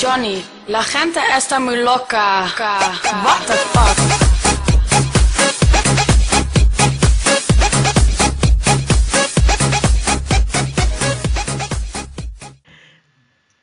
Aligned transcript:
Johnny, 0.00 0.42
la 0.66 0.82
gente 0.82 1.20
está 1.36 1.60
muy 1.60 1.76
loca. 1.76 2.46
What 3.22 3.46
the 3.46 3.52
fuck? 3.52 3.98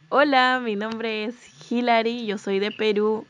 Hola, 0.09 0.61
mi 0.63 0.75
nombre 0.75 1.25
es 1.25 1.35
Hilary, 1.71 2.27
yo 2.27 2.37
soy 2.37 2.59
de 2.59 2.69
Perú 2.71 3.25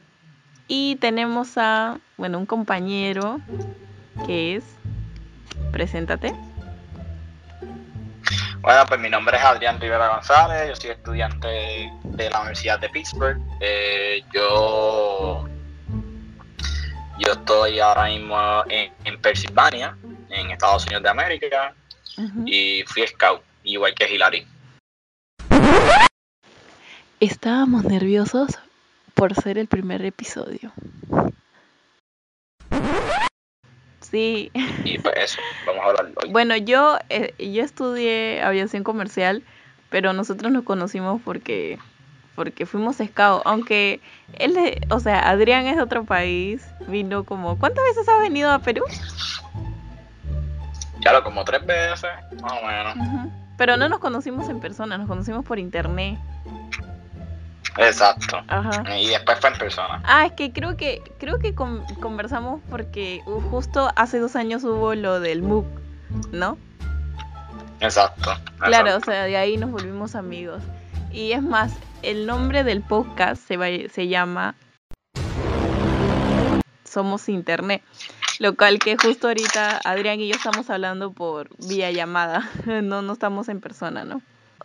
y 0.68 0.98
tenemos 0.98 1.58
a, 1.58 2.00
bueno, 2.18 2.40
un 2.40 2.46
compañero 2.46 3.40
que 4.26 4.58
es, 4.58 4.66
preséntate. 5.72 6.36
Bueno, 8.68 8.86
pues 8.86 9.00
mi 9.00 9.10
nombre 9.10 9.38
es 9.38 9.44
Adrián 9.46 9.80
Rivera 9.80 10.10
González, 10.10 10.68
yo 10.68 10.76
soy 10.76 10.90
estudiante 10.90 11.90
de 12.04 12.30
la 12.30 12.42
Universidad 12.42 12.78
de 12.78 12.90
Pittsburgh. 12.90 13.40
Eh, 13.62 14.22
yo, 14.34 15.48
yo 17.18 17.32
estoy 17.32 17.80
ahora 17.80 18.08
mismo 18.08 18.38
en, 18.68 18.92
en 19.06 19.22
Pensilvania, 19.22 19.98
en 20.30 20.52
Estados 20.52 20.84
Unidos 20.84 21.02
de 21.04 21.10
América, 21.10 21.74
y 22.46 22.84
fui 22.88 23.08
scout, 23.08 23.42
igual 23.64 23.96
que 23.96 24.14
Hilary. 24.14 24.46
Estábamos 27.22 27.86
nerviosos 27.86 28.60
por 29.14 29.34
ser 29.34 29.60
el 29.60 29.68
primer 29.68 30.04
episodio. 30.04 30.74
Sí, 34.10 34.52
Y 34.86 35.00
pues 35.00 35.16
eso, 35.18 35.40
vamos 35.66 35.84
a 35.84 35.90
hablar 35.90 36.12
hoy. 36.24 36.32
bueno, 36.32 36.56
yo, 36.56 36.98
eh, 37.10 37.34
yo 37.40 37.64
estudié 37.64 38.42
aviación 38.42 38.84
comercial, 38.84 39.44
pero 39.90 40.14
nosotros 40.14 40.52
nos 40.52 40.64
conocimos 40.64 41.22
porque, 41.24 41.78
porque 42.36 42.66
fuimos 42.66 42.98
scout, 42.98 43.42
aunque 43.46 44.00
él, 44.40 44.56
o 44.90 45.00
sea, 45.00 45.30
Adrián 45.30 45.68
es 45.68 45.76
de 45.76 45.82
otro 45.82 46.06
país, 46.06 46.66
vino 46.88 47.24
como, 47.26 47.58
¿cuántas 47.58 47.84
veces 47.86 48.08
has 48.08 48.22
venido 48.22 48.52
a 48.52 48.60
Perú? 48.60 48.84
Ya 51.02 51.14
lo 51.14 51.24
como 51.24 51.44
tres 51.46 51.66
veces, 51.66 52.10
más 52.42 52.54
o 52.54 52.66
menos. 52.66 53.30
Pero 53.58 53.76
no 53.78 53.90
nos 53.90 54.00
conocimos 54.00 54.48
en 54.50 54.60
persona, 54.60 54.98
nos 54.98 55.08
conocimos 55.08 55.44
por 55.46 55.60
internet. 55.60 56.18
Exacto. 57.78 58.42
Ajá. 58.48 58.98
Y 58.98 59.08
después 59.08 59.40
fue 59.40 59.50
en 59.52 59.58
persona. 59.58 60.02
Ah, 60.04 60.26
es 60.26 60.34
que 60.34 60.52
creo 60.52 60.76
que 60.78 61.02
creo 61.20 61.40
que 61.40 61.54
con- 61.56 61.84
conversamos 62.02 62.62
porque 62.70 63.22
uh, 63.26 63.40
justo 63.50 63.90
hace 63.96 64.20
dos 64.20 64.36
años 64.36 64.64
hubo 64.64 64.96
lo 64.96 65.20
del 65.20 65.42
MOOC, 65.42 65.66
¿no? 66.32 66.58
Exacto. 67.80 68.32
Claro, 68.60 68.86
o 68.86 68.98
exacto. 68.98 69.12
sea, 69.12 69.24
de 69.26 69.38
ahí 69.38 69.58
nos 69.58 69.72
volvimos 69.72 70.16
amigos. 70.16 70.64
Y 71.12 71.32
es 71.34 71.42
más, 71.44 71.74
el 72.02 72.26
nombre 72.26 72.64
del 72.64 72.82
podcast 72.82 73.42
se, 73.48 73.58
va- 73.58 73.90
se 73.94 74.08
llama 74.08 74.56
Somos 76.84 77.30
Internet. 77.30 77.82
Lo 78.40 78.56
cual 78.56 78.78
que 78.80 78.98
justo 78.98 79.28
ahorita 79.28 79.80
Adrián 79.84 80.20
y 80.20 80.28
yo 80.28 80.36
estamos 80.36 80.70
hablando 80.70 81.12
por 81.12 81.50
vía 81.68 81.92
llamada, 81.92 82.50
no, 82.66 83.02
no 83.02 83.14
estamos 83.14 83.50
en 83.50 83.62
persona, 83.62 84.04
¿no? 84.06 84.22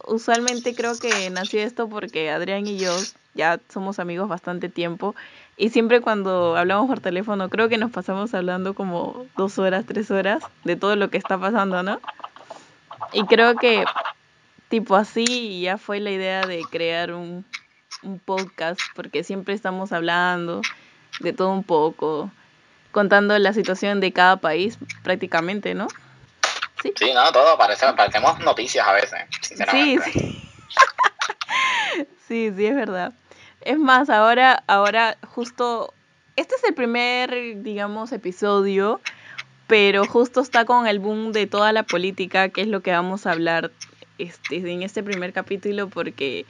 Usualmente 0.06 0.74
creo 0.74 0.98
que 0.98 1.30
nació 1.30 1.60
esto 1.60 1.88
porque 1.88 2.30
Adrián 2.30 2.66
y 2.66 2.78
yo 2.78 2.90
ya 3.34 3.60
somos 3.68 3.98
amigos 3.98 4.28
bastante 4.28 4.68
tiempo 4.68 5.14
y 5.56 5.70
siempre 5.70 6.00
cuando 6.00 6.56
hablamos 6.56 6.86
por 6.86 7.00
teléfono 7.00 7.48
creo 7.48 7.68
que 7.68 7.78
nos 7.78 7.90
pasamos 7.90 8.34
hablando 8.34 8.74
como 8.74 9.26
dos 9.36 9.58
horas, 9.58 9.86
tres 9.86 10.10
horas 10.10 10.42
de 10.64 10.76
todo 10.76 10.96
lo 10.96 11.08
que 11.10 11.18
está 11.18 11.38
pasando, 11.38 11.82
¿no? 11.82 12.00
Y 13.12 13.24
creo 13.24 13.56
que 13.56 13.84
tipo 14.68 14.96
así 14.96 15.60
ya 15.60 15.78
fue 15.78 16.00
la 16.00 16.10
idea 16.10 16.46
de 16.46 16.62
crear 16.70 17.12
un, 17.12 17.44
un 18.02 18.18
podcast 18.18 18.80
porque 18.94 19.24
siempre 19.24 19.54
estamos 19.54 19.92
hablando 19.92 20.62
de 21.20 21.32
todo 21.32 21.52
un 21.52 21.62
poco, 21.62 22.30
contando 22.90 23.38
la 23.38 23.52
situación 23.52 24.00
de 24.00 24.12
cada 24.12 24.36
país 24.36 24.78
prácticamente, 25.02 25.74
¿no? 25.74 25.88
Sí. 26.82 26.92
Sí, 26.96 27.12
no, 27.14 27.30
todo 27.32 27.56
parece, 27.56 27.86
parecemos 27.92 28.38
noticias 28.40 28.86
a 28.86 28.92
veces, 28.92 29.20
Sí, 29.40 29.48
sinceramente. 29.48 30.10
sí. 30.12 30.42
sí, 32.28 32.52
sí, 32.56 32.66
es 32.66 32.74
verdad. 32.74 33.12
Es 33.60 33.78
más, 33.78 34.10
ahora, 34.10 34.64
ahora 34.66 35.16
justo, 35.28 35.94
este 36.36 36.56
es 36.56 36.64
el 36.64 36.74
primer, 36.74 37.62
digamos, 37.62 38.10
episodio, 38.12 39.00
pero 39.68 40.04
justo 40.04 40.40
está 40.40 40.64
con 40.64 40.86
el 40.86 40.98
boom 40.98 41.32
de 41.32 41.46
toda 41.46 41.72
la 41.72 41.84
política, 41.84 42.48
que 42.48 42.62
es 42.62 42.66
lo 42.68 42.80
que 42.80 42.90
vamos 42.90 43.26
a 43.26 43.32
hablar 43.32 43.70
este, 44.18 44.56
en 44.56 44.82
este 44.82 45.02
primer 45.02 45.32
capítulo, 45.32 45.88
porque 45.88 46.44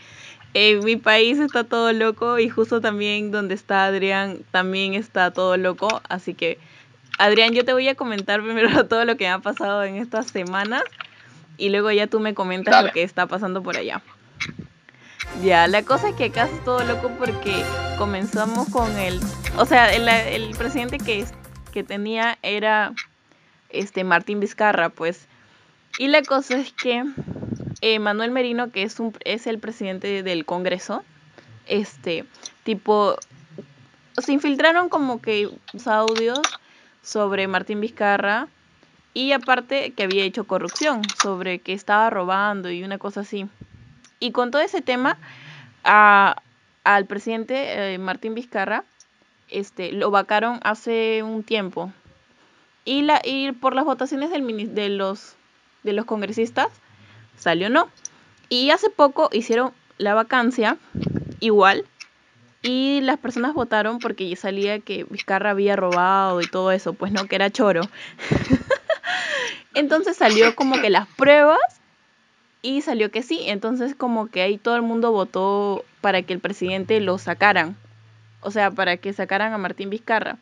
en 0.55 0.85
mi 0.85 0.97
país 0.97 1.39
está 1.39 1.65
todo 1.65 1.93
loco 1.93 2.39
y 2.39 2.49
justo 2.49 2.81
también 2.81 3.31
donde 3.31 3.55
está 3.55 3.85
Adrián 3.85 4.41
también 4.51 4.95
está 4.95 5.31
todo 5.31 5.57
loco, 5.57 6.01
así 6.09 6.35
que 6.35 6.59
Adrián, 7.19 7.53
yo 7.53 7.65
te 7.65 7.73
voy 7.73 7.89
a 7.89 7.95
comentar 7.95 8.43
primero 8.43 8.87
todo 8.89 9.05
lo 9.05 9.17
que 9.17 9.25
me 9.25 9.31
ha 9.31 9.39
pasado 9.39 9.85
en 9.85 9.97
estas 9.97 10.29
semanas 10.29 10.83
y 11.57 11.71
luego 11.71 11.91
ya 11.91 12.07
tú 12.07 12.21
me 12.21 12.35
comentas 12.35 12.73
Dale. 12.73 12.89
lo 12.89 12.95
que 12.95 13.03
está 13.03 13.27
pasando 13.27 13.63
por 13.63 13.77
allá. 13.77 14.03
Ya, 15.43 15.67
la 15.67 15.83
cosa 15.83 16.11
es 16.11 16.15
que 16.17 16.25
acá 16.27 16.45
es 16.45 16.65
todo 16.65 16.85
loco 16.85 17.11
porque 17.19 17.65
comenzamos 17.97 18.69
con 18.69 18.91
el, 18.99 19.21
o 19.57 19.65
sea, 19.65 19.93
el, 19.95 20.09
el 20.09 20.55
presidente 20.57 20.99
que, 20.99 21.25
que 21.73 21.83
tenía 21.85 22.39
era 22.43 22.93
este 23.71 24.05
Martín 24.05 24.41
Vizcarra, 24.41 24.91
pues. 24.91 25.27
Y 25.99 26.09
la 26.09 26.23
cosa 26.23 26.57
es 26.59 26.73
que 26.73 27.05
eh, 27.81 27.99
Manuel 27.99 28.31
Merino, 28.31 28.71
que 28.71 28.83
es 28.83 29.01
un 29.01 29.17
es 29.25 29.47
el 29.47 29.59
presidente 29.59 30.23
del 30.23 30.45
Congreso, 30.45 31.03
este 31.67 32.25
tipo 32.65 33.17
se 34.19 34.33
infiltraron 34.33 34.89
como 34.89 35.21
que 35.21 35.49
los 35.73 35.87
audios 35.87 36.41
sobre 37.03 37.49
Martín 37.49 37.81
Vizcarra 37.81 38.49
y 39.15 39.33
aparte 39.33 39.93
que 39.93 40.05
había 40.05 40.25
hecho 40.25 40.45
corrupción, 40.45 41.03
sobre 41.21 41.59
que 41.59 41.73
estaba 41.73 42.09
robando 42.11 42.71
y 42.71 42.83
una 42.83 42.99
cosa 42.99 43.21
así. 43.21 43.47
Y 44.21 44.33
con 44.33 44.51
todo 44.51 44.63
ese 44.63 44.81
tema, 44.81 45.19
al 45.83 47.07
presidente 47.07 47.95
eh, 47.95 47.99
Martín 47.99 48.35
Vizcarra 48.35 48.85
este, 49.49 49.93
lo 49.93 50.11
vacaron 50.11 50.61
hace 50.63 51.23
un 51.23 51.43
tiempo. 51.43 51.93
Y, 52.85 53.53
por 53.61 53.75
las 53.75 53.85
votaciones 53.85 54.31
de 54.31 54.89
los 54.89 56.05
congresistas 56.07 56.69
salió 57.37 57.69
no. 57.69 57.89
Y 58.49 58.71
hace 58.71 58.91
poco 58.91 59.29
hicieron 59.33 59.73
la 59.99 60.15
vacancia 60.15 60.79
igual. 61.41 61.85
Y 62.63 63.01
las 63.01 63.19
personas 63.19 63.55
votaron 63.55 63.99
porque 63.99 64.29
ya 64.29 64.37
salía 64.37 64.79
que 64.79 65.05
Vizcarra 65.11 65.51
había 65.51 65.75
robado 65.75 66.41
y 66.41 66.47
todo 66.47 66.71
eso, 66.71 66.93
pues 66.95 67.11
no, 67.11 67.27
que 67.27 67.35
era 67.35 67.51
choro. 67.51 67.83
Entonces 69.75 70.17
salió 70.17 70.55
como 70.55 70.81
que 70.81 70.91
las 70.91 71.09
pruebas 71.09 71.59
y 72.63 72.83
salió 72.83 73.11
que 73.11 73.23
sí. 73.23 73.41
Entonces 73.47 73.97
como 73.97 74.29
que 74.29 74.43
ahí 74.43 74.59
todo 74.59 74.77
el 74.77 74.83
mundo 74.83 75.11
votó 75.11 75.85
para 76.01 76.23
que 76.23 76.33
el 76.33 76.39
presidente 76.39 77.01
lo 77.01 77.19
sacaran. 77.19 77.77
O 78.41 78.53
sea, 78.53 78.71
para 78.71 78.97
que 78.97 79.13
sacaran 79.13 79.53
a 79.53 79.59
Martín 79.59 79.91
Vizcarra. 79.91 80.39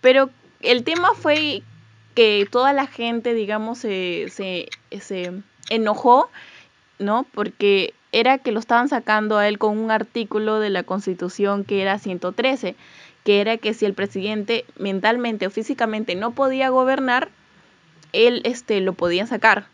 Pero 0.00 0.30
el 0.60 0.84
tema 0.84 1.14
fue 1.14 1.62
que 2.14 2.46
toda 2.50 2.72
la 2.72 2.86
gente, 2.86 3.34
digamos, 3.34 3.78
se, 3.78 4.26
se, 4.30 4.68
se 5.00 5.32
enojó, 5.70 6.30
¿no? 6.98 7.26
Porque 7.32 7.94
era 8.12 8.38
que 8.38 8.52
lo 8.52 8.60
estaban 8.60 8.88
sacando 8.88 9.38
a 9.38 9.48
él 9.48 9.58
con 9.58 9.78
un 9.78 9.90
artículo 9.90 10.60
de 10.60 10.70
la 10.70 10.82
Constitución 10.82 11.64
que 11.64 11.82
era 11.82 11.98
113, 11.98 12.74
que 13.24 13.40
era 13.40 13.58
que 13.58 13.74
si 13.74 13.84
el 13.84 13.94
presidente 13.94 14.64
mentalmente 14.78 15.46
o 15.46 15.50
físicamente 15.50 16.14
no 16.14 16.30
podía 16.32 16.70
gobernar, 16.70 17.28
él 18.12 18.40
este, 18.44 18.80
lo 18.80 18.94
podía 18.94 19.26
sacar. 19.26 19.66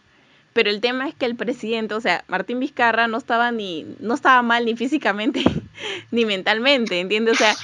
Pero 0.53 0.71
el 0.71 0.81
tema 0.81 1.09
es 1.09 1.15
que 1.15 1.27
el 1.27 1.35
presidente, 1.35 1.95
o 1.95 2.01
sea, 2.01 2.25
Martín 2.29 2.61
Vizcarra 2.61 3.09
no 3.09 3.19
estaba 3.19 3.51
ni, 3.51 3.87
no 3.99 4.15
estaba 4.15 4.41
mal 4.43 4.65
ni 4.65 4.77
físicamente 4.77 5.43
ni 6.11 6.25
mentalmente, 6.25 7.01
¿entiendes? 7.01 7.35
O 7.35 7.39
sea, 7.39 7.55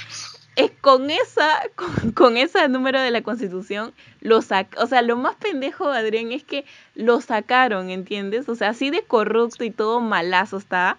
es 0.55 0.71
con 0.81 1.09
esa, 1.09 1.61
con, 1.75 2.11
con 2.11 2.37
ese 2.37 2.67
número 2.67 3.01
de 3.01 3.11
la 3.11 3.21
constitución, 3.21 3.93
lo 4.19 4.41
sac 4.41 4.75
o 4.79 4.87
sea, 4.87 5.01
lo 5.01 5.17
más 5.17 5.35
pendejo, 5.35 5.89
Adrián, 5.89 6.31
es 6.31 6.43
que 6.43 6.65
lo 6.95 7.21
sacaron, 7.21 7.89
¿entiendes? 7.89 8.49
O 8.49 8.55
sea, 8.55 8.69
así 8.69 8.89
de 8.89 9.03
corrupto 9.03 9.63
y 9.63 9.71
todo 9.71 9.99
malazo 10.01 10.57
está, 10.57 10.97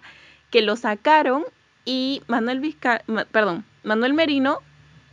que 0.51 0.61
lo 0.61 0.75
sacaron 0.75 1.43
y 1.85 2.21
Manuel 2.27 2.59
Vizcarra, 2.59 3.03
perdón, 3.31 3.65
Manuel 3.83 4.13
Merino, 4.13 4.59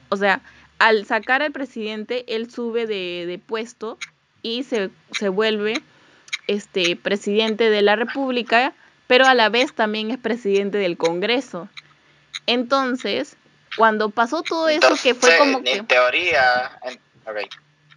o 0.09 0.17
sea, 0.17 0.41
al 0.79 1.05
sacar 1.05 1.43
al 1.43 1.53
presidente, 1.53 2.25
él 2.35 2.51
sube 2.51 2.87
de, 2.87 3.25
de 3.27 3.39
puesto 3.39 3.99
y 4.43 4.63
se, 4.65 4.91
se 5.13 5.29
vuelve 5.29 5.83
este 6.47 6.97
presidente 6.97 7.71
de 7.71 7.83
la 7.83 7.97
República, 7.97 8.73
pero 9.07 9.27
a 9.27 9.35
la 9.35 9.49
vez 9.49 9.75
también 9.75 10.11
es 10.11 10.19
presidente 10.19 10.79
del 10.79 10.97
Congreso. 10.97 11.69
Entonces, 12.47 13.37
cuando 13.77 14.11
pasó 14.11 14.43
todo 14.43 14.69
eso 14.69 14.95
que 15.03 15.15
fue 15.15 15.37
como 15.39 15.59
En 15.59 15.65
que 15.65 15.83
teoría, 15.83 16.79
en, 16.83 16.95
ok, 17.27 17.37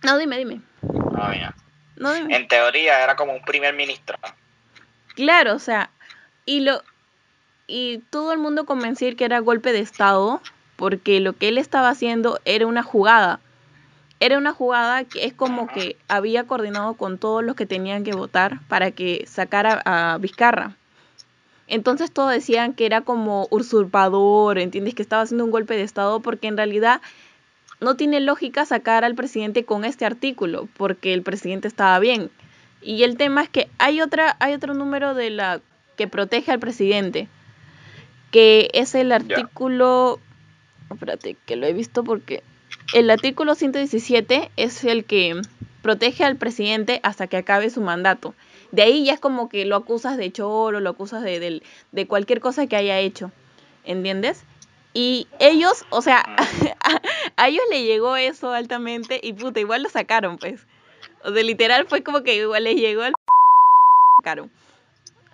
No, 0.04 0.18
dime, 0.18 0.38
dime. 0.38 0.62
no, 0.82 1.28
mira. 1.30 1.56
No, 1.96 2.14
dime. 2.14 2.36
en 2.36 2.48
teoría 2.48 3.04
era 3.04 3.16
como 3.16 3.34
un 3.34 3.44
primer 3.44 3.74
ministro. 3.74 4.18
Claro, 5.16 5.54
o 5.54 5.60
sea, 5.60 5.90
y 6.46 6.62
lo 6.62 6.82
y 7.68 8.00
todo 8.10 8.34
el 8.34 8.40
mundo 8.40 8.66
convencía 8.66 9.16
que 9.16 9.26
era 9.26 9.40
golpe 9.40 9.72
de 9.72 9.80
Estado, 9.80 10.42
porque 10.76 11.20
lo 11.20 11.34
que 11.34 11.48
él 11.48 11.58
estaba 11.58 11.90
haciendo 11.90 12.40
era 12.46 12.68
una 12.68 12.84
jugada. 12.84 13.40
Era 14.20 14.38
una 14.38 14.54
jugada 14.54 15.04
que 15.04 15.26
es 15.26 15.34
como 15.34 15.68
que 15.68 15.98
había 16.08 16.46
coordinado 16.46 16.94
con 16.96 17.18
todos 17.18 17.44
los 17.44 17.56
que 17.56 17.66
tenían 17.66 18.04
que 18.04 18.14
votar 18.14 18.60
para 18.68 18.92
que 18.92 19.26
sacara 19.28 19.82
a 19.86 20.18
Vizcarra. 20.20 20.76
Entonces 21.74 22.12
todos 22.12 22.32
decían 22.32 22.74
que 22.74 22.86
era 22.86 23.02
como 23.02 23.48
usurpador, 23.50 24.60
¿entiendes? 24.60 24.94
Que 24.94 25.02
estaba 25.02 25.24
haciendo 25.24 25.44
un 25.44 25.50
golpe 25.50 25.76
de 25.76 25.82
Estado 25.82 26.20
porque 26.20 26.48
en 26.48 26.56
realidad 26.56 27.02
no 27.82 27.96
tiene 27.96 28.20
lógica 28.20 28.64
sacar 28.64 29.04
al 29.04 29.16
presidente 29.16 29.66
con 29.66 29.84
este 29.84 30.06
artículo, 30.06 30.70
porque 30.78 31.16
el 31.16 31.24
presidente 31.24 31.68
estaba 31.68 31.98
bien. 31.98 32.30
Y 32.84 33.02
el 33.02 33.18
tema 33.18 33.42
es 33.42 33.50
que 33.50 33.70
hay 33.80 34.02
otra, 34.02 34.38
hay 34.40 34.54
otro 34.54 34.76
número 34.76 35.16
de 35.16 35.32
la 35.32 35.62
que 35.98 36.08
protege 36.08 36.52
al 36.52 36.60
presidente, 36.60 37.28
que 38.30 38.70
es 38.74 38.94
el 38.94 39.12
artículo, 39.12 40.20
espérate, 40.92 41.38
que 41.48 41.56
lo 41.56 41.66
he 41.66 41.74
visto 41.74 42.04
porque 42.04 42.44
el 42.94 43.10
artículo 43.10 43.56
117 43.56 44.52
es 44.58 44.84
el 44.84 45.06
que 45.06 45.42
protege 45.82 46.24
al 46.24 46.36
presidente 46.36 47.00
hasta 47.02 47.26
que 47.26 47.38
acabe 47.38 47.72
su 47.72 47.82
mandato. 47.82 48.36
De 48.74 48.82
ahí 48.82 49.06
ya 49.06 49.14
es 49.14 49.20
como 49.20 49.50
que 49.50 49.66
lo 49.66 49.76
acusas 49.76 50.18
de 50.18 50.32
choro, 50.32 50.80
lo 50.80 50.90
acusas 50.90 51.22
de, 51.22 51.62
de, 51.92 52.08
cualquier 52.08 52.40
cosa 52.40 52.66
que 52.66 52.76
haya 52.76 52.98
hecho. 52.98 53.32
¿Entiendes? 53.84 54.46
Y 54.96 55.28
ellos, 55.38 55.86
o 55.92 56.02
sea, 56.02 56.26
a, 57.38 57.48
ellos 57.48 57.62
le 57.70 57.84
llegó 57.84 58.16
eso 58.16 58.52
altamente 58.52 59.20
y 59.22 59.34
puta, 59.34 59.60
igual 59.60 59.84
lo 59.84 59.90
sacaron, 59.90 60.40
pues. 60.40 60.66
O 61.24 61.32
sea, 61.32 61.44
literal 61.44 61.86
fue 61.88 62.02
como 62.02 62.24
que 62.24 62.36
igual 62.36 62.64
les 62.64 62.78
llegó 62.78 63.04
al 63.04 63.14
sacaron. 64.18 64.50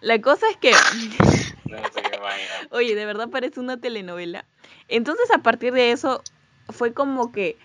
La 0.02 0.20
cosa 0.20 0.46
es 0.50 0.58
que... 0.58 0.74
Oye, 2.72 2.94
de 2.94 3.06
verdad 3.06 3.30
parece 3.30 3.62
una 3.62 3.80
telenovela. 3.80 4.44
Entonces 4.90 5.32
a 5.32 5.38
partir 5.38 5.72
de 5.72 5.94
eso 5.94 6.24
fue 6.68 6.92
como 6.92 7.32
que... 7.32 7.58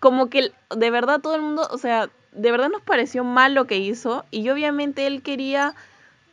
Como 0.00 0.30
que 0.30 0.50
de 0.74 0.90
verdad 0.90 1.20
todo 1.20 1.34
el 1.34 1.42
mundo, 1.42 1.68
o 1.70 1.76
sea, 1.76 2.08
de 2.34 2.50
verdad 2.50 2.68
nos 2.68 2.82
pareció 2.82 3.24
mal 3.24 3.54
lo 3.54 3.66
que 3.66 3.78
hizo 3.78 4.24
y 4.30 4.48
obviamente 4.50 5.06
él 5.06 5.22
quería, 5.22 5.74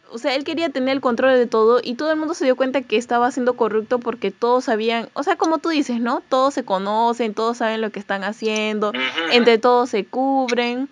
o 0.09 0.17
sea, 0.17 0.35
él 0.35 0.43
quería 0.43 0.69
tener 0.69 0.95
el 0.95 1.01
control 1.01 1.33
de 1.33 1.45
todo 1.45 1.79
y 1.83 1.95
todo 1.95 2.11
el 2.11 2.17
mundo 2.17 2.33
se 2.33 2.45
dio 2.45 2.55
cuenta 2.55 2.81
que 2.81 2.97
estaba 2.97 3.31
siendo 3.31 3.55
corrupto 3.55 3.99
porque 3.99 4.31
todos 4.31 4.65
sabían, 4.65 5.09
o 5.13 5.23
sea, 5.23 5.35
como 5.35 5.59
tú 5.59 5.69
dices, 5.69 5.99
¿no? 5.99 6.21
Todos 6.27 6.53
se 6.53 6.65
conocen, 6.65 7.33
todos 7.33 7.57
saben 7.57 7.81
lo 7.81 7.91
que 7.91 7.99
están 7.99 8.23
haciendo, 8.23 8.91
entre 9.31 9.57
todos 9.57 9.89
se 9.89 10.05
cubren. 10.05 10.89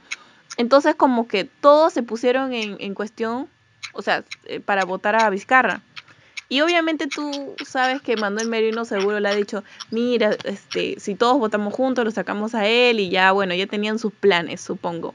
Entonces 0.57 0.95
como 0.95 1.27
que 1.27 1.45
todos 1.45 1.93
se 1.93 2.03
pusieron 2.03 2.53
en, 2.53 2.77
en 2.79 2.93
cuestión, 2.93 3.47
o 3.93 4.01
sea, 4.01 4.23
eh, 4.45 4.59
para 4.59 4.85
votar 4.85 5.15
a 5.15 5.29
Vizcarra. 5.29 5.81
Y 6.51 6.61
obviamente 6.61 7.05
tú 7.05 7.55
sabes 7.63 8.01
que 8.01 8.17
Manuel 8.17 8.47
Merino 8.47 8.83
seguro 8.83 9.19
le 9.19 9.29
ha 9.29 9.35
dicho, 9.35 9.63
mira, 9.91 10.35
este, 10.45 10.99
si 10.99 11.13
todos 11.13 11.37
votamos 11.37 11.75
juntos, 11.75 12.03
lo 12.03 12.09
sacamos 12.09 12.55
a 12.55 12.67
él 12.67 12.99
y 12.99 13.09
ya, 13.09 13.31
bueno, 13.31 13.53
ya 13.53 13.67
tenían 13.67 13.99
sus 13.99 14.11
planes, 14.11 14.59
supongo. 14.59 15.13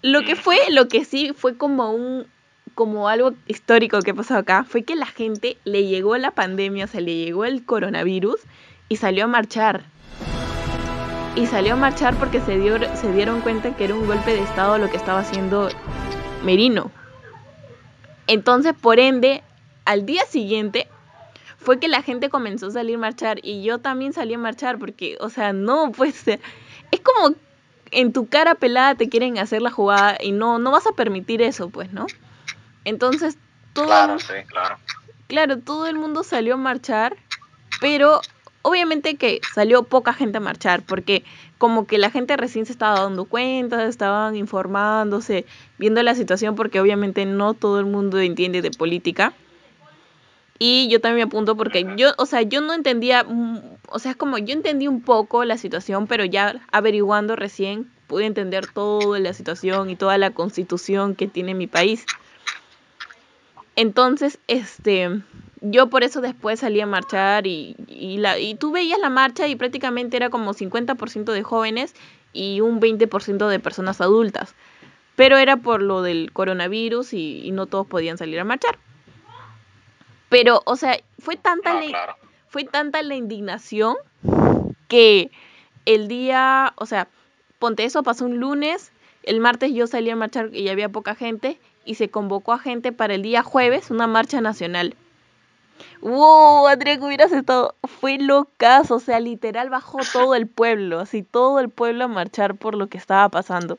Lo 0.00 0.22
que 0.22 0.34
fue, 0.34 0.56
lo 0.70 0.88
que 0.88 1.04
sí 1.04 1.32
fue 1.36 1.58
como 1.58 1.92
un, 1.92 2.26
como 2.74 3.10
algo 3.10 3.34
histórico 3.46 4.00
que 4.00 4.14
pasó 4.14 4.36
acá, 4.36 4.64
fue 4.64 4.82
que 4.82 4.96
la 4.96 5.06
gente 5.06 5.58
le 5.64 5.84
llegó 5.84 6.16
la 6.16 6.30
pandemia, 6.30 6.86
o 6.86 6.88
sea, 6.88 7.02
le 7.02 7.16
llegó 7.16 7.44
el 7.44 7.62
coronavirus 7.64 8.40
y 8.88 8.96
salió 8.96 9.24
a 9.24 9.28
marchar. 9.28 9.84
Y 11.36 11.46
salió 11.46 11.74
a 11.74 11.76
marchar 11.76 12.14
porque 12.16 12.40
se, 12.40 12.58
dio, 12.58 12.78
se 12.96 13.12
dieron 13.12 13.42
cuenta 13.42 13.76
que 13.76 13.84
era 13.84 13.94
un 13.94 14.06
golpe 14.06 14.32
de 14.32 14.42
Estado 14.42 14.78
lo 14.78 14.88
que 14.88 14.96
estaba 14.96 15.20
haciendo 15.20 15.68
Merino. 16.44 16.90
Entonces, 18.26 18.72
por 18.72 18.98
ende, 18.98 19.42
al 19.84 20.06
día 20.06 20.24
siguiente 20.26 20.88
fue 21.58 21.78
que 21.78 21.88
la 21.88 22.02
gente 22.02 22.28
comenzó 22.28 22.66
a 22.66 22.70
salir 22.72 22.96
a 22.96 22.98
marchar 22.98 23.38
y 23.42 23.62
yo 23.62 23.78
también 23.78 24.12
salí 24.12 24.34
a 24.34 24.38
marchar 24.38 24.78
porque, 24.78 25.16
o 25.20 25.30
sea, 25.30 25.52
no, 25.52 25.92
pues 25.92 26.26
es 26.28 27.00
como 27.02 27.34
en 27.90 28.12
tu 28.12 28.26
cara 28.26 28.54
pelada 28.54 28.94
te 28.94 29.08
quieren 29.08 29.38
hacer 29.38 29.62
la 29.62 29.70
jugada 29.70 30.18
y 30.20 30.32
no, 30.32 30.58
no 30.58 30.70
vas 30.70 30.86
a 30.86 30.92
permitir 30.92 31.42
eso, 31.42 31.70
pues, 31.70 31.92
¿no? 31.92 32.06
Entonces, 32.84 33.38
todo... 33.72 33.86
Claro, 33.86 34.18
sí, 34.18 34.34
claro. 34.46 34.76
Claro, 35.26 35.58
todo 35.58 35.86
el 35.86 35.96
mundo 35.96 36.22
salió 36.22 36.54
a 36.54 36.58
marchar, 36.58 37.16
pero 37.80 38.20
obviamente 38.62 39.16
que 39.16 39.40
salió 39.54 39.84
poca 39.84 40.12
gente 40.12 40.38
a 40.38 40.40
marchar 40.40 40.82
porque 40.82 41.24
como 41.58 41.86
que 41.86 41.98
la 41.98 42.10
gente 42.10 42.36
recién 42.36 42.66
se 42.66 42.72
estaba 42.72 43.00
dando 43.00 43.24
cuenta, 43.24 43.86
estaban 43.86 44.36
informándose, 44.36 45.46
viendo 45.78 46.02
la 46.02 46.14
situación 46.14 46.56
porque 46.56 46.80
obviamente 46.80 47.24
no 47.26 47.54
todo 47.54 47.78
el 47.78 47.86
mundo 47.86 48.20
entiende 48.20 48.60
de 48.60 48.70
política. 48.70 49.32
Y 50.58 50.88
yo 50.88 51.00
también 51.00 51.16
me 51.16 51.22
apunto 51.30 51.56
porque 51.56 51.84
yo, 51.96 52.12
o 52.16 52.26
sea, 52.26 52.42
yo 52.42 52.60
no 52.60 52.74
entendía, 52.74 53.24
mm, 53.24 53.60
o 53.88 53.98
sea, 53.98 54.12
es 54.12 54.16
como 54.16 54.38
yo 54.38 54.52
entendí 54.52 54.86
un 54.86 55.02
poco 55.02 55.44
la 55.44 55.58
situación, 55.58 56.06
pero 56.06 56.24
ya 56.24 56.60
averiguando 56.70 57.34
recién 57.34 57.90
pude 58.06 58.26
entender 58.26 58.66
toda 58.68 59.18
la 59.18 59.32
situación 59.32 59.90
y 59.90 59.96
toda 59.96 60.16
la 60.18 60.30
constitución 60.30 61.16
que 61.16 61.26
tiene 61.26 61.54
mi 61.54 61.66
país. 61.66 62.06
Entonces, 63.74 64.38
este, 64.46 65.22
yo 65.60 65.90
por 65.90 66.04
eso 66.04 66.20
después 66.20 66.60
salí 66.60 66.80
a 66.80 66.86
marchar 66.86 67.48
y, 67.48 67.74
y, 67.88 68.18
la, 68.18 68.38
y 68.38 68.54
tú 68.54 68.70
veías 68.70 69.00
la 69.00 69.10
marcha 69.10 69.48
y 69.48 69.56
prácticamente 69.56 70.16
era 70.16 70.30
como 70.30 70.54
50% 70.54 71.32
de 71.32 71.42
jóvenes 71.42 71.94
y 72.32 72.60
un 72.60 72.80
20% 72.80 73.48
de 73.48 73.58
personas 73.58 74.00
adultas. 74.00 74.54
Pero 75.16 75.36
era 75.36 75.56
por 75.56 75.82
lo 75.82 76.02
del 76.02 76.32
coronavirus 76.32 77.14
y 77.14 77.50
no 77.52 77.66
todos 77.66 77.86
podían 77.88 78.18
salir 78.18 78.38
a 78.38 78.44
marchar. 78.44 78.78
Pero, 80.28 80.62
o 80.64 80.76
sea, 80.76 80.98
fue 81.18 81.36
tanta, 81.36 81.80
la, 81.80 82.16
fue 82.48 82.64
tanta 82.64 83.02
la 83.02 83.14
indignación 83.14 83.96
que 84.88 85.30
el 85.86 86.08
día, 86.08 86.72
o 86.76 86.86
sea, 86.86 87.08
ponte 87.58 87.84
eso, 87.84 88.02
pasó 88.02 88.24
un 88.24 88.38
lunes, 88.38 88.92
el 89.22 89.40
martes 89.40 89.72
yo 89.72 89.86
salí 89.86 90.10
a 90.10 90.16
marchar 90.16 90.54
y 90.54 90.68
había 90.68 90.88
poca 90.88 91.14
gente 91.14 91.58
y 91.84 91.94
se 91.94 92.08
convocó 92.08 92.52
a 92.52 92.58
gente 92.58 92.92
para 92.92 93.14
el 93.14 93.22
día 93.22 93.42
jueves 93.42 93.90
una 93.90 94.06
marcha 94.06 94.40
nacional. 94.40 94.96
¡Wow! 96.00 96.68
Andrea, 96.68 96.98
que 96.98 97.04
hubieras 97.04 97.32
estado. 97.32 97.74
Fue 98.00 98.18
locazo, 98.18 98.96
o 98.96 99.00
sea, 99.00 99.20
literal 99.20 99.70
bajó 99.70 99.98
todo 100.12 100.34
el 100.34 100.46
pueblo, 100.46 101.00
así 101.00 101.22
todo 101.22 101.60
el 101.60 101.70
pueblo 101.70 102.04
a 102.04 102.08
marchar 102.08 102.54
por 102.54 102.74
lo 102.74 102.88
que 102.88 102.98
estaba 102.98 103.28
pasando. 103.28 103.78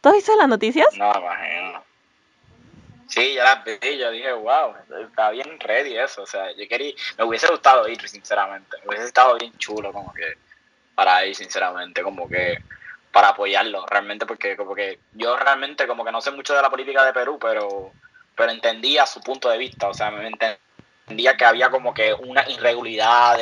¿Tú 0.00 0.08
has 0.08 0.16
visto 0.16 0.36
las 0.36 0.48
noticias? 0.48 0.86
No, 0.98 1.10
imagino. 1.10 1.87
Sí, 3.08 3.34
ya 3.34 3.44
las 3.44 3.64
vi, 3.64 3.96
yo 3.96 4.10
dije, 4.10 4.32
wow, 4.32 4.74
está 5.00 5.30
bien 5.30 5.58
ready 5.60 5.96
eso, 5.96 6.22
o 6.22 6.26
sea, 6.26 6.52
yo 6.52 6.68
quería, 6.68 6.92
me 7.16 7.24
hubiese 7.24 7.48
gustado 7.48 7.88
ir, 7.88 8.06
sinceramente, 8.06 8.76
me 8.82 8.88
hubiese 8.90 9.06
estado 9.06 9.38
bien 9.38 9.56
chulo 9.56 9.92
como 9.94 10.12
que 10.12 10.34
para 10.94 11.24
ir, 11.24 11.34
sinceramente, 11.34 12.02
como 12.02 12.28
que 12.28 12.58
para 13.10 13.28
apoyarlo, 13.30 13.86
realmente, 13.86 14.26
porque 14.26 14.56
como 14.58 14.74
que 14.74 15.00
yo 15.14 15.36
realmente 15.38 15.86
como 15.86 16.04
que 16.04 16.12
no 16.12 16.20
sé 16.20 16.30
mucho 16.32 16.54
de 16.54 16.60
la 16.60 16.68
política 16.70 17.02
de 17.02 17.14
Perú, 17.14 17.38
pero, 17.40 17.94
pero 18.36 18.52
entendía 18.52 19.06
su 19.06 19.22
punto 19.22 19.48
de 19.48 19.56
vista, 19.56 19.88
o 19.88 19.94
sea, 19.94 20.10
me 20.10 20.28
entendía 20.28 21.34
que 21.36 21.46
había 21.46 21.70
como 21.70 21.94
que 21.94 22.12
una 22.12 22.46
irregularidad 22.50 23.38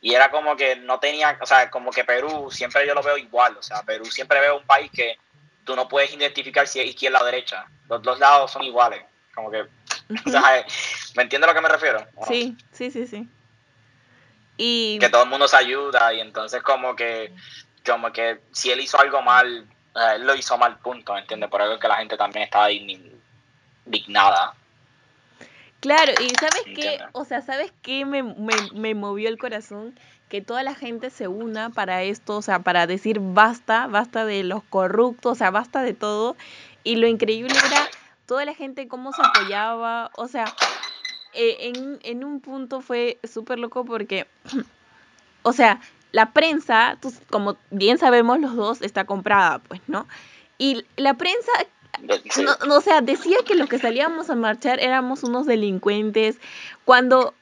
y 0.00 0.14
era 0.14 0.32
como 0.32 0.56
que 0.56 0.76
no 0.76 0.98
tenía, 0.98 1.38
o 1.40 1.46
sea, 1.46 1.70
como 1.70 1.92
que 1.92 2.04
Perú 2.04 2.50
siempre 2.50 2.84
yo 2.86 2.94
lo 2.94 3.02
veo 3.04 3.16
igual, 3.16 3.56
o 3.56 3.62
sea, 3.62 3.82
Perú 3.84 4.04
siempre 4.06 4.40
veo 4.40 4.58
un 4.58 4.66
país 4.66 4.90
que 4.90 5.16
tú 5.66 5.76
no 5.76 5.88
puedes 5.88 6.14
identificar 6.14 6.66
si 6.66 6.80
es 6.80 6.86
izquierda 6.86 7.20
o 7.20 7.24
derecha. 7.24 7.66
Los 7.90 8.00
dos 8.02 8.18
lados 8.18 8.50
son 8.50 8.62
iguales. 8.62 9.02
Como 9.34 9.50
que. 9.50 9.66
¿Me 10.08 11.22
entiendes 11.22 11.42
a 11.42 11.52
lo 11.52 11.54
que 11.54 11.60
me 11.60 11.68
refiero? 11.68 12.06
Sí, 12.26 12.56
sí, 12.72 12.90
sí, 12.90 13.06
sí. 13.06 13.28
Y... 14.56 14.98
Que 14.98 15.10
todo 15.10 15.24
el 15.24 15.28
mundo 15.28 15.46
se 15.46 15.56
ayuda 15.56 16.14
y 16.14 16.20
entonces 16.20 16.62
como 16.62 16.96
que 16.96 17.34
como 17.84 18.12
que 18.12 18.40
si 18.52 18.70
él 18.70 18.80
hizo 18.80 18.98
algo 18.98 19.22
mal, 19.22 19.66
él 20.14 20.26
lo 20.26 20.34
hizo 20.34 20.58
mal, 20.58 20.78
punto, 20.78 21.14
¿me 21.14 21.20
entiendes? 21.20 21.48
Por 21.48 21.62
algo 21.62 21.78
que 21.78 21.88
la 21.88 21.96
gente 21.96 22.16
también 22.16 22.44
estaba 22.44 22.70
indignada. 22.72 24.54
Claro, 25.80 26.12
y 26.20 26.30
¿sabes 26.40 26.64
qué? 26.74 26.98
O 27.12 27.24
sea, 27.24 27.42
¿sabes 27.42 27.72
qué 27.82 28.04
me, 28.04 28.22
me, 28.22 28.54
me 28.74 28.94
movió 28.94 29.28
el 29.28 29.38
corazón? 29.38 29.96
Que 30.28 30.42
toda 30.42 30.62
la 30.62 30.74
gente 30.74 31.10
se 31.10 31.28
una 31.28 31.70
para 31.70 32.02
esto, 32.02 32.36
o 32.36 32.42
sea, 32.42 32.60
para 32.60 32.86
decir 32.86 33.20
basta, 33.20 33.86
basta 33.86 34.24
de 34.24 34.42
los 34.44 34.62
corruptos, 34.64 35.32
o 35.32 35.34
sea, 35.34 35.50
basta 35.50 35.82
de 35.82 35.94
todo. 35.94 36.36
Y 36.84 36.96
lo 36.96 37.06
increíble 37.06 37.54
era 37.66 37.88
toda 38.26 38.44
la 38.44 38.54
gente 38.54 38.88
cómo 38.88 39.12
se 39.12 39.22
apoyaba, 39.22 40.10
o 40.16 40.28
sea, 40.28 40.46
eh, 41.32 41.72
en, 41.74 41.98
en 42.02 42.24
un 42.24 42.40
punto 42.40 42.80
fue 42.80 43.18
súper 43.24 43.58
loco 43.58 43.84
porque, 43.84 44.26
o 45.42 45.52
sea, 45.52 45.80
la 46.12 46.32
prensa, 46.32 46.98
como 47.30 47.56
bien 47.70 47.98
sabemos 47.98 48.40
los 48.40 48.56
dos, 48.56 48.82
está 48.82 49.04
comprada, 49.04 49.58
pues, 49.60 49.80
¿no? 49.86 50.06
Y 50.58 50.84
la 50.96 51.14
prensa 51.14 51.52
no, 52.02 52.66
no, 52.66 52.76
o 52.76 52.80
sea, 52.80 53.00
decía 53.00 53.38
que 53.46 53.54
los 53.54 53.68
que 53.68 53.78
salíamos 53.78 54.30
a 54.30 54.34
marchar 54.34 54.80
éramos 54.80 55.22
unos 55.22 55.46
delincuentes, 55.46 56.38
cuando 56.84 57.34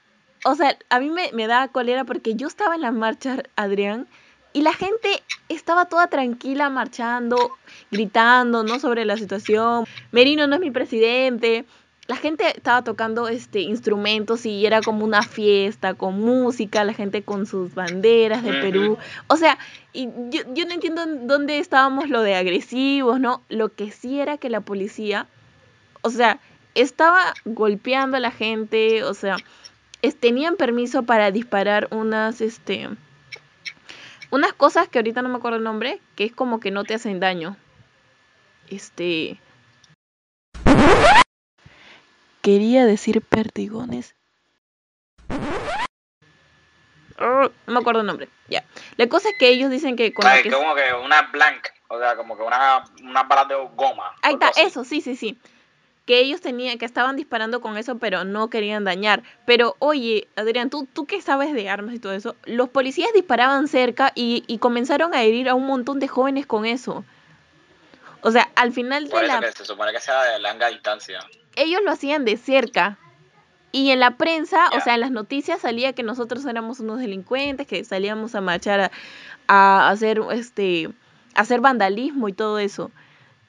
o 0.44 0.54
sea, 0.54 0.76
a 0.90 1.00
mí 1.00 1.10
me, 1.10 1.30
me 1.32 1.46
da 1.46 1.68
cólera 1.68 2.04
porque 2.04 2.34
yo 2.34 2.46
estaba 2.46 2.74
en 2.74 2.82
la 2.82 2.92
marcha, 2.92 3.42
Adrián, 3.56 4.06
y 4.54 4.62
la 4.62 4.72
gente 4.72 5.22
estaba 5.48 5.86
toda 5.86 6.06
tranquila 6.06 6.70
marchando, 6.70 7.50
gritando, 7.90 8.62
¿no? 8.62 8.78
Sobre 8.78 9.04
la 9.04 9.16
situación. 9.16 9.84
Merino 10.12 10.46
no 10.46 10.54
es 10.54 10.60
mi 10.60 10.70
presidente. 10.70 11.64
la 12.06 12.16
gente 12.16 12.44
estaba 12.54 12.84
tocando 12.84 13.26
este 13.28 13.62
instrumentos 13.62 14.46
y 14.46 14.64
era 14.64 14.80
como 14.80 15.04
una 15.04 15.22
fiesta 15.22 15.94
con 15.94 16.20
música, 16.20 16.84
la 16.84 16.92
gente 16.92 17.22
con 17.22 17.46
sus 17.46 17.74
banderas 17.74 18.44
de 18.44 18.52
Perú. 18.52 18.96
O 19.26 19.36
sea, 19.36 19.58
y 19.92 20.08
yo, 20.30 20.42
yo 20.54 20.66
no 20.66 20.72
entiendo 20.74 21.04
dónde 21.04 21.58
estábamos 21.58 22.08
lo 22.08 22.20
de 22.20 22.36
agresivos, 22.36 23.18
¿no? 23.18 23.42
Lo 23.48 23.70
que 23.70 23.90
sí 23.90 24.20
era 24.20 24.38
que 24.38 24.50
la 24.50 24.60
policía, 24.60 25.26
o 26.02 26.10
sea, 26.10 26.38
estaba 26.74 27.34
golpeando 27.44 28.18
a 28.18 28.20
la 28.20 28.30
gente, 28.30 29.02
o 29.02 29.14
sea, 29.14 29.36
tenían 30.12 30.56
permiso 30.56 31.04
para 31.04 31.30
disparar 31.30 31.88
unas, 31.90 32.40
este, 32.40 32.88
unas 34.30 34.52
cosas 34.52 34.88
que 34.88 34.98
ahorita 34.98 35.22
no 35.22 35.28
me 35.28 35.36
acuerdo 35.36 35.58
el 35.58 35.64
nombre, 35.64 36.00
que 36.16 36.24
es 36.24 36.32
como 36.32 36.60
que 36.60 36.70
no 36.70 36.84
te 36.84 36.94
hacen 36.94 37.20
daño. 37.20 37.56
Este, 38.68 39.38
Quería 42.44 42.84
decir 42.84 43.22
perdigones. 43.22 44.14
Oh, 47.18 47.48
no 47.66 47.72
me 47.72 47.78
acuerdo 47.78 48.02
el 48.02 48.06
nombre. 48.06 48.28
Ya. 48.48 48.62
La 48.98 49.08
cosa 49.08 49.30
es 49.30 49.38
que 49.38 49.48
ellos 49.48 49.70
dicen 49.70 49.96
que 49.96 50.12
con 50.12 50.26
que... 50.42 50.50
como 50.50 50.74
que 50.74 50.92
una 50.92 51.22
blank, 51.22 51.68
o 51.88 51.98
sea, 51.98 52.16
como 52.16 52.36
que 52.36 52.42
una, 52.42 52.84
una 53.02 53.22
bala 53.22 53.46
de 53.46 53.54
goma. 53.74 54.14
Ahí 54.20 54.34
está, 54.34 54.50
eso, 54.60 54.84
sí, 54.84 55.00
sí, 55.00 55.16
sí. 55.16 55.38
Que 56.06 56.18
ellos 56.18 56.40
tenían, 56.40 56.78
que 56.78 56.84
estaban 56.84 57.16
disparando 57.16 57.60
con 57.60 57.78
eso, 57.78 57.98
pero 57.98 58.24
no 58.24 58.50
querían 58.50 58.84
dañar. 58.84 59.22
Pero 59.46 59.76
oye, 59.78 60.28
Adrián, 60.36 60.68
¿tú, 60.68 60.86
tú 60.92 61.06
qué 61.06 61.22
sabes 61.22 61.54
de 61.54 61.68
armas 61.68 61.94
y 61.94 61.98
todo 61.98 62.12
eso? 62.12 62.36
Los 62.44 62.68
policías 62.68 63.12
disparaban 63.14 63.68
cerca 63.68 64.12
y, 64.14 64.44
y 64.46 64.58
comenzaron 64.58 65.14
a 65.14 65.22
herir 65.22 65.48
a 65.48 65.54
un 65.54 65.66
montón 65.66 66.00
de 66.00 66.08
jóvenes 66.08 66.46
con 66.46 66.66
eso. 66.66 67.04
O 68.20 68.30
sea, 68.30 68.50
al 68.54 68.72
final 68.72 69.08
de 69.08 69.26
la... 69.26 69.52
se 69.52 69.64
supone 69.64 69.92
que 69.92 70.00
sea 70.00 70.22
de 70.24 70.38
larga 70.38 70.68
distancia 70.68 71.20
ellos 71.56 71.80
lo 71.84 71.90
hacían 71.90 72.24
de 72.24 72.36
cerca. 72.36 72.98
Y 73.72 73.90
en 73.90 73.98
la 73.98 74.16
prensa, 74.16 74.68
o 74.76 74.80
sea, 74.80 74.94
en 74.94 75.00
las 75.00 75.10
noticias 75.10 75.60
salía 75.60 75.94
que 75.94 76.04
nosotros 76.04 76.44
éramos 76.46 76.78
unos 76.78 77.00
delincuentes, 77.00 77.66
que 77.66 77.84
salíamos 77.84 78.34
a 78.36 78.40
marchar 78.40 78.92
a, 79.48 79.88
hacer 79.88 80.20
este 80.30 80.90
hacer 81.34 81.60
vandalismo 81.60 82.28
y 82.28 82.32
todo 82.32 82.60
eso. 82.60 82.92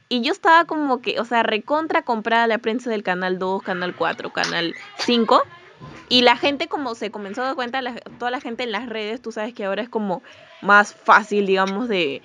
Y 0.07 0.21
yo 0.21 0.31
estaba 0.31 0.65
como 0.65 1.01
que, 1.01 1.19
o 1.19 1.25
sea, 1.25 1.43
recontra 1.43 2.03
comprada 2.03 2.47
la 2.47 2.59
prensa 2.59 2.89
del 2.89 3.03
canal 3.03 3.39
2, 3.39 3.63
canal 3.63 3.95
4, 3.95 4.31
canal 4.31 4.75
5. 4.97 5.43
Y 6.07 6.21
la 6.21 6.37
gente 6.37 6.67
como 6.67 6.93
se 6.93 7.09
comenzó 7.09 7.41
a 7.41 7.45
dar 7.45 7.55
cuenta, 7.55 7.81
toda 8.19 8.29
la 8.29 8.39
gente 8.39 8.63
en 8.63 8.71
las 8.71 8.87
redes, 8.87 9.21
tú 9.21 9.31
sabes 9.31 9.53
que 9.53 9.65
ahora 9.65 9.81
es 9.81 9.89
como 9.89 10.21
más 10.61 10.93
fácil, 10.93 11.47
digamos, 11.47 11.87
de 11.89 12.21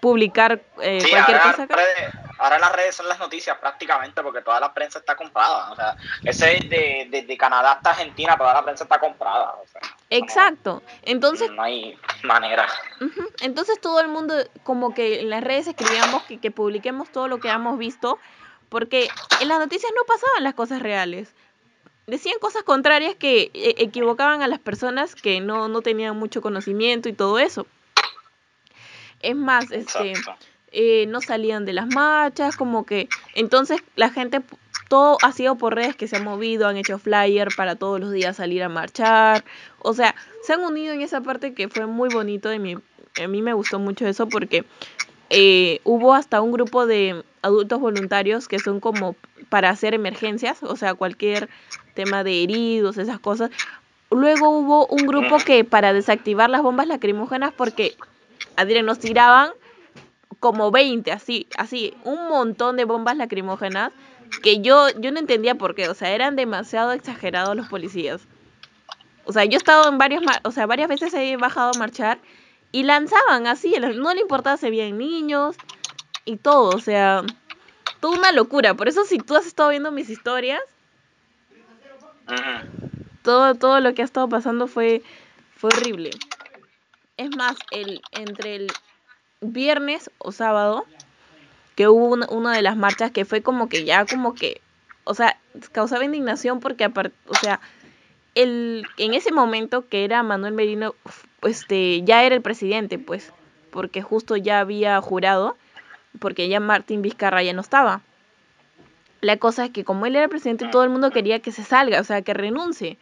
publicar 0.00 0.60
eh, 0.80 1.04
cualquier 1.10 1.40
cosa. 1.40 1.66
ahora 2.38 2.58
las 2.58 2.72
redes 2.72 2.94
son 2.94 3.08
las 3.08 3.18
noticias 3.18 3.56
prácticamente 3.58 4.22
porque 4.22 4.42
toda 4.42 4.60
la 4.60 4.72
prensa 4.72 5.00
está 5.00 5.16
comprada. 5.16 5.72
O 5.72 5.76
sea, 5.76 5.96
ese 6.22 6.46
de, 6.68 7.24
de, 7.26 7.36
Canadá 7.36 7.72
hasta 7.72 7.90
Argentina, 7.90 8.36
toda 8.36 8.54
la 8.54 8.64
prensa 8.64 8.84
está 8.84 9.00
comprada. 9.00 9.54
Exacto. 10.10 10.82
Entonces... 11.02 11.50
No 11.50 11.62
hay 11.62 11.98
manera. 12.22 12.66
Entonces 13.40 13.80
todo 13.80 14.00
el 14.00 14.08
mundo, 14.08 14.34
como 14.62 14.94
que 14.94 15.20
en 15.20 15.30
las 15.30 15.42
redes 15.42 15.66
escribíamos 15.66 16.22
que, 16.24 16.38
que 16.38 16.50
publiquemos 16.50 17.10
todo 17.10 17.28
lo 17.28 17.40
que 17.40 17.48
hemos 17.48 17.78
visto, 17.78 18.18
porque 18.68 19.08
en 19.40 19.48
las 19.48 19.58
noticias 19.58 19.92
no 19.94 20.02
pasaban 20.04 20.44
las 20.44 20.54
cosas 20.54 20.82
reales. 20.82 21.32
Decían 22.06 22.38
cosas 22.40 22.62
contrarias 22.64 23.14
que 23.14 23.50
eh, 23.54 23.74
equivocaban 23.78 24.42
a 24.42 24.48
las 24.48 24.58
personas 24.58 25.14
que 25.14 25.40
no, 25.40 25.68
no 25.68 25.80
tenían 25.80 26.18
mucho 26.18 26.42
conocimiento 26.42 27.08
y 27.08 27.12
todo 27.12 27.38
eso. 27.38 27.66
Es 29.20 29.34
más, 29.34 29.70
este, 29.70 30.12
eh, 30.70 31.06
no 31.06 31.20
salían 31.20 31.64
de 31.64 31.72
las 31.72 31.86
marchas, 31.86 32.56
como 32.56 32.84
que 32.84 33.08
entonces 33.34 33.80
la 33.96 34.10
gente, 34.10 34.42
todo 34.88 35.16
ha 35.22 35.32
sido 35.32 35.54
por 35.54 35.74
redes 35.74 35.96
que 35.96 36.08
se 36.08 36.16
han 36.16 36.24
movido, 36.24 36.66
han 36.66 36.76
hecho 36.76 36.98
flyer 36.98 37.48
para 37.56 37.76
todos 37.76 38.00
los 38.00 38.12
días 38.12 38.36
salir 38.36 38.62
a 38.64 38.68
marchar, 38.68 39.44
o 39.78 39.94
sea, 39.94 40.14
se 40.42 40.52
han 40.52 40.60
unido 40.60 40.92
en 40.92 41.00
esa 41.00 41.20
parte 41.20 41.54
que 41.54 41.68
fue 41.68 41.86
muy 41.86 42.10
bonito, 42.12 42.48
de 42.48 42.58
mí, 42.58 42.76
a 43.22 43.28
mí 43.28 43.42
me 43.42 43.52
gustó 43.52 43.78
mucho 43.78 44.06
eso 44.06 44.28
porque 44.28 44.64
eh, 45.30 45.80
hubo 45.84 46.14
hasta 46.14 46.40
un 46.40 46.52
grupo 46.52 46.86
de 46.86 47.24
adultos 47.42 47.80
voluntarios 47.80 48.48
que 48.48 48.58
son 48.58 48.80
como 48.80 49.16
para 49.48 49.70
hacer 49.70 49.94
emergencias, 49.94 50.62
o 50.62 50.76
sea, 50.76 50.94
cualquier 50.94 51.48
tema 51.94 52.24
de 52.24 52.42
heridos, 52.42 52.98
esas 52.98 53.20
cosas. 53.20 53.50
Luego 54.10 54.50
hubo 54.50 54.86
un 54.86 55.06
grupo 55.06 55.38
que 55.38 55.64
para 55.64 55.92
desactivar 55.92 56.50
las 56.50 56.62
bombas 56.62 56.86
lacrimógenas, 56.86 57.52
porque, 57.52 57.96
Adrián, 58.56 58.86
nos 58.86 58.98
tiraban 58.98 59.50
como 60.40 60.70
20, 60.70 61.10
así, 61.12 61.46
así, 61.56 61.94
un 62.04 62.28
montón 62.28 62.76
de 62.76 62.84
bombas 62.84 63.16
lacrimógenas 63.16 63.92
que 64.42 64.60
yo, 64.60 64.88
yo 65.00 65.12
no 65.12 65.20
entendía 65.20 65.54
por 65.54 65.74
qué, 65.74 65.88
o 65.88 65.94
sea, 65.94 66.10
eran 66.10 66.36
demasiado 66.36 66.92
exagerados 66.92 67.56
los 67.56 67.68
policías. 67.68 68.22
O 69.24 69.32
sea, 69.32 69.44
yo 69.44 69.52
he 69.52 69.56
estado 69.56 69.88
en 69.88 69.98
varios, 69.98 70.22
o 70.42 70.50
sea, 70.50 70.66
varias 70.66 70.88
veces 70.88 71.14
he 71.14 71.36
bajado 71.36 71.72
a 71.74 71.78
marchar 71.78 72.18
y 72.74 72.82
lanzaban 72.82 73.46
así, 73.46 73.72
no 73.78 74.14
le 74.14 74.20
importaba 74.20 74.56
si 74.56 74.66
habían 74.66 74.98
niños 74.98 75.54
y 76.24 76.38
todo, 76.38 76.74
o 76.74 76.80
sea, 76.80 77.22
toda 78.00 78.18
una 78.18 78.32
locura. 78.32 78.74
Por 78.74 78.88
eso 78.88 79.04
si 79.04 79.18
tú 79.18 79.36
has 79.36 79.46
estado 79.46 79.68
viendo 79.68 79.92
mis 79.92 80.10
historias, 80.10 80.60
todo, 83.22 83.54
todo 83.54 83.78
lo 83.78 83.94
que 83.94 84.02
ha 84.02 84.04
estado 84.04 84.28
pasando 84.28 84.66
fue, 84.66 85.04
fue 85.56 85.70
horrible. 85.72 86.10
Es 87.16 87.36
más, 87.36 87.54
el, 87.70 88.02
entre 88.10 88.56
el 88.56 88.66
viernes 89.40 90.10
o 90.18 90.32
sábado, 90.32 90.84
que 91.76 91.86
hubo 91.86 92.16
una, 92.28 92.56
de 92.56 92.62
las 92.62 92.76
marchas 92.76 93.12
que 93.12 93.24
fue 93.24 93.40
como 93.40 93.68
que 93.68 93.84
ya 93.84 94.04
como 94.04 94.34
que, 94.34 94.60
o 95.04 95.14
sea, 95.14 95.38
causaba 95.70 96.04
indignación 96.04 96.58
porque 96.58 96.90
o 97.26 97.34
sea, 97.40 97.60
el, 98.34 98.84
en 98.96 99.14
ese 99.14 99.30
momento 99.30 99.88
que 99.88 100.04
era 100.04 100.24
Manuel 100.24 100.54
Merino, 100.54 100.96
este, 101.44 102.02
ya 102.02 102.24
era 102.24 102.34
el 102.34 102.42
presidente, 102.42 102.98
pues, 102.98 103.32
porque 103.70 104.02
justo 104.02 104.36
ya 104.36 104.60
había 104.60 105.00
jurado, 105.00 105.56
porque 106.18 106.48
ya 106.48 106.60
Martín 106.60 107.02
Vizcarra 107.02 107.42
ya 107.42 107.52
no 107.52 107.60
estaba. 107.60 108.02
La 109.20 109.38
cosa 109.38 109.64
es 109.64 109.70
que 109.70 109.84
como 109.84 110.06
él 110.06 110.16
era 110.16 110.28
presidente, 110.28 110.68
todo 110.68 110.84
el 110.84 110.90
mundo 110.90 111.10
quería 111.10 111.40
que 111.40 111.52
se 111.52 111.64
salga, 111.64 112.00
o 112.00 112.04
sea, 112.04 112.22
que 112.22 112.34
renuncie. 112.34 112.98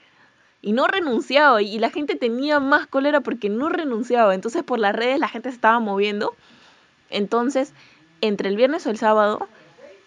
Y 0.61 0.73
no 0.73 0.87
renunciaba, 0.87 1.61
y 1.61 1.79
la 1.79 1.91
gente 1.91 2.15
tenía 2.15 2.61
más 2.61 2.87
cólera 2.87 3.21
porque 3.21 3.49
no 3.49 3.69
renunciaba. 3.69 4.35
Entonces 4.35 4.63
por 4.63 4.79
las 4.79 4.95
redes 4.95 5.19
la 5.19 5.29
gente 5.29 5.49
se 5.49 5.57
estaba 5.57 5.81
moviendo. 5.81 6.35
Entonces, 7.11 7.75
entre 8.21 8.49
el 8.49 8.57
viernes 8.57 8.87
o 8.87 8.91
el 8.91 8.99
sábado, 8.99 9.49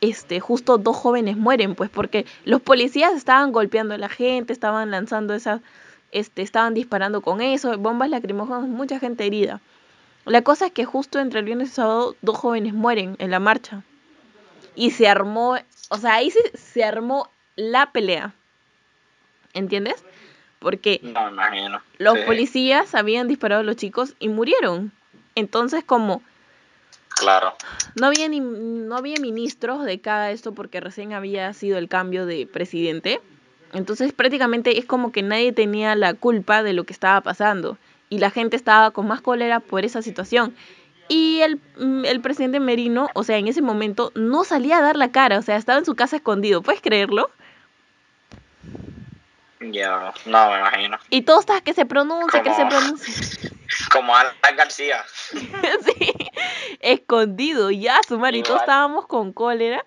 este, 0.01 0.39
justo 0.39 0.77
dos 0.77 0.96
jóvenes 0.96 1.38
mueren, 1.38 1.75
pues 1.75 1.89
porque 1.89 2.25
los 2.46 2.62
policías 2.62 3.13
estaban 3.13 3.51
golpeando 3.51 3.94
a 3.94 3.98
la 3.98 4.10
gente, 4.10 4.54
estaban 4.54 4.92
lanzando 4.92 5.34
esas, 5.34 5.62
este, 6.15 6.41
estaban 6.41 6.74
disparando 6.74 7.22
con 7.22 7.41
eso, 7.41 7.77
bombas 7.77 8.10
lacrimógenas, 8.10 8.67
mucha 8.67 9.00
gente 9.00 9.25
herida. 9.25 9.62
La 10.25 10.41
cosa 10.41 10.67
es 10.67 10.72
que 10.72 10.86
justo 10.86 11.19
entre 11.19 11.39
el 11.39 11.45
viernes 11.45 11.67
y 11.67 11.72
el 11.72 11.75
sábado, 11.75 12.15
dos 12.22 12.38
jóvenes 12.38 12.74
mueren 12.74 13.15
en 13.19 13.29
la 13.29 13.39
marcha. 13.39 13.84
Y 14.74 14.91
se 14.91 15.07
armó 15.07 15.57
o 15.89 15.98
sea, 15.98 16.15
ahí 16.15 16.31
se, 16.53 16.84
armó 16.84 17.29
la 17.55 17.91
pelea. 17.91 18.34
¿Entiendes? 19.53 20.03
Porque 20.60 21.00
los 21.98 22.17
policías 22.19 22.95
habían 22.95 23.27
disparado 23.27 23.62
a 23.62 23.63
los 23.63 23.75
chicos 23.75 24.15
y 24.19 24.29
murieron. 24.29 24.91
Entonces, 25.36 25.84
como 25.84 26.22
Claro. 27.10 27.53
No 27.95 28.07
había 28.07 28.27
ni 28.27 28.41
no 28.41 28.98
había 28.98 29.15
ministros 29.22 29.86
de 29.86 30.01
cada 30.01 30.31
esto 30.31 30.53
porque 30.53 30.81
recién 30.81 31.13
había 31.13 31.53
sido 31.53 31.77
el 31.77 31.88
cambio 31.88 32.25
de 32.25 32.45
presidente. 32.45 33.22
Entonces, 33.75 34.13
prácticamente 34.13 34.79
es 34.79 34.86
como 34.86 35.12
que 35.12 35.22
nadie 35.22 35.51
tenía 35.51 35.96
la 35.96 36.13
culpa 36.13 36.63
de 36.63 36.74
lo 36.74 36.86
que 36.86 36.94
estaba 36.94 37.22
pasando 37.22 37.77
y 38.10 38.20
la 38.20 38.32
gente 38.32 38.55
estaba 38.55 38.91
con 38.91 39.08
más 39.08 39.22
cólera 39.22 39.60
por 39.60 39.84
esa 39.86 40.01
situación. 40.01 40.55
Y 41.08 41.41
el, 41.41 41.60
mm, 41.77 42.05
el, 42.05 42.22
presidente 42.22 42.60
Merino, 42.60 43.10
o 43.13 43.24
sea, 43.24 43.38
en 43.38 43.48
ese 43.48 43.62
momento 43.62 44.12
no 44.15 44.44
salía 44.44 44.77
a 44.77 44.82
dar 44.82 44.96
la 44.96 45.12
cara, 45.12 45.38
o 45.38 45.41
sea, 45.41 45.58
estaba 45.58 45.77
en 45.77 45.86
su 45.86 45.96
casa 45.96 46.15
escondido, 46.15 46.62
¿puedes 46.62 46.82
creerlo? 46.82 47.29
Ya, 49.60 50.13
no 50.25 50.50
me 50.50 50.60
imagino. 50.60 50.98
Y 51.10 51.24
todo 51.24 51.39
está 51.39 51.62
que 51.62 51.74
se 51.74 51.86
pronuncia, 51.86 52.41
que 52.41 52.53
se 52.53 52.65
pronuncia. 52.65 53.51
Como 53.91 54.15
Alan 54.15 54.34
García. 54.55 55.03
sí, 55.32 56.13
escondido, 56.79 57.72
ya, 57.72 58.00
su 58.08 58.15
y 58.25 58.44
todos 58.44 58.62
estábamos 58.62 59.08
con 59.08 59.34
cólera. 59.34 59.86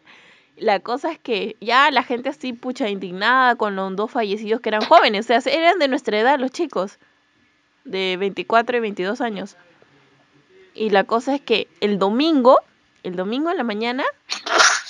La 0.59 0.81
cosa 0.81 1.13
es 1.13 1.19
que 1.19 1.57
ya 1.61 1.91
la 1.91 2.03
gente 2.03 2.29
así, 2.29 2.53
pucha, 2.53 2.89
indignada 2.89 3.55
con 3.55 3.77
los 3.77 3.95
dos 3.95 4.11
fallecidos 4.11 4.61
que 4.61 4.71
eran 4.71 4.83
jóvenes, 4.83 5.31
o 5.31 5.41
sea, 5.41 5.53
eran 5.53 5.79
de 5.79 5.89
nuestra 5.89 6.19
edad 6.19 6.39
los 6.39 6.51
chicos, 6.51 6.99
de 7.85 8.17
24 8.19 8.77
y 8.77 8.81
22 8.81 9.21
años. 9.21 9.57
Y 10.75 10.91
la 10.91 11.05
cosa 11.05 11.35
es 11.35 11.41
que 11.41 11.69
el 11.81 11.99
domingo, 11.99 12.59
el 13.03 13.17
domingo 13.17 13.51
en 13.51 13.57
la 13.57 13.65
mañana, 13.65 14.05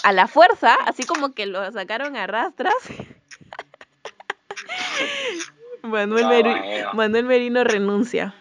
a 0.05 0.13
la 0.13 0.27
fuerza, 0.27 0.75
así 0.87 1.05
como 1.05 1.33
que 1.33 1.47
lo 1.47 1.71
sacaron 1.73 2.17
a 2.17 2.27
rastras. 2.27 2.75
Manuel, 5.83 6.87
Manuel 6.95 7.25
Merino 7.25 7.65
renuncia. 7.65 8.35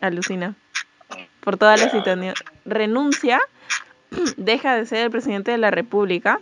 Alucina. 0.00 0.54
Por 1.40 1.56
toda 1.56 1.76
la 1.76 1.90
situación. 1.90 2.34
Renuncia, 2.64 3.40
deja 4.36 4.76
de 4.76 4.86
ser 4.86 5.04
el 5.04 5.10
presidente 5.10 5.50
de 5.50 5.58
la 5.58 5.70
República 5.70 6.40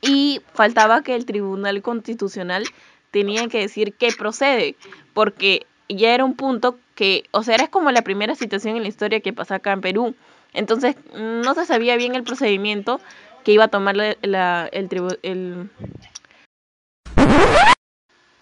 y 0.00 0.40
faltaba 0.52 1.02
que 1.02 1.14
el 1.14 1.26
Tribunal 1.26 1.82
Constitucional 1.82 2.64
tenía 3.10 3.48
que 3.48 3.60
decir 3.60 3.94
qué 3.94 4.10
procede, 4.16 4.76
porque 5.14 5.66
ya 5.88 6.14
era 6.14 6.24
un 6.24 6.34
punto 6.34 6.78
que, 6.94 7.24
o 7.30 7.42
sea, 7.42 7.54
era 7.54 7.68
como 7.68 7.90
la 7.90 8.02
primera 8.02 8.34
situación 8.34 8.76
en 8.76 8.82
la 8.82 8.88
historia 8.88 9.20
que 9.20 9.32
pasa 9.32 9.56
acá 9.56 9.72
en 9.72 9.80
Perú. 9.80 10.14
Entonces, 10.52 10.96
no 11.14 11.54
se 11.54 11.66
sabía 11.66 11.96
bien 11.96 12.14
el 12.14 12.24
procedimiento 12.24 13.00
que 13.44 13.52
iba 13.52 13.64
a 13.64 13.68
tomar 13.68 13.96
el, 13.98 14.16
el 14.22 15.70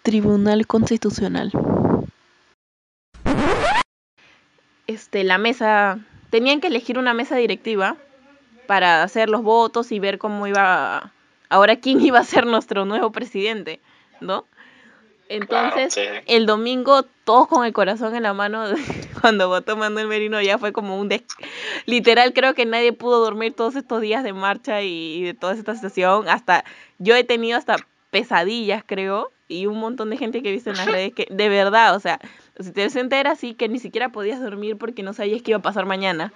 Tribunal 0.03 0.67
Constitucional. 0.67 1.51
Este, 4.87 5.25
la 5.25 5.39
mesa, 5.39 5.99
tenían 6.35 6.61
que 6.61 6.67
elegir 6.67 6.99
una 6.99 7.15
mesa 7.15 7.37
directiva 7.37 7.97
para 8.67 9.05
hacer 9.05 9.31
los 9.31 9.45
votos 9.45 9.93
y 9.93 10.01
ver 10.01 10.19
cómo 10.19 10.49
iba, 10.49 11.13
ahora 11.49 11.77
quién 11.77 12.01
iba 12.05 12.19
a 12.19 12.25
ser 12.25 12.45
nuestro 12.45 12.85
nuevo 12.85 13.13
presidente, 13.13 13.79
¿no? 14.21 14.45
Entonces, 15.29 15.97
el 16.27 16.47
domingo, 16.47 17.05
todos 17.23 17.47
con 17.47 17.65
el 17.65 17.73
corazón 17.73 18.17
en 18.17 18.25
la 18.25 18.35
mano, 18.35 18.65
cuando 19.21 19.47
votó 19.47 19.77
Manuel 19.77 20.09
Merino, 20.09 20.43
ya 20.43 20.59
fue 20.59 20.73
como 20.73 20.99
un... 20.99 21.09
Literal, 21.87 22.33
creo 22.33 22.55
que 22.55 22.67
nadie 22.67 22.93
pudo 22.93 23.21
dormir 23.21 23.55
todos 23.55 23.77
estos 23.77 24.01
días 24.01 24.25
de 24.25 24.33
marcha 24.33 24.83
y 24.83 25.23
de 25.23 25.35
toda 25.35 25.55
esta 25.55 25.77
sesión. 25.77 26.29
Hasta 26.29 26.65
yo 26.99 27.15
he 27.15 27.23
tenido 27.23 27.59
hasta 27.59 27.77
pesadillas, 28.11 28.83
creo, 28.85 29.31
y 29.47 29.67
un 29.67 29.79
montón 29.79 30.11
de 30.11 30.17
gente 30.17 30.43
que 30.43 30.49
he 30.49 30.53
visto 30.53 30.71
en 30.71 30.79
las 30.79 30.87
redes 30.91 31.15
que, 31.15 31.29
de 31.31 31.49
verdad, 31.49 31.95
o 31.95 32.01
sea, 32.01 32.19
si 32.59 32.73
te 32.73 32.85
entera 32.85 33.33
así 33.33 33.55
que 33.55 33.69
ni 33.69 33.79
siquiera 33.79 34.11
podías 34.11 34.41
dormir 34.41 34.79
porque 34.79 35.03
no 35.03 35.13
sabías 35.13 35.43
qué 35.43 35.53
iba 35.53 35.59
a 35.59 35.63
pasar 35.63 35.87
mañana. 35.87 36.33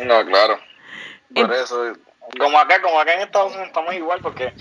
No, 0.00 0.24
claro. 0.24 0.58
Por 1.34 1.52
eso, 1.52 1.94
como 2.38 2.58
acá, 2.58 2.80
como 2.80 3.00
acá 3.00 3.14
en 3.14 3.20
Estados 3.20 3.52
Unidos 3.52 3.68
estamos 3.68 3.94
igual, 3.94 4.20
porque 4.22 4.52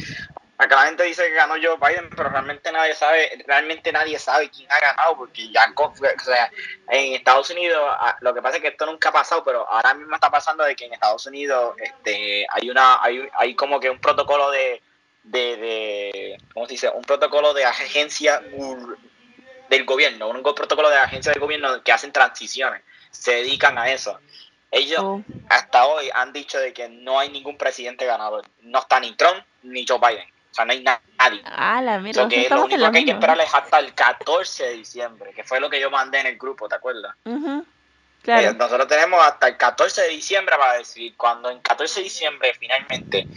acá 0.57 0.75
la 0.75 0.85
gente 0.87 1.03
dice 1.03 1.27
que 1.27 1.33
ganó 1.33 1.55
Joe 1.55 1.77
Biden, 1.77 2.09
pero 2.09 2.29
realmente 2.29 2.71
nadie 2.71 2.93
sabe, 2.95 3.43
realmente 3.45 3.91
nadie 3.91 4.19
sabe 4.19 4.49
quién 4.49 4.69
ha 4.71 4.79
ganado, 4.79 5.17
porque 5.17 5.49
ya, 5.49 5.73
o 5.75 5.93
sea, 5.95 6.51
en 6.89 7.13
Estados 7.13 7.49
Unidos, 7.51 7.79
ah, 7.87 8.17
lo 8.21 8.33
que 8.33 8.41
pasa 8.41 8.57
es 8.57 8.61
que 8.61 8.69
esto 8.69 8.85
nunca 8.85 9.09
ha 9.09 9.13
pasado, 9.13 9.43
pero 9.43 9.67
ahora 9.69 9.93
mismo 9.93 10.15
está 10.15 10.29
pasando 10.29 10.63
de 10.63 10.75
que 10.75 10.85
en 10.85 10.93
Estados 10.93 11.25
Unidos, 11.25 11.75
este, 11.77 12.45
hay 12.49 12.69
una, 12.69 13.01
hay, 13.01 13.29
hay 13.39 13.55
como 13.55 13.79
que 13.79 13.89
un 13.89 13.99
protocolo 13.99 14.51
de, 14.51 14.81
de, 15.23 15.57
de 15.57 16.37
¿cómo 16.53 16.65
se 16.65 16.73
dice? 16.73 16.89
Un 16.89 17.03
protocolo 17.03 17.53
de 17.53 17.65
agencia 17.65 18.41
del 19.69 19.85
gobierno, 19.85 20.29
un 20.29 20.41
protocolo 20.41 20.89
de 20.89 20.97
agencia 20.97 21.31
del 21.31 21.41
gobierno 21.41 21.83
que 21.83 21.91
hacen 21.91 22.11
transiciones, 22.11 22.81
se 23.11 23.31
dedican 23.31 23.77
a 23.77 23.89
eso. 23.89 24.19
Ellos 24.71 24.99
oh. 25.01 25.21
hasta 25.49 25.85
hoy 25.85 26.09
han 26.13 26.33
dicho 26.33 26.59
de 26.59 26.73
que 26.73 26.89
no 26.89 27.19
hay 27.19 27.29
ningún 27.29 27.57
presidente 27.57 28.05
ganador. 28.05 28.45
No 28.61 28.79
está 28.79 28.99
ni 28.99 29.13
Trump 29.13 29.43
ni 29.63 29.85
Joe 29.87 29.99
Biden. 29.99 30.27
O 30.51 30.53
sea, 30.53 30.65
no 30.65 30.73
hay 30.73 30.83
nadie. 30.83 31.41
Ah, 31.45 31.81
la 31.81 31.99
mierda. 31.99 32.23
Lo, 32.23 32.29
que, 32.29 32.49
lo 32.49 32.65
único 32.65 32.91
que 32.91 32.97
hay 32.97 33.05
que 33.05 33.11
esperar 33.11 33.39
es 33.39 33.53
hasta 33.53 33.79
el 33.79 33.93
14 33.93 34.63
de 34.63 34.73
diciembre, 34.73 35.31
que 35.33 35.43
fue 35.43 35.59
lo 35.59 35.69
que 35.69 35.79
yo 35.79 35.89
mandé 35.89 36.19
en 36.19 36.27
el 36.27 36.37
grupo, 36.37 36.67
¿te 36.67 36.75
acuerdas? 36.75 37.15
claro. 38.23 38.49
Eh, 38.49 38.53
nosotros 38.53 38.87
tenemos 38.87 39.25
hasta 39.25 39.47
el 39.47 39.57
14 39.57 40.01
de 40.01 40.09
diciembre 40.09 40.55
para 40.57 40.79
decir, 40.79 41.15
cuando 41.15 41.49
en 41.49 41.59
14 41.59 41.99
de 41.99 42.03
diciembre 42.03 42.53
finalmente 42.59 43.27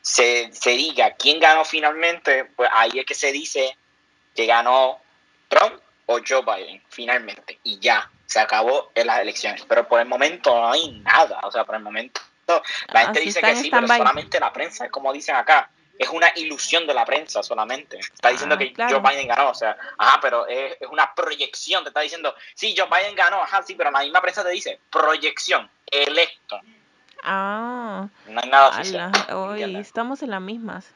se, 0.00 0.50
se 0.52 0.70
diga 0.70 1.12
quién 1.12 1.38
ganó 1.38 1.64
finalmente, 1.64 2.46
pues 2.56 2.68
ahí 2.72 2.90
es 2.94 3.06
que 3.06 3.14
se 3.14 3.32
dice 3.32 3.76
que 4.34 4.46
ganó 4.46 4.98
Trump 5.52 5.80
o 6.06 6.18
Joe 6.26 6.42
Biden, 6.42 6.82
finalmente. 6.88 7.58
Y 7.62 7.78
ya, 7.78 8.10
se 8.26 8.40
acabó 8.40 8.90
en 8.94 9.06
las 9.06 9.20
elecciones. 9.20 9.64
Pero 9.68 9.86
por 9.86 10.00
el 10.00 10.06
momento 10.06 10.54
no 10.54 10.72
hay 10.72 10.90
nada. 11.00 11.40
O 11.42 11.52
sea, 11.52 11.64
por 11.64 11.74
el 11.74 11.82
momento 11.82 12.20
la 12.92 13.00
gente 13.02 13.20
dice 13.20 13.40
que 13.40 13.56
sí, 13.56 13.70
pero 13.70 13.86
solamente 13.86 14.40
la 14.40 14.52
prensa, 14.52 14.86
es 14.86 14.90
como 14.90 15.12
dicen 15.12 15.36
acá. 15.36 15.70
Es 15.98 16.08
una 16.08 16.32
ilusión 16.34 16.86
de 16.86 16.94
la 16.94 17.04
prensa 17.04 17.42
solamente. 17.42 17.98
Está 17.98 18.30
diciendo 18.30 18.56
ah, 18.56 18.58
que 18.58 18.74
Joe 18.76 19.00
Biden 19.00 19.28
ganó, 19.28 19.50
o 19.50 19.54
sea, 19.54 19.76
ajá, 19.98 20.18
pero 20.20 20.46
es, 20.48 20.76
una 20.90 21.14
proyección. 21.14 21.84
Te 21.84 21.90
está 21.90 22.00
diciendo, 22.00 22.34
sí, 22.54 22.74
Joe 22.76 22.88
Biden 22.88 23.14
ganó, 23.14 23.40
ajá, 23.42 23.62
sí, 23.62 23.74
pero 23.74 23.90
la 23.90 24.00
misma 24.00 24.20
prensa 24.20 24.42
te 24.42 24.50
dice, 24.50 24.80
proyección, 24.90 25.70
electo. 25.90 26.60
Ah. 27.22 28.08
No 28.26 28.40
hay 28.42 28.48
nada 28.48 28.68
oficial. 28.70 29.12
Hoy 29.32 29.76
estamos 29.76 30.22
en 30.22 30.30
las 30.30 30.40
mismas. 30.40 30.92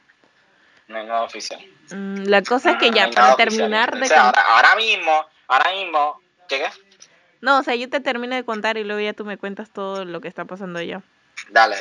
No 0.88 0.99
hay 0.99 1.07
nada 1.07 1.22
oficial. 1.22 1.61
Mm, 1.90 2.25
la 2.25 2.42
cosa 2.42 2.72
es 2.72 2.77
que 2.79 2.90
ya, 2.90 3.11
para 3.11 3.37
terminar 3.37 3.99
de. 3.99 4.14
ahora, 4.14 4.77
mismo, 4.77 5.27
ahora 5.49 5.72
mismo. 5.72 6.20
¿Qué 6.49 6.59
qué? 6.59 6.68
No, 7.40 7.59
o 7.59 7.62
sea, 7.62 7.75
yo 7.75 7.88
te 7.90 8.01
termino 8.01 8.35
de 8.35 8.44
contar 8.44 8.77
y 8.79 8.85
luego 8.85 9.01
ya 9.01 9.12
tú 9.12 9.25
me 9.25 9.37
cuentas 9.37 9.70
todo 9.70 10.05
lo 10.05 10.20
que 10.20 10.29
está 10.29 10.44
pasando 10.44 10.79
allá. 10.79 11.03
Dale. 11.51 11.77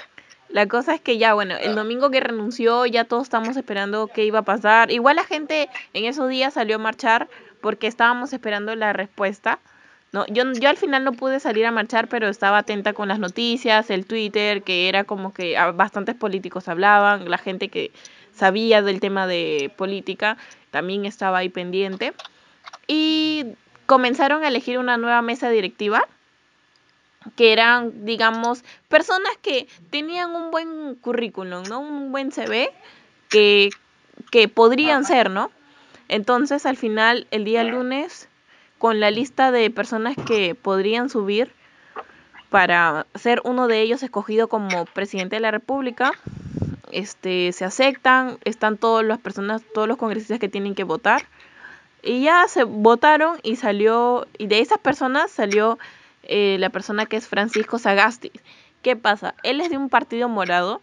La 0.49 0.67
cosa 0.67 0.93
es 0.93 1.01
que 1.01 1.17
ya, 1.17 1.33
bueno, 1.33 1.55
el 1.57 1.75
domingo 1.75 2.11
que 2.11 2.19
renunció, 2.19 2.85
ya 2.85 3.03
todos 3.03 3.23
estamos 3.23 3.57
esperando 3.57 4.07
qué 4.07 4.25
iba 4.25 4.39
a 4.39 4.43
pasar. 4.43 4.91
Igual 4.91 5.15
la 5.15 5.23
gente 5.23 5.69
en 5.93 6.05
esos 6.05 6.29
días 6.29 6.53
salió 6.53 6.75
a 6.75 6.79
marchar 6.79 7.27
porque 7.61 7.87
estábamos 7.87 8.31
esperando 8.31 8.75
la 8.75 8.93
respuesta. 8.93 9.59
No, 10.11 10.25
yo, 10.27 10.43
yo 10.53 10.69
al 10.69 10.77
final 10.77 11.03
no 11.03 11.13
pude 11.13 11.39
salir 11.39 11.65
a 11.65 11.71
marchar, 11.71 12.07
pero 12.07 12.29
estaba 12.29 12.59
atenta 12.59 12.93
con 12.93 13.07
las 13.07 13.19
noticias, 13.19 13.89
el 13.89 14.05
Twitter, 14.05 14.61
que 14.61 14.87
era 14.87 15.03
como 15.03 15.33
que 15.33 15.57
bastantes 15.73 16.15
políticos 16.15 16.67
hablaban, 16.67 17.29
la 17.29 17.37
gente 17.37 17.69
que 17.69 17.91
sabía 18.35 18.81
del 18.81 18.99
tema 18.99 19.27
de 19.27 19.71
política 19.75 20.37
también 20.71 21.05
estaba 21.05 21.39
ahí 21.39 21.49
pendiente. 21.49 22.13
Y 22.87 23.45
comenzaron 23.85 24.43
a 24.43 24.49
elegir 24.49 24.77
una 24.77 24.97
nueva 24.97 25.21
mesa 25.21 25.49
directiva 25.49 26.07
que 27.35 27.53
eran, 27.53 28.05
digamos, 28.05 28.63
personas 28.87 29.31
que 29.41 29.67
tenían 29.89 30.35
un 30.35 30.51
buen 30.51 30.95
currículum, 30.95 31.63
¿no? 31.63 31.79
Un 31.79 32.11
buen 32.11 32.31
CV 32.31 32.69
que, 33.29 33.69
que 34.31 34.47
podrían 34.47 35.05
ser, 35.05 35.31
¿no? 35.31 35.51
Entonces, 36.07 36.65
al 36.65 36.77
final, 36.77 37.27
el 37.31 37.45
día 37.45 37.63
lunes, 37.63 38.29
con 38.77 38.99
la 38.99 39.09
lista 39.09 39.51
de 39.51 39.71
personas 39.71 40.15
que 40.27 40.53
podrían 40.53 41.09
subir 41.09 41.51
para 42.49 43.07
ser 43.15 43.41
uno 43.43 43.67
de 43.67 43.81
ellos 43.81 44.03
escogido 44.03 44.47
como 44.47 44.85
presidente 44.85 45.37
de 45.37 45.39
la 45.39 45.51
República, 45.51 46.11
este, 46.95 47.51
se 47.51 47.65
aceptan, 47.65 48.39
están 48.45 48.77
todas 48.77 49.05
las 49.05 49.19
personas, 49.19 49.62
todos 49.73 49.88
los 49.88 49.97
congresistas 49.97 50.39
que 50.39 50.47
tienen 50.47 50.75
que 50.75 50.86
votar. 50.86 51.27
Y 52.01 52.23
ya 52.23 52.47
se 52.47 52.63
votaron 52.63 53.38
y 53.43 53.58
salió, 53.58 54.27
y 54.38 54.47
de 54.47 54.60
esas 54.60 54.79
personas 54.79 55.29
salió 55.29 55.77
eh, 56.23 56.55
la 56.60 56.69
persona 56.69 57.05
que 57.05 57.17
es 57.17 57.27
Francisco 57.27 57.79
Sagasti. 57.79 58.31
¿Qué 58.81 58.95
pasa? 58.95 59.36
Él 59.43 59.60
es 59.60 59.69
de 59.69 59.77
un 59.77 59.89
partido 59.89 60.29
morado 60.29 60.81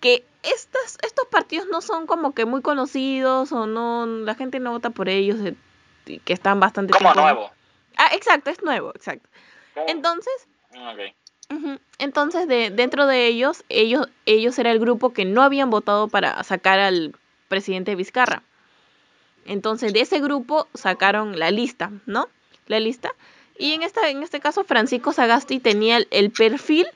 que 0.00 0.24
estos, 0.42 0.98
estos 1.02 1.26
partidos 1.28 1.68
no 1.68 1.80
son 1.80 2.06
como 2.06 2.34
que 2.34 2.44
muy 2.44 2.60
conocidos 2.60 3.52
o 3.52 3.66
no, 3.66 4.04
la 4.06 4.34
gente 4.34 4.58
no 4.58 4.72
vota 4.72 4.90
por 4.90 5.08
ellos, 5.08 5.38
eh, 5.40 5.54
que 6.24 6.32
están 6.32 6.58
bastante... 6.58 6.92
Como 6.92 7.14
nuevo. 7.14 7.50
Ah, 7.96 8.08
exacto, 8.14 8.50
es 8.50 8.62
nuevo, 8.62 8.90
exacto. 8.96 9.28
Entonces... 9.86 10.48
Entonces, 11.98 12.46
de, 12.46 12.70
dentro 12.70 13.06
de 13.06 13.26
ellos, 13.26 13.64
ellos, 13.68 14.08
ellos 14.26 14.58
era 14.58 14.70
el 14.70 14.78
grupo 14.78 15.12
que 15.12 15.24
no 15.24 15.42
habían 15.42 15.70
votado 15.70 16.08
para 16.08 16.42
sacar 16.44 16.78
al 16.78 17.14
presidente 17.48 17.94
Vizcarra. 17.94 18.42
Entonces, 19.46 19.92
de 19.92 20.00
ese 20.00 20.20
grupo 20.20 20.66
sacaron 20.74 21.38
la 21.38 21.50
lista, 21.50 21.90
¿no? 22.04 22.28
La 22.66 22.80
lista. 22.80 23.12
Y 23.58 23.72
en, 23.72 23.82
esta, 23.82 24.10
en 24.10 24.22
este 24.22 24.40
caso, 24.40 24.64
Francisco 24.64 25.12
Sagasti 25.12 25.60
tenía 25.60 25.98
el, 26.10 26.30
perfil, 26.30 26.86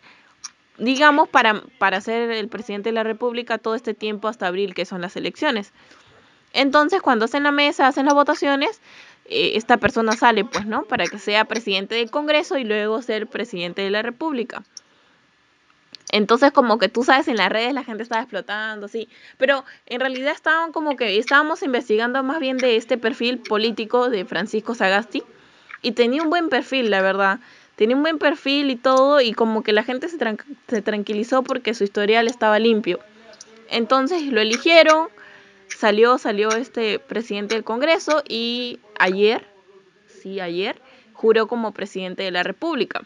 digamos, 0.78 1.28
para, 1.28 1.62
para 1.78 2.00
ser 2.00 2.30
el 2.32 2.48
presidente 2.48 2.90
de 2.90 2.94
la 2.94 3.04
República 3.04 3.58
todo 3.58 3.74
este 3.74 3.94
tiempo 3.94 4.28
hasta 4.28 4.48
abril, 4.48 4.74
que 4.74 4.84
son 4.84 5.00
las 5.00 5.16
elecciones. 5.16 5.72
Entonces, 6.52 7.00
cuando 7.00 7.24
hacen 7.24 7.44
la 7.44 7.52
mesa, 7.52 7.86
hacen 7.86 8.06
las 8.06 8.14
votaciones, 8.14 8.80
eh, 9.30 9.52
esta 9.56 9.76
persona 9.76 10.12
sale, 10.12 10.44
pues, 10.44 10.66
¿no? 10.66 10.82
Para 10.82 11.06
que 11.06 11.18
sea 11.18 11.44
presidente 11.44 11.94
del 11.94 12.10
Congreso 12.10 12.58
y 12.58 12.64
luego 12.64 13.00
ser 13.00 13.28
presidente 13.28 13.80
de 13.82 13.90
la 13.90 14.02
República. 14.02 14.62
Entonces, 16.12 16.50
como 16.50 16.78
que 16.78 16.88
tú 16.88 17.04
sabes, 17.04 17.28
en 17.28 17.36
las 17.36 17.48
redes 17.50 17.72
la 17.72 17.84
gente 17.84 18.02
estaba 18.02 18.22
explotando, 18.22 18.88
sí. 18.88 19.08
Pero 19.38 19.64
en 19.86 20.00
realidad 20.00 20.32
estaban 20.32 20.72
como 20.72 20.96
que 20.96 21.18
estábamos 21.18 21.62
investigando 21.62 22.20
más 22.24 22.40
bien 22.40 22.56
de 22.56 22.76
este 22.76 22.98
perfil 22.98 23.38
político 23.38 24.10
de 24.10 24.24
Francisco 24.24 24.74
Sagasti. 24.74 25.22
Y 25.82 25.92
tenía 25.92 26.22
un 26.22 26.30
buen 26.30 26.48
perfil, 26.48 26.90
la 26.90 27.00
verdad. 27.00 27.38
Tenía 27.76 27.96
un 27.96 28.02
buen 28.02 28.18
perfil 28.18 28.70
y 28.70 28.76
todo. 28.76 29.20
Y 29.20 29.32
como 29.32 29.62
que 29.62 29.72
la 29.72 29.84
gente 29.84 30.08
se, 30.08 30.18
se 30.68 30.82
tranquilizó 30.82 31.44
porque 31.44 31.74
su 31.74 31.84
historial 31.84 32.26
estaba 32.26 32.58
limpio. 32.58 32.98
Entonces 33.70 34.24
lo 34.24 34.40
eligieron 34.40 35.08
salió, 35.76 36.18
salió 36.18 36.50
este 36.50 36.98
presidente 36.98 37.54
del 37.54 37.64
Congreso 37.64 38.22
y 38.28 38.80
ayer, 38.98 39.46
sí, 40.22 40.40
ayer, 40.40 40.80
juró 41.12 41.46
como 41.46 41.72
presidente 41.72 42.22
de 42.22 42.30
la 42.30 42.42
República. 42.42 43.02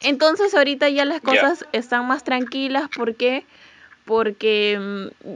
Entonces 0.00 0.54
ahorita 0.54 0.88
ya 0.88 1.04
las 1.04 1.20
cosas 1.20 1.66
están 1.72 2.06
más 2.06 2.24
tranquilas 2.24 2.88
porque 2.94 3.44
porque 4.04 4.76
mm, 4.76 5.28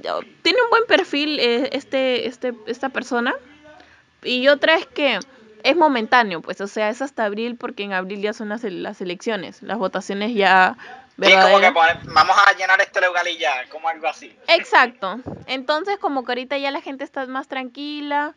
tiene 0.43 0.63
un 0.63 0.71
buen 0.71 0.85
perfil 0.89 1.39
eh, 1.39 1.69
este, 1.73 2.27
este, 2.27 2.55
esta 2.67 2.89
persona. 2.89 3.33
Y 4.25 4.49
otra 4.49 4.75
es 4.75 4.87
que 4.87 5.21
es 5.63 5.77
momentáneo, 5.77 6.41
pues, 6.41 6.61
o 6.61 6.67
sea, 6.67 6.91
es 6.91 7.01
hasta 7.01 7.25
abril 7.25 7.57
porque 7.57 7.85
en 7.85 7.93
abril 7.93 8.21
ya 8.21 8.33
son 8.33 8.49
las, 8.49 8.65
las 8.65 9.01
elecciones. 9.01 9.63
Las 9.63 9.79
votaciones 9.79 10.35
ya 10.35 10.77
Es 11.20 11.44
como 11.44 11.61
que 11.61 11.70
poner- 11.72 11.98
vamos 12.12 12.37
a 12.46 12.53
llenar 12.57 12.81
este 12.81 13.00
lugar 13.07 13.27
y 13.29 13.38
ya, 13.38 13.53
como 13.70 13.88
algo 13.88 14.07
así. 14.09 14.35
Exacto. 14.48 15.20
Entonces, 15.46 15.98
como 15.98 16.24
que 16.24 16.33
ahorita 16.33 16.59
ya 16.59 16.70
la 16.70 16.81
gente 16.81 17.05
está 17.05 17.27
más 17.27 17.48
tranquila 17.48 18.35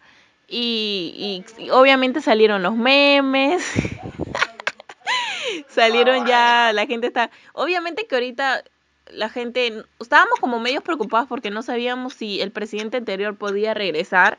y, 0.47 1.43
y- 1.57 1.63
y 1.63 1.69
obviamente 1.71 2.21
salieron 2.21 2.61
los 2.63 2.75
memes. 2.75 3.65
salieron 5.69 6.25
ya, 6.25 6.71
la 6.73 6.85
gente 6.85 7.07
está... 7.07 7.29
Obviamente 7.53 8.07
que 8.07 8.15
ahorita 8.15 8.63
la 9.11 9.29
gente... 9.29 9.83
Estábamos 9.99 10.39
como 10.39 10.59
medios 10.59 10.83
preocupados 10.83 11.27
porque 11.27 11.49
no 11.49 11.61
sabíamos 11.63 12.13
si 12.13 12.41
el 12.41 12.51
presidente 12.51 12.97
anterior 12.97 13.35
podía 13.35 13.73
regresar 13.73 14.37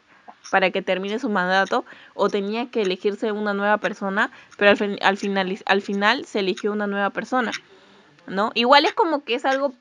para 0.51 0.71
que 0.71 0.83
termine 0.83 1.19
su 1.19 1.29
mandato 1.29 1.85
o 2.15 2.29
tenía 2.31 2.71
que 2.71 2.83
elegirse 2.83 3.33
una 3.33 3.53
nueva 3.53 3.79
persona, 3.79 4.31
pero 4.57 4.71
al, 4.71 4.77
fin- 4.77 4.99
al, 5.03 5.17
final, 5.19 5.59
al 5.67 5.83
final 5.83 6.25
se 6.25 6.39
eligió 6.41 6.73
una 6.73 6.87
nueva 6.87 7.11
persona, 7.11 7.51
¿no? 8.29 8.51
Igual 8.55 8.85
es 8.87 8.93
como 8.95 9.25
que 9.25 9.35
es 9.35 9.45
algo 9.45 9.75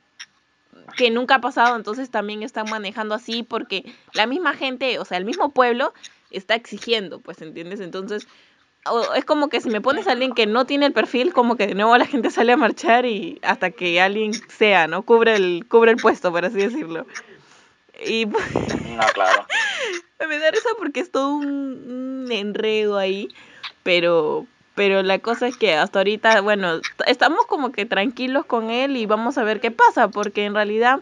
que 0.96 1.10
nunca 1.12 1.36
ha 1.36 1.42
pasado, 1.42 1.76
entonces 1.76 2.10
también 2.10 2.44
están 2.44 2.70
manejando 2.70 3.16
así 3.16 3.44
porque 3.44 3.84
la 4.14 4.26
misma 4.26 4.54
gente, 4.54 5.00
o 5.00 5.06
sea, 5.06 5.18
el 5.18 5.26
mismo 5.26 5.50
pueblo 5.52 5.94
está 6.32 6.56
exigiendo, 6.56 7.20
pues, 7.20 7.42
¿entiendes? 7.42 7.80
Entonces, 7.80 8.28
o- 8.86 9.14
es 9.14 9.26
como 9.26 9.50
que 9.50 9.60
si 9.62 9.70
me 9.70 9.82
pones 9.82 10.08
a 10.08 10.12
alguien 10.14 10.34
que 10.34 10.46
no 10.46 10.66
tiene 10.66 10.86
el 10.86 10.94
perfil, 10.94 11.34
como 11.34 11.56
que 11.56 11.68
de 11.68 11.76
nuevo 11.76 11.98
la 11.98 12.06
gente 12.06 12.30
sale 12.32 12.52
a 12.54 12.58
marchar 12.58 13.06
y 13.06 13.40
hasta 13.44 13.72
que 13.72 14.00
alguien 14.02 14.34
sea, 14.50 14.88
¿no? 14.88 15.04
Cubre 15.04 15.36
el, 15.36 15.66
cubre 15.70 15.92
el 15.92 15.98
puesto, 15.98 16.32
por 16.32 16.46
así 16.46 16.58
decirlo. 16.58 17.06
Y 18.06 18.26
pues, 18.28 18.46
No, 18.86 19.04
claro. 19.14 19.46
me 20.28 20.40
da 20.40 20.52
risa 20.52 20.70
porque 20.78 21.00
es 21.00 21.12
todo 21.12 21.36
un, 21.36 22.24
un 22.26 22.32
enredo 22.32 22.98
ahí, 22.98 23.30
pero, 23.84 24.46
pero 24.78 25.02
la 25.02 25.18
cosa 25.18 25.48
es 25.48 25.58
que 25.58 25.74
hasta 25.74 25.98
ahorita, 25.98 26.40
bueno, 26.42 26.82
estamos 27.08 27.48
como 27.48 27.72
que 27.72 27.88
tranquilos 27.88 28.46
con 28.46 28.70
él 28.70 28.96
y 28.96 29.08
vamos 29.08 29.40
a 29.40 29.44
ver 29.44 29.60
qué 29.60 29.72
pasa, 29.72 30.08
porque 30.10 30.46
en 30.46 30.54
realidad 30.54 31.00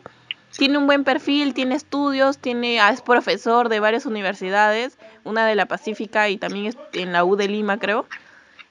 tiene 0.58 0.78
un 0.78 0.88
buen 0.88 1.04
perfil, 1.04 1.54
tiene 1.54 1.76
estudios, 1.76 2.38
tiene, 2.38 2.80
ah, 2.80 2.92
es 2.92 3.02
profesor 3.02 3.68
de 3.68 3.82
varias 3.82 4.06
universidades, 4.06 4.98
una 5.26 5.46
de 5.46 5.56
la 5.56 5.66
Pacífica 5.66 6.30
y 6.30 6.38
también 6.38 6.74
en 6.94 7.12
la 7.12 7.26
U 7.26 7.36
de 7.36 7.50
Lima, 7.50 7.78
creo. 7.78 8.06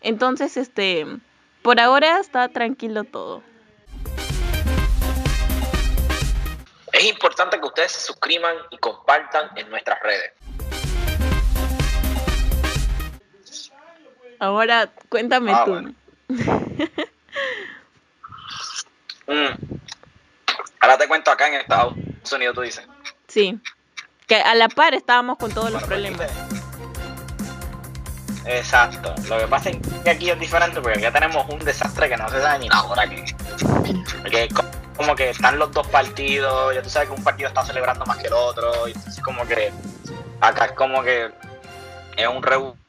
Entonces, 0.01 0.57
este, 0.57 1.07
por 1.61 1.81
ahora 1.81 2.19
está 2.19 2.49
tranquilo 2.49 3.05
todo. 3.05 3.43
Es 6.95 7.05
importante 7.05 7.61
que 7.61 7.67
ustedes 7.67 7.93
se 7.93 8.01
suscriban 8.01 8.57
y 8.71 8.79
compartan 8.79 9.51
en 9.57 9.69
nuestras 9.69 10.01
redes. 10.01 10.33
Ahora, 14.41 14.91
cuéntame 15.09 15.53
Ah, 15.53 15.63
tú. 15.65 15.71
bueno. 15.73 15.95
Mm. 19.27 19.57
Ahora 20.81 20.99
te 20.99 21.09
cuento 21.09 21.31
acá 21.31 21.49
en 21.49 21.55
Estados 21.55 21.95
Unidos, 22.35 22.55
tú 22.55 22.61
dices. 22.61 22.87
Sí. 23.27 23.59
Que 24.27 24.37
a 24.37 24.55
la 24.55 24.69
par 24.69 24.93
estábamos 24.95 25.39
con 25.39 25.51
todos 25.51 25.71
los 25.71 25.81
Bueno, 25.89 26.09
pues, 26.15 26.29
problemas. 26.29 26.55
Exacto. 28.47 29.15
Lo 29.29 29.39
que 29.39 29.47
pasa 29.47 29.71
es 29.71 29.79
que 30.05 30.11
aquí 30.11 30.29
es 30.29 30.39
diferente 30.39 30.79
porque 30.83 30.99
aquí 30.99 31.13
tenemos 31.13 31.49
un 31.49 31.59
desastre 31.61 32.09
que 32.11 32.17
no 32.19 32.29
se 32.29 32.41
sabe 32.41 32.59
ni 32.59 32.69
la 32.69 32.83
hora 32.83 33.09
que. 33.09 33.25
Porque 34.21 34.49
como 34.97 35.17
que 35.17 35.31
están 35.31 35.59
los 35.59 35.73
dos 35.73 35.87
partidos, 35.89 36.75
ya 36.75 36.83
tú 36.83 36.91
sabes 36.91 37.09
que 37.09 37.15
un 37.15 37.25
partido 37.25 37.49
está 37.49 37.65
celebrando 37.65 38.05
más 38.05 38.19
que 38.19 38.27
el 38.27 38.35
otro, 38.35 38.87
y 38.89 38.93
entonces 38.93 39.23
como 39.25 39.47
que 39.47 39.73
acá 40.41 40.67
es 40.67 40.73
como 40.73 41.03
que 41.03 41.31
es 42.17 42.29
un 42.29 42.43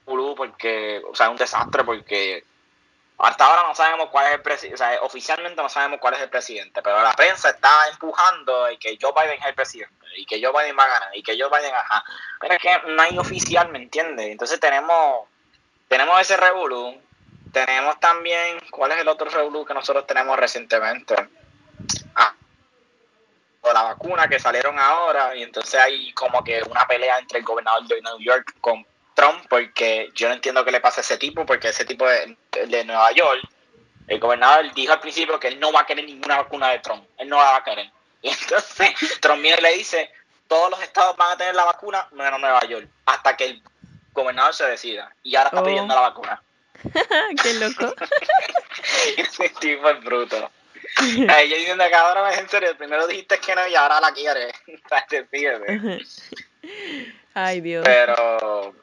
revolú 0.06 0.36
porque, 0.36 1.02
o 1.10 1.16
sea, 1.16 1.28
es 1.28 1.32
un 1.32 1.38
desastre 1.38 1.84
porque 1.84 2.44
hasta 3.18 3.46
ahora 3.46 3.64
no 3.68 3.76
sabemos 3.76 4.10
cuál 4.10 4.28
es 4.28 4.34
el 4.34 4.42
presidente, 4.42 4.76
o 4.76 4.78
sea, 4.78 5.02
oficialmente 5.02 5.62
no 5.62 5.70
sabemos 5.70 6.00
cuál 6.00 6.16
es 6.16 6.22
el 6.22 6.30
presidente, 6.30 6.82
pero 6.82 7.02
la 7.02 7.14
prensa 7.14 7.50
está 7.50 7.88
empujando 7.92 8.70
y 8.72 8.78
que 8.78 8.98
Joe 9.02 9.14
Biden 9.14 9.40
es 9.40 9.46
el 9.46 9.56
presidente, 9.56 10.06
y 10.18 10.26
que 10.26 10.42
Joe 10.44 10.52
Biden 10.52 10.78
va 10.78 10.84
a 10.84 10.88
ganar, 10.88 11.10
y 11.14 11.24
que 11.24 11.40
Joe 11.40 11.50
Biden, 11.50 11.74
ajá. 11.74 12.04
Pero 12.42 12.54
es 12.56 12.62
que 12.62 12.82
no 12.88 13.02
hay 13.02 13.18
oficial, 13.18 13.70
¿me 13.70 13.80
entiendes? 13.80 14.28
Entonces 14.28 14.60
tenemos, 14.60 15.28
tenemos 15.88 16.20
ese 16.20 16.36
revolú, 16.36 17.02
tenemos 17.54 17.98
también, 18.02 18.60
¿cuál 18.70 18.92
es 18.92 18.98
el 18.98 19.08
otro 19.08 19.30
revolú 19.30 19.66
que 19.66 19.74
nosotros 19.74 20.06
tenemos 20.06 20.38
recientemente? 20.38 21.16
Ah, 22.16 22.34
la 23.74 23.84
vacuna 23.84 24.28
que 24.28 24.40
salieron 24.40 24.78
ahora, 24.78 25.36
y 25.36 25.44
entonces 25.44 25.80
hay 25.80 26.12
como 26.14 26.44
que 26.44 26.62
una 26.70 26.86
pelea 26.86 27.18
entre 27.18 27.40
el 27.40 27.46
gobernador 27.46 27.84
de 27.88 28.02
New 28.02 28.20
York 28.20 28.56
con 28.60 28.86
Trump, 29.16 29.46
porque 29.50 30.12
yo 30.14 30.28
no 30.28 30.36
entiendo 30.36 30.64
qué 30.64 30.72
le 30.72 30.82
pasa 30.82 31.00
a 31.00 31.04
ese 31.04 31.18
tipo, 31.18 31.46
porque 31.46 31.70
ese 31.70 31.86
tipo 31.86 32.08
de, 32.08 32.38
de 32.68 32.86
Nueva 32.86 33.12
York, 33.14 33.42
el 34.08 34.20
gobernador 34.20 34.72
dijo 34.76 34.94
al 34.94 35.00
principio 35.00 35.40
que 35.40 35.48
él 35.48 35.60
no 35.60 35.72
va 35.72 35.82
a 35.82 35.86
querer 35.86 36.06
ninguna 36.06 36.38
vacuna 36.38 36.70
de 36.70 36.80
Trump, 36.80 37.04
él 37.18 37.28
no 37.30 37.38
la 37.38 37.44
va 37.52 37.58
a 37.58 37.64
querer. 37.64 37.90
Y 38.22 38.30
entonces 38.30 39.20
Trump 39.22 39.44
le 39.44 39.74
dice, 39.74 40.12
todos 40.48 40.70
los 40.72 40.82
estados 40.82 41.16
van 41.16 41.34
a 41.34 41.38
tener 41.38 41.54
la 41.56 41.64
vacuna, 41.66 42.08
menos 42.12 42.40
Nueva 42.40 42.62
York, 42.66 42.88
hasta 43.06 43.36
que 43.38 43.46
el 43.46 43.64
gobernador 44.14 44.54
se 44.54 44.66
decida. 44.66 45.14
Y 45.24 45.36
ahora 45.36 45.50
está 45.50 45.62
Oh. 45.62 45.66
pidiendo 45.66 45.94
la 45.94 46.02
vacuna. 46.02 46.42
Qué 47.44 47.54
loco. 47.56 47.94
Ese 49.18 49.50
tipo 49.50 49.90
es 49.90 50.04
bruto. 50.04 50.52
Ay, 51.30 51.50
yo 51.50 51.56
diciendo, 51.58 51.84
cabrón, 51.92 52.32
en 52.34 52.50
serio, 52.50 52.76
primero 52.78 53.06
dijiste 53.08 53.38
que 53.40 53.54
no 53.56 53.68
y 53.68 53.76
ahora 53.76 54.00
la 54.00 54.12
quieres. 54.12 54.54
Ay, 57.34 57.62
Dios. 57.62 57.84
Pero, 57.86 58.74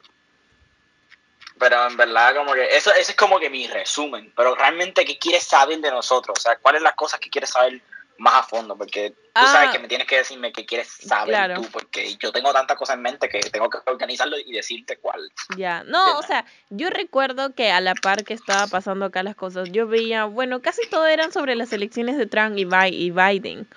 pero 1.59 1.87
en 1.87 1.95
verdad, 1.97 2.35
como 2.35 2.53
que 2.53 2.75
eso, 2.75 2.91
ese 2.91 3.11
es 3.11 3.17
como 3.17 3.39
que 3.39 3.49
mi 3.49 3.67
resumen. 3.67 4.31
Pero 4.35 4.55
realmente, 4.55 5.05
¿qué 5.05 5.17
quieres 5.17 5.43
saber 5.43 5.79
de 5.79 5.91
nosotros? 5.91 6.37
O 6.37 6.41
sea, 6.41 6.57
¿cuáles 6.57 6.81
las 6.81 6.95
cosas 6.95 7.19
que 7.19 7.29
quieres 7.29 7.51
saber 7.51 7.81
más 8.17 8.35
a 8.35 8.43
fondo? 8.43 8.75
Porque 8.77 9.11
tú 9.11 9.15
Ah. 9.35 9.47
sabes 9.51 9.69
que 9.71 9.79
me 9.79 9.87
tienes 9.87 10.07
que 10.07 10.17
decirme 10.17 10.51
qué 10.51 10.65
quieres 10.65 10.87
saber 10.87 11.29
Claro. 11.35 11.55
tú, 11.55 11.67
porque 11.71 12.15
yo 12.17 12.31
tengo 12.31 12.53
tantas 12.53 12.77
cosas 12.77 12.95
en 12.95 13.01
mente 13.01 13.29
que 13.29 13.39
tengo 13.39 13.69
que 13.69 13.79
organizarlo 13.85 14.37
y 14.37 14.51
decirte 14.51 14.97
cuál. 14.97 15.31
Ya, 15.57 15.83
no, 15.85 16.19
o 16.19 16.23
sea, 16.23 16.45
yo 16.69 16.89
recuerdo 16.89 17.53
que 17.55 17.71
a 17.71 17.81
la 17.81 17.95
par 17.95 18.23
que 18.23 18.33
estaba 18.33 18.67
pasando 18.67 19.05
acá 19.05 19.23
las 19.23 19.35
cosas, 19.35 19.69
yo 19.71 19.87
veía, 19.87 20.25
bueno, 20.25 20.61
casi 20.61 20.87
todo 20.89 21.07
eran 21.07 21.31
sobre 21.31 21.55
las 21.55 21.71
elecciones 21.73 22.17
de 22.17 22.25
Trump 22.27 22.57
y 22.57 22.65
Biden, 23.11 23.67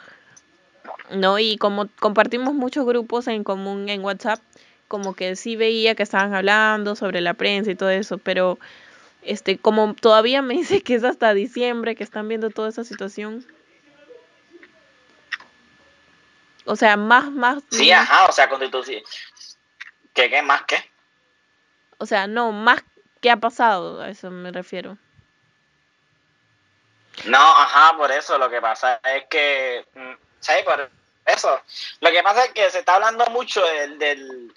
¿no? 1.11 1.39
Y 1.39 1.57
como 1.57 1.89
compartimos 2.01 2.55
muchos 2.55 2.85
grupos 2.85 3.27
en 3.29 3.45
común 3.45 3.89
en 3.89 4.05
WhatsApp, 4.05 4.41
como 4.89 5.15
que 5.15 5.37
sí 5.37 5.57
veía 5.57 5.95
que 5.95 6.03
estaban 6.03 6.35
hablando 6.35 6.97
sobre 6.97 7.21
la 7.21 7.35
prensa 7.35 7.71
y 7.71 7.75
todo 7.75 7.91
eso, 7.91 8.19
pero 8.19 8.59
este, 9.23 9.59
como 9.59 9.95
todavía 9.95 10.43
me 10.43 10.55
dice 10.59 10.83
que 10.83 10.95
es 10.95 11.05
hasta 11.05 11.35
diciembre 11.35 11.95
que 11.97 12.05
están 12.05 12.29
viendo 12.29 12.51
toda 12.51 12.69
esa 12.69 12.85
situación. 12.85 13.47
O 16.65 16.75
sea, 16.77 16.97
más, 16.97 17.31
más, 17.31 17.63
Sí, 17.71 17.91
más- 17.91 18.09
ajá, 18.11 18.27
o 18.27 18.33
sea, 18.33 18.49
constitución. 18.49 19.03
¿Qué, 20.15 20.29
qué 20.31 20.43
más 20.43 20.63
qué? 20.63 20.77
o 21.99 22.07
sea, 22.07 22.27
no, 22.27 22.53
más 22.53 22.83
que 23.21 23.31
ha 23.31 23.37
pasado, 23.39 24.01
a 24.01 24.11
eso 24.11 24.31
me 24.31 24.53
refiero. 24.53 24.99
No, 27.25 27.39
ajá, 27.39 27.97
por 27.97 28.11
eso 28.13 28.37
lo 28.39 28.51
que 28.51 28.61
pasa 28.61 29.01
es 29.15 29.25
que, 29.31 29.85
mm, 29.95 30.13
sí, 30.41 30.53
por 30.65 30.91
eso. 31.25 31.61
Lo 32.01 32.11
que 32.11 32.23
pasa 32.23 32.45
es 32.45 32.53
que 32.53 32.71
se 32.71 32.81
está 32.81 32.97
hablando 32.97 33.25
mucho 33.27 33.65
del, 33.65 33.99
del, 33.99 34.55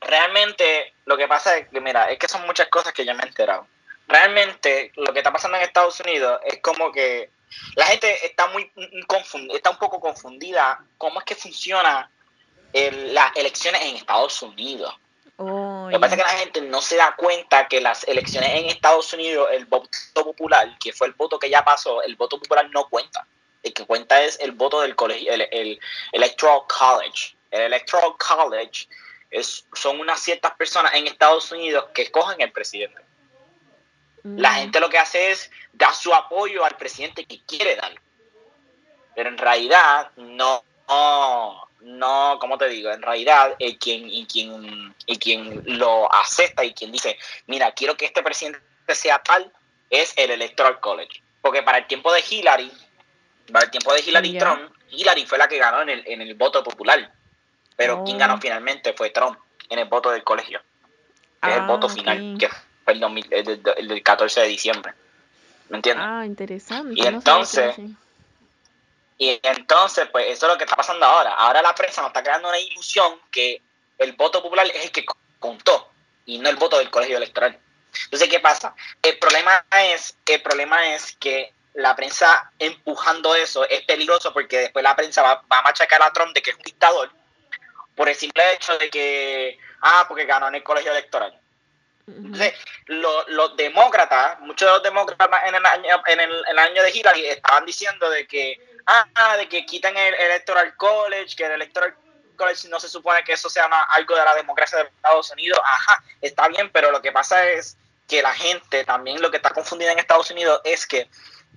realmente, 0.00 0.94
lo 1.04 1.16
que 1.16 1.28
pasa 1.28 1.56
es 1.56 1.68
que, 1.68 1.80
mira, 1.80 2.10
es 2.10 2.18
que 2.18 2.28
son 2.28 2.46
muchas 2.46 2.68
cosas 2.68 2.92
que 2.92 3.04
yo 3.04 3.14
me 3.14 3.22
he 3.22 3.26
enterado. 3.26 3.66
Realmente, 4.08 4.92
lo 4.96 5.12
que 5.12 5.20
está 5.20 5.32
pasando 5.32 5.56
en 5.56 5.64
Estados 5.64 6.00
Unidos 6.00 6.40
es 6.44 6.60
como 6.60 6.90
que 6.90 7.30
la 7.74 7.86
gente 7.86 8.26
está 8.26 8.48
muy 8.48 8.70
confundida, 9.06 9.56
está 9.56 9.70
un 9.70 9.78
poco 9.78 10.00
confundida 10.00 10.84
cómo 10.98 11.20
es 11.20 11.24
que 11.24 11.34
funciona 11.34 12.10
las 12.72 13.36
elecciones 13.36 13.82
en 13.82 13.96
Estados 13.96 14.42
Unidos. 14.42 14.94
Lo 15.38 15.88
que 15.90 15.98
pasa 15.98 16.16
ya. 16.16 16.22
es 16.22 16.28
que 16.28 16.34
la 16.34 16.40
gente 16.40 16.60
no 16.62 16.82
se 16.82 16.96
da 16.96 17.16
cuenta 17.16 17.66
que 17.66 17.80
las 17.80 18.06
elecciones 18.06 18.50
en 18.52 18.66
Estados 18.66 19.12
Unidos, 19.14 19.48
el 19.52 19.64
voto 19.64 19.88
popular, 20.12 20.76
que 20.78 20.92
fue 20.92 21.06
el 21.06 21.14
voto 21.14 21.38
que 21.38 21.48
ya 21.48 21.64
pasó, 21.64 22.02
el 22.02 22.16
voto 22.16 22.38
popular 22.38 22.68
no 22.70 22.88
cuenta. 22.88 23.26
El 23.62 23.72
que 23.72 23.86
cuenta 23.86 24.22
es 24.22 24.38
el 24.40 24.52
voto 24.52 24.80
del 24.80 24.96
colegio, 24.96 25.32
el, 25.32 25.48
el 25.50 25.80
Electoral 26.12 26.62
College. 26.66 27.36
El 27.50 27.62
Electoral 27.62 28.12
College 28.18 28.86
es, 29.30 29.66
son 29.72 30.00
unas 30.00 30.20
ciertas 30.20 30.52
personas 30.54 30.94
en 30.94 31.06
Estados 31.06 31.50
Unidos 31.52 31.86
que 31.94 32.02
escogen 32.02 32.40
el 32.40 32.52
presidente. 32.52 33.00
La 34.22 34.52
Mm, 34.52 34.56
gente 34.56 34.80
lo 34.80 34.90
que 34.90 34.98
hace 34.98 35.30
es 35.30 35.50
dar 35.72 35.94
su 35.94 36.12
apoyo 36.12 36.64
al 36.64 36.76
presidente 36.76 37.24
que 37.24 37.40
quiere 37.44 37.76
dar. 37.76 37.92
Pero 39.14 39.28
en 39.28 39.38
realidad 39.38 40.10
no, 40.16 40.62
no, 40.88 41.68
no, 41.80 42.38
¿cómo 42.40 42.58
te 42.58 42.68
digo? 42.68 42.90
En 42.90 43.02
realidad 43.02 43.56
el 43.58 43.78
quien, 43.78 44.08
y 44.08 44.26
quien, 44.26 44.94
y 45.06 45.18
quien 45.18 45.62
lo 45.78 46.12
acepta 46.12 46.64
y 46.64 46.74
quien 46.74 46.92
dice, 46.92 47.18
mira, 47.46 47.72
quiero 47.72 47.96
que 47.96 48.06
este 48.06 48.22
presidente 48.22 48.60
sea 48.88 49.22
tal, 49.22 49.52
es 49.88 50.12
el 50.16 50.30
Electoral 50.30 50.80
College. 50.80 51.22
Porque 51.40 51.62
para 51.62 51.78
el 51.78 51.86
tiempo 51.86 52.12
de 52.12 52.22
Hillary, 52.28 52.70
para 53.50 53.64
el 53.64 53.70
tiempo 53.70 53.92
de 53.92 54.00
Hillary. 54.00 54.38
Trump, 54.38 54.72
Hillary 54.90 55.26
fue 55.26 55.38
la 55.38 55.48
que 55.48 55.58
ganó 55.58 55.82
en 55.82 55.88
el, 55.88 56.02
en 56.06 56.20
el 56.20 56.34
voto 56.34 56.62
popular. 56.62 57.12
Pero 57.80 58.04
quien 58.04 58.16
Oh. 58.18 58.20
ganó 58.20 58.38
finalmente 58.38 58.92
fue 58.92 59.08
Trump 59.08 59.38
en 59.70 59.78
el 59.78 59.88
voto 59.88 60.10
del 60.10 60.22
colegio 60.22 60.60
que 61.42 61.48
es 61.48 61.56
el 61.56 61.62
Ah, 61.62 61.66
voto 61.66 61.86
ok. 61.86 61.92
final, 61.94 62.36
que 62.38 62.48
fue 62.84 62.92
el, 62.92 63.00
2000 63.00 63.26
el 63.30 63.62
el 63.78 63.88
del 63.88 64.02
14 64.02 64.40
de 64.42 64.46
diciembre. 64.48 64.92
¿Me 65.70 65.76
entiendes? 65.78 66.04
Ah, 66.06 66.26
interesante. 66.26 66.92
Y 66.94 67.02
no 67.02 67.08
entonces-. 67.08 67.76
Y 69.16 69.40
entonces, 69.42 70.06
pues 70.12 70.26
eso 70.28 70.46
es 70.46 70.52
lo 70.52 70.58
que 70.58 70.64
está 70.64 70.76
pasando 70.76 71.06
ahora. 71.06 71.32
Ahora 71.32 71.62
la 71.62 71.74
prensa 71.74 72.02
nos 72.02 72.10
está 72.10 72.22
creando 72.22 72.48
una 72.48 72.58
ilusión 72.58 73.18
que 73.30 73.62
el 73.96 74.12
voto 74.12 74.42
popular 74.42 74.66
es 74.66 74.84
el 74.84 74.90
que 74.92 75.06
contó 75.38 75.90
y 76.26 76.38
no 76.38 76.50
el 76.50 76.56
voto 76.56 76.76
del 76.76 76.90
colegio 76.90 77.16
electoral. 77.16 77.58
Entonces, 78.04 78.28
¿qué 78.28 78.40
pasa? 78.40 78.74
El 79.02 79.18
problema 79.18 79.64
es, 79.70 80.14
el 80.26 80.42
problema 80.42 80.94
es 80.94 81.16
que 81.18 81.54
la 81.74 81.96
prensa 81.96 82.50
empujando 82.58 83.34
eso 83.34 83.66
es 83.66 83.80
peligroso 83.84 84.32
porque 84.34 84.58
después 84.58 84.82
la 84.82 84.94
prensa 84.94 85.22
va, 85.22 85.42
va 85.50 85.60
a 85.60 85.62
machacar 85.62 86.02
a 86.02 86.12
Trump 86.12 86.34
de 86.34 86.42
que 86.42 86.50
es 86.50 86.56
un 86.56 86.62
dictador 86.64 87.10
por 88.00 88.08
el 88.08 88.16
simple 88.16 88.54
hecho 88.54 88.78
de 88.78 88.88
que, 88.88 89.58
ah, 89.82 90.06
porque 90.08 90.24
ganó 90.24 90.48
en 90.48 90.54
el 90.54 90.62
colegio 90.62 90.90
electoral. 90.90 91.38
Entonces, 92.06 92.54
los 92.86 93.56
demócratas, 93.58 94.40
muchos 94.40 94.66
de 94.66 94.72
los 94.72 94.82
demócratas 94.82 95.28
en 95.46 95.54
el 95.54 95.66
año, 95.66 96.02
en 96.06 96.18
el, 96.18 96.58
año 96.58 96.82
de 96.82 96.90
Hillary 96.92 97.26
estaban 97.26 97.66
diciendo 97.66 98.08
de 98.08 98.26
que, 98.26 98.58
ah, 98.86 99.36
de 99.36 99.46
que 99.50 99.66
quitan 99.66 99.94
el 99.98 100.14
electoral 100.14 100.74
college, 100.76 101.36
que 101.36 101.44
el 101.44 101.52
electoral 101.52 101.94
college 102.36 102.68
no 102.70 102.80
se 102.80 102.88
supone 102.88 103.22
que 103.22 103.34
eso 103.34 103.50
sea 103.50 103.66
algo 103.66 104.16
de 104.16 104.24
la 104.24 104.34
democracia 104.34 104.78
de 104.78 104.84
Estados 104.84 105.30
Unidos. 105.32 105.60
Ajá, 105.62 106.02
está 106.22 106.48
bien, 106.48 106.70
pero 106.72 106.90
lo 106.90 107.02
que 107.02 107.12
pasa 107.12 107.50
es 107.50 107.76
que 108.08 108.22
la 108.22 108.32
gente 108.32 108.82
también 108.84 109.20
lo 109.20 109.30
que 109.30 109.36
está 109.36 109.50
confundida 109.50 109.92
en 109.92 109.98
Estados 109.98 110.30
Unidos 110.30 110.62
es 110.64 110.86
que 110.86 111.06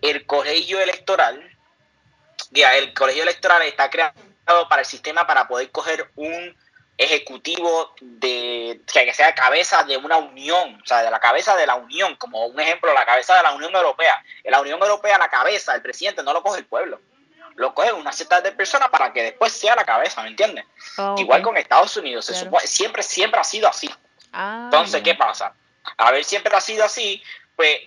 el 0.02 0.26
colegio 0.26 0.82
electoral, 0.82 1.42
ya, 2.52 2.76
el 2.76 2.94
colegio 2.94 3.24
electoral 3.24 3.62
está 3.62 3.90
creado 3.90 4.33
para 4.46 4.82
el 4.82 4.86
sistema 4.86 5.26
para 5.26 5.48
poder 5.48 5.72
coger 5.72 6.10
un 6.16 6.56
ejecutivo 6.98 7.94
de 8.02 8.82
que 8.92 9.14
sea 9.14 9.34
cabeza 9.34 9.84
de 9.84 9.98
una 9.98 10.18
unión, 10.18 10.80
o 10.82 10.86
sea, 10.86 11.02
de 11.02 11.10
la 11.10 11.20
cabeza 11.20 11.56
de 11.56 11.66
la 11.66 11.76
unión, 11.76 12.16
como 12.18 12.46
un 12.46 12.60
ejemplo, 12.60 12.94
la 12.94 13.06
cabeza 13.06 13.36
de 13.36 13.44
la 13.44 13.54
Unión 13.54 13.74
Europea. 13.74 14.24
En 14.44 14.52
la 14.52 14.62
Unión 14.62 14.82
Europea, 14.82 15.18
la 15.18 15.30
cabeza, 15.30 15.74
el 15.74 15.82
presidente, 15.82 16.24
no 16.24 16.34
lo 16.34 16.44
coge 16.44 16.60
el 16.60 16.66
pueblo, 16.66 17.02
lo 17.56 17.74
coge 17.74 17.92
una 17.94 18.12
cierta 18.12 18.42
de 18.42 18.52
personas 18.52 18.90
para 18.90 19.12
que 19.12 19.24
después 19.24 19.52
sea 19.52 19.76
la 19.76 19.86
cabeza, 19.86 20.22
¿me 20.22 20.30
entiendes? 20.30 20.66
Ah, 20.98 21.16
Igual 21.18 21.42
con 21.42 21.58
Estados 21.58 21.98
Unidos, 21.98 22.32
siempre, 22.66 23.04
siempre 23.04 23.42
ha 23.42 23.44
sido 23.44 23.68
así. 23.68 23.90
Ah, 24.32 24.64
Entonces, 24.66 25.02
¿qué 25.02 25.16
pasa? 25.16 25.54
A 25.98 26.12
ver, 26.12 26.24
siempre 26.24 26.56
ha 26.56 26.62
sido 26.62 26.86
así, 26.86 27.22
pues 27.56 27.80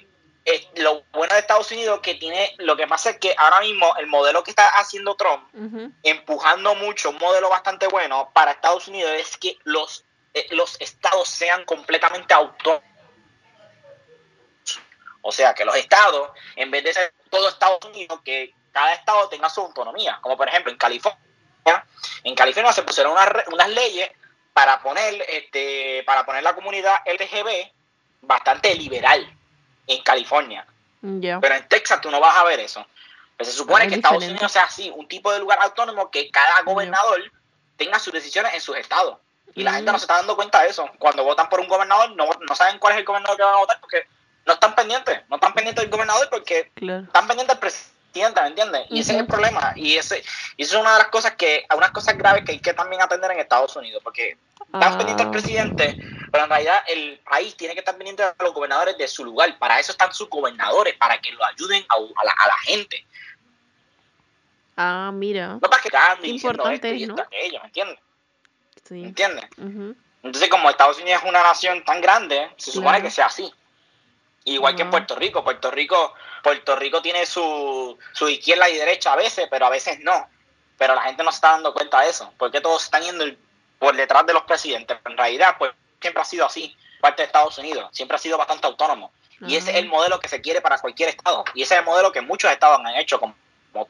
lo 0.76 1.02
bueno 1.12 1.34
de 1.34 1.40
Estados 1.40 1.70
Unidos 1.72 2.00
que 2.00 2.14
tiene, 2.14 2.54
lo 2.58 2.76
que 2.76 2.86
pasa 2.86 3.10
es 3.10 3.18
que 3.18 3.34
ahora 3.36 3.60
mismo 3.60 3.94
el 3.96 4.06
modelo 4.06 4.44
que 4.44 4.50
está 4.50 4.68
haciendo 4.78 5.16
Trump, 5.16 5.42
empujando 6.02 6.74
mucho, 6.76 7.10
un 7.10 7.18
modelo 7.18 7.48
bastante 7.48 7.88
bueno 7.88 8.30
para 8.32 8.52
Estados 8.52 8.86
Unidos 8.86 9.10
es 9.12 9.36
que 9.36 9.58
los, 9.64 10.04
eh, 10.34 10.46
los 10.50 10.80
estados 10.80 11.28
sean 11.28 11.64
completamente 11.64 12.32
autónomos. 12.32 12.84
O 15.22 15.32
sea, 15.32 15.52
que 15.54 15.64
los 15.64 15.74
estados, 15.74 16.30
en 16.54 16.70
vez 16.70 16.84
de 16.84 16.94
ser 16.94 17.12
todo 17.28 17.48
Estados 17.48 17.84
Unidos, 17.84 18.20
que 18.24 18.54
cada 18.70 18.92
estado 18.94 19.28
tenga 19.28 19.50
su 19.50 19.60
autonomía. 19.60 20.20
Como 20.22 20.36
por 20.36 20.48
ejemplo 20.48 20.70
en 20.70 20.78
California, 20.78 21.18
en 22.22 22.34
California 22.36 22.72
se 22.72 22.84
pusieron 22.84 23.12
unas, 23.12 23.28
unas 23.48 23.68
leyes 23.70 24.08
para 24.52 24.80
poner, 24.80 25.24
este, 25.28 26.04
para 26.04 26.24
poner 26.24 26.44
la 26.44 26.54
comunidad 26.54 26.94
LGB 27.04 27.72
bastante 28.22 28.72
liberal 28.76 29.35
en 29.86 30.02
California. 30.02 30.66
Pero 31.00 31.54
en 31.54 31.68
Texas 31.68 32.00
tú 32.00 32.10
no 32.10 32.20
vas 32.20 32.36
a 32.36 32.44
ver 32.44 32.60
eso. 32.60 32.84
Pues 33.36 33.50
se 33.50 33.54
supone 33.54 33.86
que 33.86 33.96
Estados 33.96 34.24
Unidos 34.24 34.50
sea 34.50 34.64
así, 34.64 34.90
un 34.94 35.06
tipo 35.06 35.32
de 35.32 35.38
lugar 35.38 35.58
autónomo 35.60 36.10
que 36.10 36.30
cada 36.30 36.62
gobernador 36.62 37.20
tenga 37.76 37.98
sus 37.98 38.12
decisiones 38.12 38.54
en 38.54 38.60
sus 38.60 38.76
estados. 38.76 39.18
Y 39.54 39.62
la 39.62 39.74
gente 39.74 39.92
no 39.92 39.98
se 39.98 40.04
está 40.04 40.16
dando 40.16 40.36
cuenta 40.36 40.62
de 40.62 40.68
eso. 40.68 40.90
Cuando 40.98 41.24
votan 41.24 41.48
por 41.48 41.60
un 41.60 41.68
gobernador, 41.68 42.14
no, 42.16 42.28
no 42.46 42.54
saben 42.54 42.78
cuál 42.78 42.94
es 42.94 42.98
el 42.98 43.04
gobernador 43.04 43.36
que 43.36 43.42
van 43.42 43.54
a 43.54 43.58
votar 43.58 43.80
porque 43.80 44.06
no 44.44 44.52
están 44.54 44.74
pendientes. 44.74 45.20
No 45.28 45.36
están 45.36 45.54
pendientes 45.54 45.82
del 45.82 45.90
gobernador 45.90 46.28
porque 46.30 46.70
están 46.74 47.26
pendientes 47.26 47.48
del 47.48 47.58
presidente, 47.58 47.95
¿me 48.16 48.48
entiendes? 48.48 48.86
Y 48.90 49.00
ese 49.00 49.12
es 49.12 49.18
el 49.18 49.26
problema. 49.26 49.72
Y 49.76 49.96
ese 49.96 50.22
y 50.56 50.62
eso 50.62 50.76
es 50.76 50.80
una 50.80 50.92
de 50.92 50.98
las 50.98 51.08
cosas 51.08 51.34
que, 51.36 51.66
unas 51.74 51.90
cosas 51.90 52.16
graves 52.16 52.44
que 52.44 52.52
hay 52.52 52.58
que 52.58 52.74
también 52.74 53.02
atender 53.02 53.30
en 53.30 53.40
Estados 53.40 53.76
Unidos. 53.76 54.02
Porque 54.02 54.38
están 54.60 54.94
ah. 54.94 54.98
pendientes 54.98 55.26
del 55.26 55.30
presidente, 55.30 55.96
pero 56.30 56.44
en 56.44 56.50
realidad 56.50 56.82
el 56.88 57.18
país 57.20 57.56
tiene 57.56 57.74
que 57.74 57.80
estar 57.80 57.96
pendiente 57.96 58.22
de 58.22 58.32
los 58.40 58.52
gobernadores 58.52 58.96
de 58.98 59.08
su 59.08 59.24
lugar. 59.24 59.58
Para 59.58 59.78
eso 59.78 59.92
están 59.92 60.12
sus 60.12 60.28
gobernadores, 60.28 60.96
para 60.96 61.20
que 61.20 61.32
lo 61.32 61.44
ayuden 61.44 61.84
a, 61.88 62.24
la, 62.24 62.56
gente. 62.64 63.06
Ah, 64.76 65.10
mira. 65.12 65.48
No 65.48 65.60
para 65.60 65.82
que 65.82 65.90
cambien 65.90 66.34
diciendo 66.34 66.68
esto 66.68 66.86
y 66.88 67.02
esto, 67.04 67.22
aquello, 67.22 67.60
¿me 67.60 67.66
entiendes? 67.66 67.98
Sí. 68.84 68.94
¿Me 68.94 69.08
entiendes? 69.08 69.44
Entonces, 70.22 70.48
como 70.48 70.68
Estados 70.68 70.98
Unidos 70.98 71.22
es 71.22 71.28
una 71.28 71.42
nación 71.42 71.84
tan 71.84 72.00
grande, 72.00 72.50
se 72.56 72.72
supone 72.72 73.00
que 73.00 73.10
sea 73.10 73.26
así. 73.26 73.52
Igual 74.44 74.76
que 74.76 74.82
en 74.82 74.90
Puerto 74.90 75.16
Rico. 75.16 75.42
Puerto 75.42 75.70
Rico, 75.70 76.14
Puerto 76.46 76.76
Rico 76.76 77.02
tiene 77.02 77.26
su, 77.26 77.98
su 78.12 78.28
izquierda 78.28 78.70
y 78.70 78.76
derecha 78.76 79.12
a 79.12 79.16
veces, 79.16 79.48
pero 79.50 79.66
a 79.66 79.68
veces 79.68 79.98
no. 79.98 80.28
Pero 80.78 80.94
la 80.94 81.02
gente 81.02 81.24
no 81.24 81.32
se 81.32 81.38
está 81.38 81.50
dando 81.50 81.74
cuenta 81.74 82.02
de 82.02 82.10
eso. 82.10 82.32
Porque 82.38 82.60
todos 82.60 82.84
están 82.84 83.02
yendo 83.02 83.24
por 83.80 83.96
detrás 83.96 84.24
de 84.26 84.32
los 84.32 84.44
presidentes. 84.44 84.96
En 85.04 85.16
realidad, 85.16 85.56
pues 85.58 85.72
siempre 86.00 86.22
ha 86.22 86.24
sido 86.24 86.46
así, 86.46 86.76
parte 87.00 87.22
de 87.22 87.26
Estados 87.26 87.58
Unidos, 87.58 87.90
siempre 87.90 88.14
ha 88.14 88.20
sido 88.20 88.38
bastante 88.38 88.64
autónomo. 88.68 89.10
Y 89.40 89.56
ese 89.56 89.72
es 89.72 89.78
el 89.78 89.88
modelo 89.88 90.20
que 90.20 90.28
se 90.28 90.40
quiere 90.40 90.60
para 90.60 90.78
cualquier 90.78 91.08
estado. 91.08 91.44
Y 91.52 91.62
ese 91.62 91.74
es 91.74 91.80
el 91.80 91.84
modelo 91.84 92.12
que 92.12 92.20
muchos 92.20 92.48
estados 92.48 92.78
han 92.78 92.94
hecho, 92.94 93.18
como, 93.18 93.34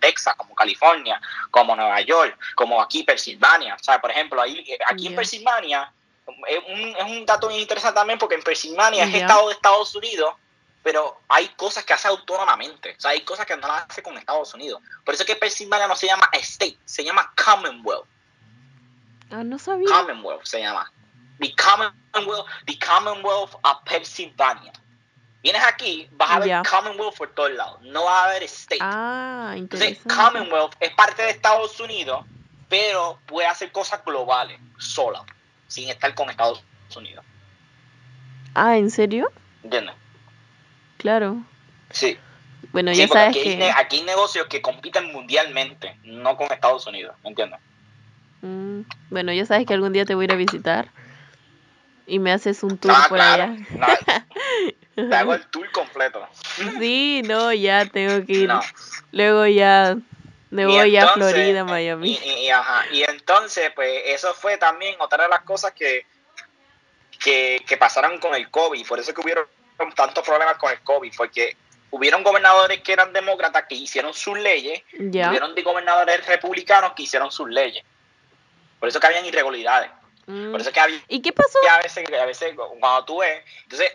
Texas, 0.00 0.34
como 0.36 0.54
California, 0.54 1.20
como 1.50 1.76
Nueva 1.76 2.00
York, 2.00 2.38
como 2.54 2.80
aquí 2.80 3.02
Pensilvania. 3.02 3.74
O 3.74 3.84
sea, 3.84 4.00
por 4.00 4.10
ejemplo, 4.10 4.40
ahí, 4.40 4.64
eh, 4.66 4.78
aquí 4.86 5.08
en 5.08 5.14
Pensilvania, 5.14 5.92
es 6.48 6.58
un, 6.66 6.96
es 6.96 7.04
un 7.04 7.26
dato 7.26 7.50
muy 7.50 7.58
interesante 7.58 7.96
también 7.96 8.18
porque 8.18 8.34
en 8.34 8.42
Pensilvania 8.42 9.04
es 9.04 9.14
estado 9.14 9.48
de 9.48 9.52
Estados 9.52 9.94
Unidos, 9.94 10.34
pero 10.86 11.20
hay 11.26 11.48
cosas 11.56 11.84
que 11.84 11.94
hace 11.94 12.06
autónomamente. 12.06 12.94
O 12.96 13.00
sea, 13.00 13.10
hay 13.10 13.22
cosas 13.22 13.44
que 13.44 13.56
no 13.56 13.66
las 13.66 13.86
hace 13.90 14.04
con 14.04 14.16
Estados 14.16 14.54
Unidos. 14.54 14.80
Por 15.04 15.14
eso 15.14 15.24
es 15.24 15.26
que 15.26 15.34
Pensilvania 15.34 15.88
no 15.88 15.96
se 15.96 16.06
llama 16.06 16.28
state, 16.34 16.78
se 16.84 17.02
llama 17.02 17.32
Commonwealth. 17.44 18.06
Ah, 19.32 19.42
no 19.42 19.58
sabía. 19.58 19.88
Commonwealth 19.88 20.44
se 20.44 20.60
llama 20.60 20.88
the 21.40 21.52
Commonwealth, 21.56 22.46
the 22.66 22.78
Commonwealth 22.78 23.56
of 23.64 23.82
Pennsylvania. 23.84 24.72
Vienes 25.42 25.64
aquí, 25.64 26.08
vas 26.12 26.30
a 26.30 26.38
ver 26.38 26.62
Commonwealth 26.62 27.16
por 27.16 27.34
todos 27.34 27.50
lados, 27.50 27.82
no 27.82 28.04
va 28.04 28.20
a 28.20 28.24
haber 28.26 28.44
state. 28.44 28.78
Ah, 28.80 29.54
Entonces, 29.56 29.98
Commonwealth 30.06 30.74
es 30.78 30.94
parte 30.94 31.20
de 31.20 31.30
Estados 31.30 31.80
Unidos, 31.80 32.24
pero 32.68 33.18
puede 33.26 33.48
hacer 33.48 33.72
cosas 33.72 34.04
globales, 34.04 34.60
sola, 34.78 35.24
sin 35.66 35.88
estar 35.88 36.14
con 36.14 36.30
Estados 36.30 36.62
Unidos. 36.94 37.24
Ah, 38.54 38.76
¿en 38.76 38.88
serio? 38.88 39.32
¿Entiendes? 39.64 39.96
Claro. 40.96 41.42
Sí. 41.90 42.18
Bueno, 42.72 42.92
ya 42.92 43.08
sabes 43.08 43.36
aquí 43.36 43.42
que... 43.42 43.70
aquí 43.70 43.98
hay 43.98 44.02
negocios 44.04 44.46
que 44.48 44.60
compiten 44.60 45.12
mundialmente, 45.12 45.96
no 46.04 46.36
con 46.36 46.50
Estados 46.52 46.86
Unidos, 46.86 47.14
¿me 47.22 47.30
entiendes? 47.30 47.60
Mm, 48.42 48.80
bueno, 49.10 49.32
ya 49.32 49.46
sabes 49.46 49.66
que 49.66 49.74
algún 49.74 49.92
día 49.92 50.04
te 50.04 50.14
voy 50.14 50.24
a 50.24 50.26
ir 50.26 50.32
a 50.32 50.36
visitar 50.36 50.88
y 52.06 52.18
me 52.18 52.32
haces 52.32 52.62
un 52.62 52.78
tour 52.78 52.94
ah, 52.94 53.06
por 53.08 53.20
allá. 53.20 53.56
te 54.94 55.14
hago 55.14 55.34
el 55.34 55.46
tour 55.46 55.70
completo. 55.72 56.26
Sí, 56.78 57.22
no, 57.24 57.52
ya 57.52 57.86
tengo 57.86 58.24
que 58.24 58.32
ir. 58.32 58.50
Luego 59.12 59.46
ya 59.46 59.96
me 60.50 60.66
voy 60.66 60.96
a 60.96 61.08
Florida, 61.08 61.64
Miami. 61.64 62.18
Y, 62.24 62.48
ajá, 62.50 62.84
y 62.92 63.02
entonces, 63.02 63.72
pues 63.74 63.90
eso 64.06 64.32
fue 64.34 64.56
también 64.56 64.96
otra 65.00 65.24
de 65.24 65.28
las 65.28 65.42
cosas 65.42 65.72
que, 65.72 66.06
que, 67.22 67.62
que 67.66 67.76
pasaron 67.76 68.18
con 68.18 68.34
el 68.34 68.50
COVID. 68.50 68.86
Por 68.86 69.00
eso 69.00 69.12
que 69.12 69.20
hubieron 69.20 69.46
tantos 69.94 70.24
problemas 70.24 70.56
con 70.56 70.72
el 70.72 70.80
COVID, 70.80 71.12
porque 71.16 71.56
hubieron 71.90 72.22
gobernadores 72.22 72.80
que 72.82 72.92
eran 72.92 73.12
demócratas 73.12 73.64
que 73.68 73.74
hicieron 73.74 74.12
sus 74.14 74.38
leyes, 74.38 74.82
y 74.92 75.08
hubieron 75.08 75.54
de 75.54 75.62
gobernadores 75.62 76.26
republicanos 76.26 76.92
que 76.94 77.04
hicieron 77.04 77.30
sus 77.30 77.48
leyes. 77.48 77.84
Por 78.78 78.88
eso 78.88 79.00
que 79.00 79.06
habían 79.06 79.24
irregularidades. 79.24 79.90
Mm. 80.26 80.50
Por 80.50 80.60
eso 80.60 80.72
que 80.72 80.80
había, 80.80 81.00
¿Y 81.08 81.20
qué 81.22 81.32
pasó? 81.32 81.58
a 81.70 81.82
veces, 81.82 82.04
a 82.12 82.26
veces 82.26 82.54
cuando 82.80 83.04
tú 83.04 83.18
ves, 83.18 83.42
entonces, 83.62 83.92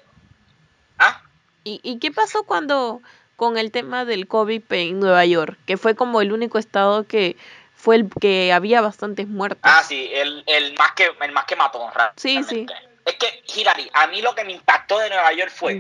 ¿ah? 0.97 1.21
¿Y, 1.63 1.79
¿Y 1.83 1.99
qué 1.99 2.11
pasó 2.11 2.43
cuando 2.43 3.01
con 3.35 3.57
el 3.57 3.71
tema 3.71 4.05
del 4.05 4.27
COVID 4.27 4.63
en 4.69 4.99
Nueva 4.99 5.25
York? 5.25 5.57
Que 5.65 5.77
fue 5.77 5.95
como 5.95 6.21
el 6.21 6.31
único 6.31 6.57
estado 6.57 7.05
que 7.05 7.35
fue 7.75 7.95
el 7.95 8.09
que 8.19 8.53
había 8.53 8.81
bastantes 8.81 9.27
muertos. 9.27 9.61
Ah, 9.63 9.83
sí, 9.83 10.09
el, 10.13 10.43
el 10.45 10.73
más 10.77 10.91
que 10.93 11.09
el 11.19 11.31
más 11.31 11.45
que 11.45 11.55
mató, 11.55 11.91
Sí, 12.15 12.43
sí. 12.43 12.65
Es 13.05 13.15
que, 13.15 13.43
Hillary, 13.47 13.89
a 13.93 14.07
mí 14.07 14.21
lo 14.21 14.35
que 14.35 14.43
me 14.43 14.53
impactó 14.53 14.99
de 14.99 15.09
Nueva 15.09 15.31
York 15.33 15.51
fue 15.51 15.77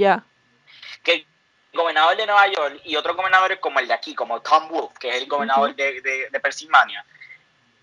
que 1.03 1.13
el 1.13 1.25
gobernador 1.73 2.17
de 2.17 2.25
Nueva 2.25 2.47
York 2.47 2.81
y 2.83 2.95
otros 2.95 3.15
gobernadores 3.15 3.59
como 3.59 3.79
el 3.79 3.87
de 3.87 3.93
aquí, 3.93 4.13
como 4.13 4.41
Tom 4.41 4.69
Wolf, 4.69 4.97
que 4.99 5.09
es 5.09 5.15
el 5.15 5.27
gobernador 5.27 5.75
de, 5.75 6.01
de, 6.01 6.29
de 6.29 6.39
Pensilvania, 6.39 7.05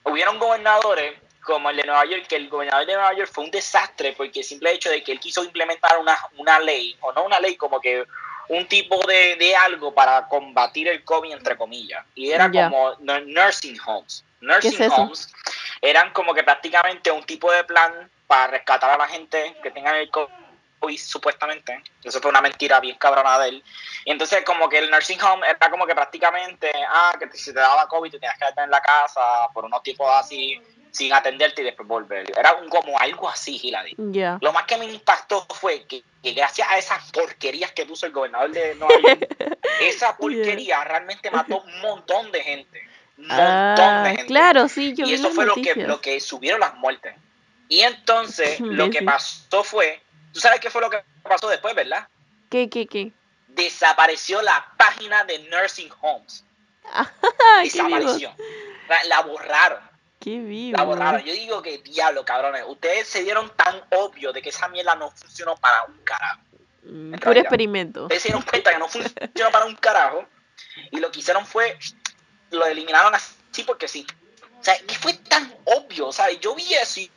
hubieron 0.04 0.38
gobernadores 0.38 1.14
como 1.48 1.70
el 1.70 1.76
de 1.76 1.84
Nueva 1.84 2.04
York, 2.04 2.26
que 2.28 2.36
el 2.36 2.48
gobernador 2.48 2.86
de 2.86 2.92
Nueva 2.92 3.14
York 3.14 3.30
fue 3.32 3.44
un 3.44 3.50
desastre 3.50 4.12
porque 4.12 4.40
el 4.40 4.44
simple 4.44 4.72
hecho 4.72 4.90
de 4.90 5.02
que 5.02 5.12
él 5.12 5.20
quiso 5.20 5.42
implementar 5.42 5.98
una, 5.98 6.16
una 6.36 6.60
ley, 6.60 6.96
o 7.00 7.12
no 7.12 7.24
una 7.24 7.40
ley, 7.40 7.56
como 7.56 7.80
que 7.80 8.04
un 8.48 8.66
tipo 8.66 8.98
de, 9.06 9.36
de 9.36 9.56
algo 9.56 9.94
para 9.94 10.26
combatir 10.28 10.88
el 10.88 11.04
COVID, 11.04 11.32
entre 11.32 11.56
comillas. 11.56 12.04
Y 12.14 12.30
era 12.30 12.50
como 12.50 12.96
nursing 13.00 13.78
homes. 13.86 14.24
Nursing 14.40 14.90
homes 14.90 15.32
eran 15.80 16.12
como 16.12 16.34
que 16.34 16.42
prácticamente 16.42 17.10
un 17.10 17.24
tipo 17.24 17.50
de 17.50 17.64
plan 17.64 18.10
para 18.28 18.46
rescatar 18.48 18.90
a 18.90 18.98
la 18.98 19.08
gente 19.08 19.56
que 19.62 19.70
tenga 19.72 19.98
el 19.98 20.10
COVID 20.10 20.98
supuestamente. 20.98 21.82
Eso 22.04 22.20
fue 22.20 22.30
una 22.30 22.40
mentira 22.40 22.78
bien 22.78 22.96
cabrona 22.98 23.38
de 23.40 23.48
él. 23.48 23.64
Y 24.04 24.12
entonces, 24.12 24.44
como 24.44 24.68
que 24.68 24.78
el 24.78 24.90
nursing 24.90 25.20
home 25.20 25.44
era 25.48 25.70
como 25.70 25.86
que 25.86 25.94
prácticamente, 25.94 26.70
ah, 26.88 27.16
que 27.18 27.36
si 27.36 27.52
te 27.52 27.58
daba 27.58 27.88
COVID, 27.88 28.12
te 28.12 28.18
tenías 28.20 28.34
que 28.34 28.40
quedarte 28.40 28.60
en 28.62 28.70
la 28.70 28.80
casa 28.80 29.48
por 29.52 29.64
unos 29.64 29.82
tipos 29.82 30.08
así, 30.14 30.60
sin 30.92 31.12
atenderte 31.12 31.62
y 31.62 31.64
después 31.64 31.88
volver. 31.88 32.30
Era 32.38 32.54
un, 32.54 32.68
como 32.68 32.98
algo 32.98 33.28
así, 33.28 33.58
Hilary. 33.60 33.94
Ya. 33.96 34.38
Lo 34.40 34.52
más 34.52 34.64
que 34.66 34.76
me 34.76 34.84
impactó 34.84 35.46
fue 35.54 35.84
que, 35.86 36.02
que 36.22 36.32
gracias 36.32 36.68
a 36.70 36.78
esas 36.78 37.10
porquerías 37.12 37.72
que 37.72 37.86
puso 37.86 38.06
el 38.06 38.12
gobernador 38.12 38.50
de 38.52 38.74
Nueva 38.74 38.94
York, 39.00 39.26
esa 39.80 40.16
porquería 40.16 40.84
realmente 40.84 41.30
mató 41.30 41.62
un 41.62 41.80
montón 41.80 42.30
de 42.30 42.42
gente. 42.42 42.82
Un 43.16 43.26
montón 43.26 43.38
Ah, 43.40 44.02
de 44.04 44.10
gente. 44.10 44.26
claro, 44.26 44.68
sí, 44.68 44.94
yo 44.94 45.04
y 45.04 45.08
vi 45.08 45.14
eso 45.14 45.30
fue 45.30 45.44
lo 45.46 45.54
que, 45.56 45.74
lo 45.74 46.00
que 46.00 46.20
subieron 46.20 46.60
las 46.60 46.74
muertes. 46.74 47.14
Y 47.68 47.80
entonces 47.80 48.60
lo 48.60 48.90
que 48.90 49.02
pasó 49.02 49.62
fue, 49.64 50.02
tú 50.32 50.40
sabes 50.40 50.60
qué 50.60 50.70
fue 50.70 50.80
lo 50.80 50.90
que 50.90 51.02
pasó 51.22 51.48
después, 51.48 51.74
¿verdad? 51.74 52.08
¿Qué, 52.50 52.68
qué, 52.70 52.86
qué? 52.86 53.12
Desapareció 53.48 54.40
la 54.42 54.72
página 54.76 55.24
de 55.24 55.38
Nursing 55.50 55.90
Homes. 56.00 56.44
Desapareció. 57.62 58.34
La, 58.88 59.04
la 59.04 59.20
borraron, 59.22 59.80
Qué 60.20 60.38
vivo. 60.38 60.76
la 60.78 60.84
borraron. 60.84 61.22
Yo 61.22 61.32
digo 61.32 61.60
que 61.62 61.78
diablo, 61.78 62.24
cabrones. 62.24 62.64
Ustedes 62.66 63.06
se 63.06 63.22
dieron 63.22 63.50
tan 63.56 63.82
obvio 63.90 64.32
de 64.32 64.40
que 64.40 64.48
esa 64.48 64.68
mierda 64.68 64.94
no 64.94 65.10
funcionó 65.10 65.56
para 65.56 65.84
un 65.84 65.98
carajo. 66.04 66.40
Mm, 66.84 67.10
Puro 67.12 67.20
realidad. 67.24 67.44
experimento. 67.44 68.02
Ustedes 68.04 68.22
se 68.22 68.28
dieron 68.28 68.42
cuenta 68.42 68.72
que 68.72 68.78
no 68.78 68.88
funcionó 68.88 69.50
para 69.52 69.66
un 69.66 69.76
carajo. 69.76 70.26
Y 70.90 70.98
lo 71.00 71.10
que 71.10 71.20
hicieron 71.20 71.44
fue, 71.44 71.78
lo 72.50 72.64
eliminaron 72.66 73.14
así 73.14 73.62
porque 73.66 73.88
sí. 73.88 74.06
O 74.60 74.64
sea, 74.64 74.78
que 74.78 74.94
fue 74.94 75.12
tan 75.14 75.54
obvio. 75.64 76.08
O 76.08 76.12
sea, 76.12 76.30
yo 76.32 76.54
vi 76.54 76.72
eso 76.74 77.00
y, 77.00 77.10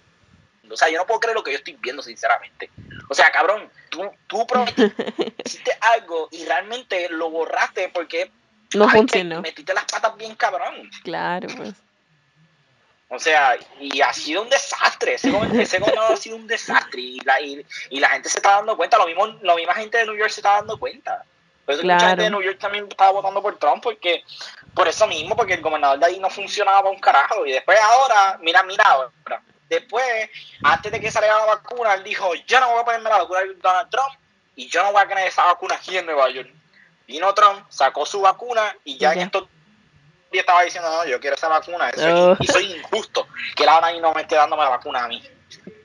o 0.69 0.77
sea, 0.77 0.89
yo 0.89 0.97
no 0.99 1.05
puedo 1.05 1.19
creer 1.19 1.35
lo 1.35 1.43
que 1.43 1.51
yo 1.51 1.57
estoy 1.57 1.73
viendo, 1.81 2.01
sinceramente. 2.01 2.69
O 3.09 3.13
sea, 3.13 3.31
cabrón, 3.31 3.69
tú, 3.89 4.09
tú 4.27 4.45
hiciste 5.45 5.77
algo 5.81 6.27
y 6.31 6.45
realmente 6.45 7.09
lo 7.09 7.29
borraste 7.29 7.89
porque 7.89 8.31
No 8.73 8.85
ay, 8.85 8.91
que 8.91 8.97
funcionó. 8.97 9.41
metiste 9.41 9.73
las 9.73 9.85
patas 9.85 10.15
bien 10.17 10.35
cabrón. 10.35 10.89
Claro, 11.03 11.47
pues. 11.57 11.73
O 13.09 13.19
sea, 13.19 13.57
y 13.81 13.99
ha 13.99 14.13
sido 14.13 14.41
un 14.43 14.49
desastre. 14.49 15.15
Ese 15.15 15.29
gobernador 15.31 16.13
ha 16.13 16.17
sido 16.17 16.37
un 16.37 16.47
desastre. 16.47 17.01
Y 17.01 17.19
la, 17.21 17.41
y, 17.41 17.65
y 17.89 17.99
la 17.99 18.07
gente 18.09 18.29
se 18.29 18.37
está 18.39 18.51
dando 18.51 18.77
cuenta. 18.77 18.97
Lo 18.97 19.05
mismo, 19.05 19.27
la 19.41 19.53
misma 19.55 19.73
gente 19.73 19.97
de 19.97 20.05
New 20.05 20.15
York 20.15 20.29
se 20.31 20.39
está 20.39 20.53
dando 20.55 20.77
cuenta. 20.79 21.25
Por 21.65 21.73
eso 21.73 21.81
que 21.81 21.87
mucha 21.87 21.97
Claro. 21.97 22.09
gente 22.11 22.23
de 22.23 22.29
New 22.29 22.41
York 22.41 22.59
también 22.59 22.87
estaba 22.89 23.11
votando 23.11 23.41
por 23.41 23.57
Trump. 23.57 23.83
Porque, 23.83 24.23
por 24.73 24.87
eso 24.87 25.05
mismo, 25.07 25.35
porque 25.35 25.55
el 25.55 25.61
gobernador 25.61 25.99
de 25.99 26.05
ahí 26.05 26.19
no 26.19 26.29
funcionaba 26.29 26.83
para 26.83 26.93
un 26.95 27.01
carajo. 27.01 27.45
Y 27.45 27.51
después 27.51 27.77
ahora, 27.81 28.39
mira, 28.41 28.63
mira 28.63 28.85
ahora. 28.85 29.41
Después, 29.71 30.29
antes 30.63 30.91
de 30.91 30.99
que 30.99 31.09
saliera 31.09 31.39
la 31.39 31.45
vacuna, 31.45 31.93
él 31.93 32.03
dijo, 32.03 32.33
yo 32.45 32.59
no 32.59 32.71
voy 32.71 32.81
a 32.81 32.83
ponerme 32.83 33.09
la 33.09 33.19
vacuna 33.19 33.39
de 33.39 33.53
Donald 33.55 33.89
Trump. 33.89 34.09
Y 34.53 34.67
yo 34.67 34.83
no 34.83 34.91
voy 34.91 35.01
a 35.01 35.07
tener 35.07 35.25
esa 35.25 35.45
vacuna 35.45 35.75
aquí 35.75 35.97
en 35.97 36.05
Nueva 36.05 36.29
York. 36.29 36.49
Vino 37.07 37.33
Trump, 37.33 37.65
sacó 37.69 38.05
su 38.05 38.19
vacuna 38.19 38.75
y 38.83 38.97
ya 38.97 39.13
ya. 39.15 39.21
en 39.21 39.25
estos 39.27 39.47
días 40.29 40.41
estaba 40.41 40.63
diciendo, 40.63 40.89
no, 40.91 41.05
yo 41.05 41.21
quiero 41.21 41.37
esa 41.37 41.47
vacuna. 41.47 41.89
Eso 41.89 42.05
es- 42.07 42.13
Oh. 42.13 42.35
y 42.37 42.47
soy 42.47 42.65
injusto 42.73 43.25
que 43.55 43.63
él 43.63 43.69
ahora 43.69 43.87
ahí 43.87 44.01
no 44.01 44.11
me 44.13 44.23
esté 44.23 44.35
dándome 44.35 44.61
la 44.63 44.71
vacuna 44.71 45.05
a 45.05 45.07
mí. 45.07 45.23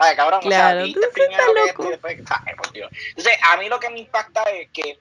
Ay, 0.01 0.17
cabrón, 0.17 0.41
Claro, 0.41 0.83
o 0.83 0.85
sea, 0.87 0.95
tú 0.95 1.01
primero 1.13 1.55
que 1.55 1.89
después, 1.91 2.19
ay, 2.45 2.55
por 2.57 2.73
Dios. 2.73 2.91
Entonces, 3.11 3.39
a 3.45 3.57
mí 3.57 3.69
lo 3.69 3.79
que 3.79 3.91
me 3.91 4.01
impacta 4.01 4.43
es 4.51 4.69
que 4.73 4.99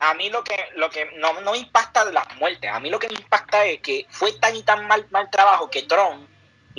a 0.00 0.12
mí 0.12 0.28
lo 0.28 0.44
que 0.44 0.68
lo 0.74 0.90
que 0.90 1.06
no, 1.16 1.40
no 1.40 1.52
me 1.52 1.58
impacta 1.58 2.04
de 2.04 2.12
las 2.12 2.26
muertes, 2.36 2.70
a 2.70 2.78
mí 2.78 2.90
lo 2.90 2.98
que 2.98 3.08
me 3.08 3.14
impacta 3.14 3.64
es 3.64 3.80
que 3.80 4.06
fue 4.10 4.32
tan 4.34 4.54
y 4.54 4.62
tan 4.62 4.86
mal, 4.86 5.06
mal 5.10 5.30
trabajo 5.30 5.70
que 5.70 5.82
Trump 5.84 6.28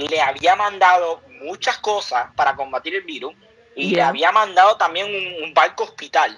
le 0.07 0.21
había 0.21 0.55
mandado 0.55 1.21
muchas 1.41 1.77
cosas 1.79 2.27
para 2.35 2.55
combatir 2.55 2.93
el 2.95 3.01
virus 3.01 3.33
y 3.75 3.95
le 3.95 4.01
había 4.01 4.31
mandado 4.31 4.77
también 4.77 5.07
un, 5.07 5.43
un 5.43 5.53
barco 5.53 5.83
hospital 5.85 6.37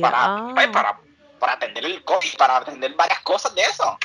para, 0.00 0.48
pues, 0.54 0.68
para, 0.68 0.98
para 1.38 1.52
atender 1.54 1.84
el 1.84 2.02
COVID, 2.04 2.36
para 2.38 2.58
atender 2.58 2.94
varias 2.94 3.20
cosas 3.20 3.54
de 3.54 3.62
eso. 3.62 3.98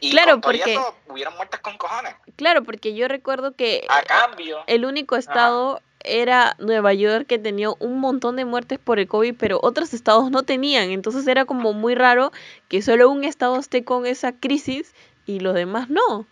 Y 0.00 0.10
Claro, 0.10 0.40
porque- 0.40 0.72
eso 0.74 0.96
hubieron 1.08 1.34
muertes 1.36 1.60
con 1.60 1.78
cojones. 1.78 2.14
Claro, 2.36 2.62
porque 2.62 2.94
yo 2.94 3.08
recuerdo 3.08 3.52
que 3.52 3.86
A 3.88 4.02
cambio, 4.02 4.62
el 4.66 4.84
único 4.84 5.16
estado 5.16 5.80
era 6.00 6.54
Nueva 6.58 6.92
York 6.92 7.26
que 7.26 7.38
tenía 7.38 7.70
un 7.78 7.98
montón 8.00 8.36
de 8.36 8.44
muertes 8.44 8.78
por 8.78 8.98
el 8.98 9.08
COVID, 9.08 9.34
pero 9.38 9.58
otros 9.62 9.94
estados 9.94 10.30
no 10.30 10.42
tenían. 10.42 10.90
Entonces 10.90 11.26
era 11.26 11.46
como 11.46 11.72
muy 11.72 11.94
raro 11.94 12.30
que 12.68 12.82
solo 12.82 13.08
un 13.08 13.24
estado 13.24 13.56
esté 13.58 13.84
con 13.84 14.04
esa 14.06 14.32
crisis 14.32 14.94
y 15.24 15.40
los 15.40 15.54
demás 15.54 15.88
no. 15.88 16.26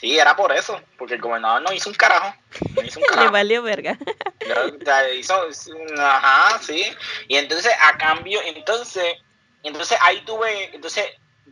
Sí, 0.00 0.18
era 0.18 0.36
por 0.36 0.52
eso, 0.52 0.80
porque 0.96 1.14
el 1.14 1.20
gobernador 1.20 1.62
no 1.62 1.72
hizo 1.72 1.90
un 1.90 1.96
carajo. 1.96 2.34
No 2.74 2.82
hizo 2.82 3.00
un 3.00 3.06
Le 3.24 3.28
valió 3.30 3.62
verga. 3.62 3.98
Hizo, 5.16 5.48
ajá, 5.98 6.58
sí. 6.60 6.84
Y 7.28 7.36
entonces, 7.36 7.72
a 7.80 7.96
cambio, 7.96 8.40
entonces, 8.42 9.16
entonces 9.62 9.98
ahí 10.02 10.20
tuve, 10.24 10.74
entonces, 10.74 11.06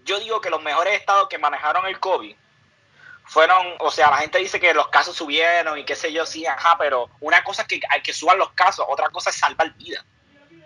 yo 0.05 0.21
digo 0.21 0.41
que 0.41 0.51
los 0.51 0.63
mejores 0.63 0.95
estados 0.95 1.29
que 1.29 1.39
manejaron 1.39 1.87
el 1.87 1.99
COVID 1.99 2.35
fueron, 3.27 3.75
o 3.81 3.91
sea, 3.91 4.11
la 4.11 4.19
gente 4.19 4.39
dice 4.39 4.61
que 4.61 4.73
los 4.73 4.89
casos 4.89 5.17
subieron 5.17 5.79
y 5.79 5.85
qué 5.85 5.97
sé 5.97 6.13
yo, 6.13 6.25
sí, 6.25 6.47
ajá, 6.47 6.77
pero 6.79 7.11
una 7.21 7.43
cosa 7.43 7.63
es 7.63 7.69
que 7.69 7.81
hay 7.91 8.01
que 8.01 8.13
suban 8.13 8.39
los 8.39 8.53
casos, 8.53 8.87
otra 8.89 9.11
cosa 9.11 9.31
es 9.31 9.37
salvar 9.37 9.75
vidas. 9.75 10.05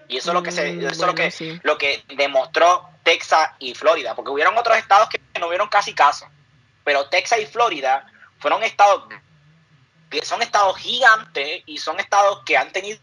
Y 0.09 0.19
eso 0.19 0.31
es 0.31 0.35
lo 0.35 0.43
que 0.43 0.51
se, 0.51 0.73
Mm, 0.73 0.81
eso 0.81 0.88
es 0.88 0.99
lo 0.99 1.14
que, 1.14 1.31
sí. 1.31 1.59
lo 1.62 1.79
que 1.79 2.05
demostró 2.09 2.90
Texas 3.03 3.51
y 3.61 3.75
Florida, 3.75 4.14
porque 4.14 4.31
hubieron 4.31 4.59
otros 4.59 4.77
estados 4.77 5.09
que 5.09 5.21
no 5.38 5.47
hubieron 5.47 5.69
casi 5.69 5.95
casos, 5.95 6.29
pero 6.85 7.09
Texas 7.09 7.40
y 7.40 7.47
Florida 7.47 8.07
fueron 8.38 8.62
estados 8.62 9.05
que 10.11 10.25
son 10.25 10.43
estados 10.43 10.77
gigantes 10.79 11.62
y 11.66 11.79
son 11.79 12.01
estados 12.01 12.43
que 12.45 12.57
han 12.57 12.73
tenido 12.73 12.99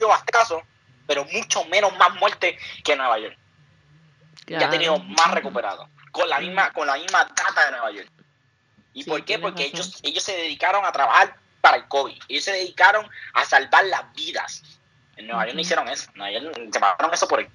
bastantes 0.00 0.32
casos, 0.34 0.62
pero 1.06 1.24
mucho 1.24 1.64
menos 1.64 1.96
más 1.96 2.12
muertes 2.16 2.60
que 2.84 2.96
Nueva 2.96 3.18
York. 3.18 3.36
Y 4.46 4.54
ha 4.54 4.58
Claro. 4.58 4.72
tenido 4.72 4.98
más 4.98 5.30
recuperados, 5.32 5.88
con 6.12 6.28
la 6.28 6.38
misma, 6.40 6.70
con 6.72 6.86
la 6.86 6.94
misma 6.96 7.24
data 7.24 7.64
de 7.64 7.70
Nueva 7.70 7.90
York. 7.92 8.10
¿Y 8.92 9.04
Sí, 9.04 9.10
por 9.10 9.24
qué? 9.24 9.38
Porque 9.38 9.62
razón. 9.64 9.74
ellos, 9.78 10.00
ellos 10.02 10.22
se 10.24 10.32
dedicaron 10.36 10.84
a 10.84 10.92
trabajar 10.92 11.36
para 11.60 11.76
el 11.78 11.88
COVID. 11.88 12.20
Ellos 12.28 12.44
se 12.44 12.52
dedicaron 12.52 13.08
a 13.34 13.44
salvar 13.44 13.84
las 13.86 14.12
vidas. 14.14 14.62
En 15.16 15.26
Nueva 15.28 15.44
York 15.44 15.54
no 15.54 15.60
hicieron 15.60 15.88
eso. 15.88 16.10
Nueva 16.14 16.38
York 16.40 16.56
se 16.72 16.80
pagaron 16.80 17.14
eso 17.14 17.28
por 17.28 17.40
el 17.40 17.48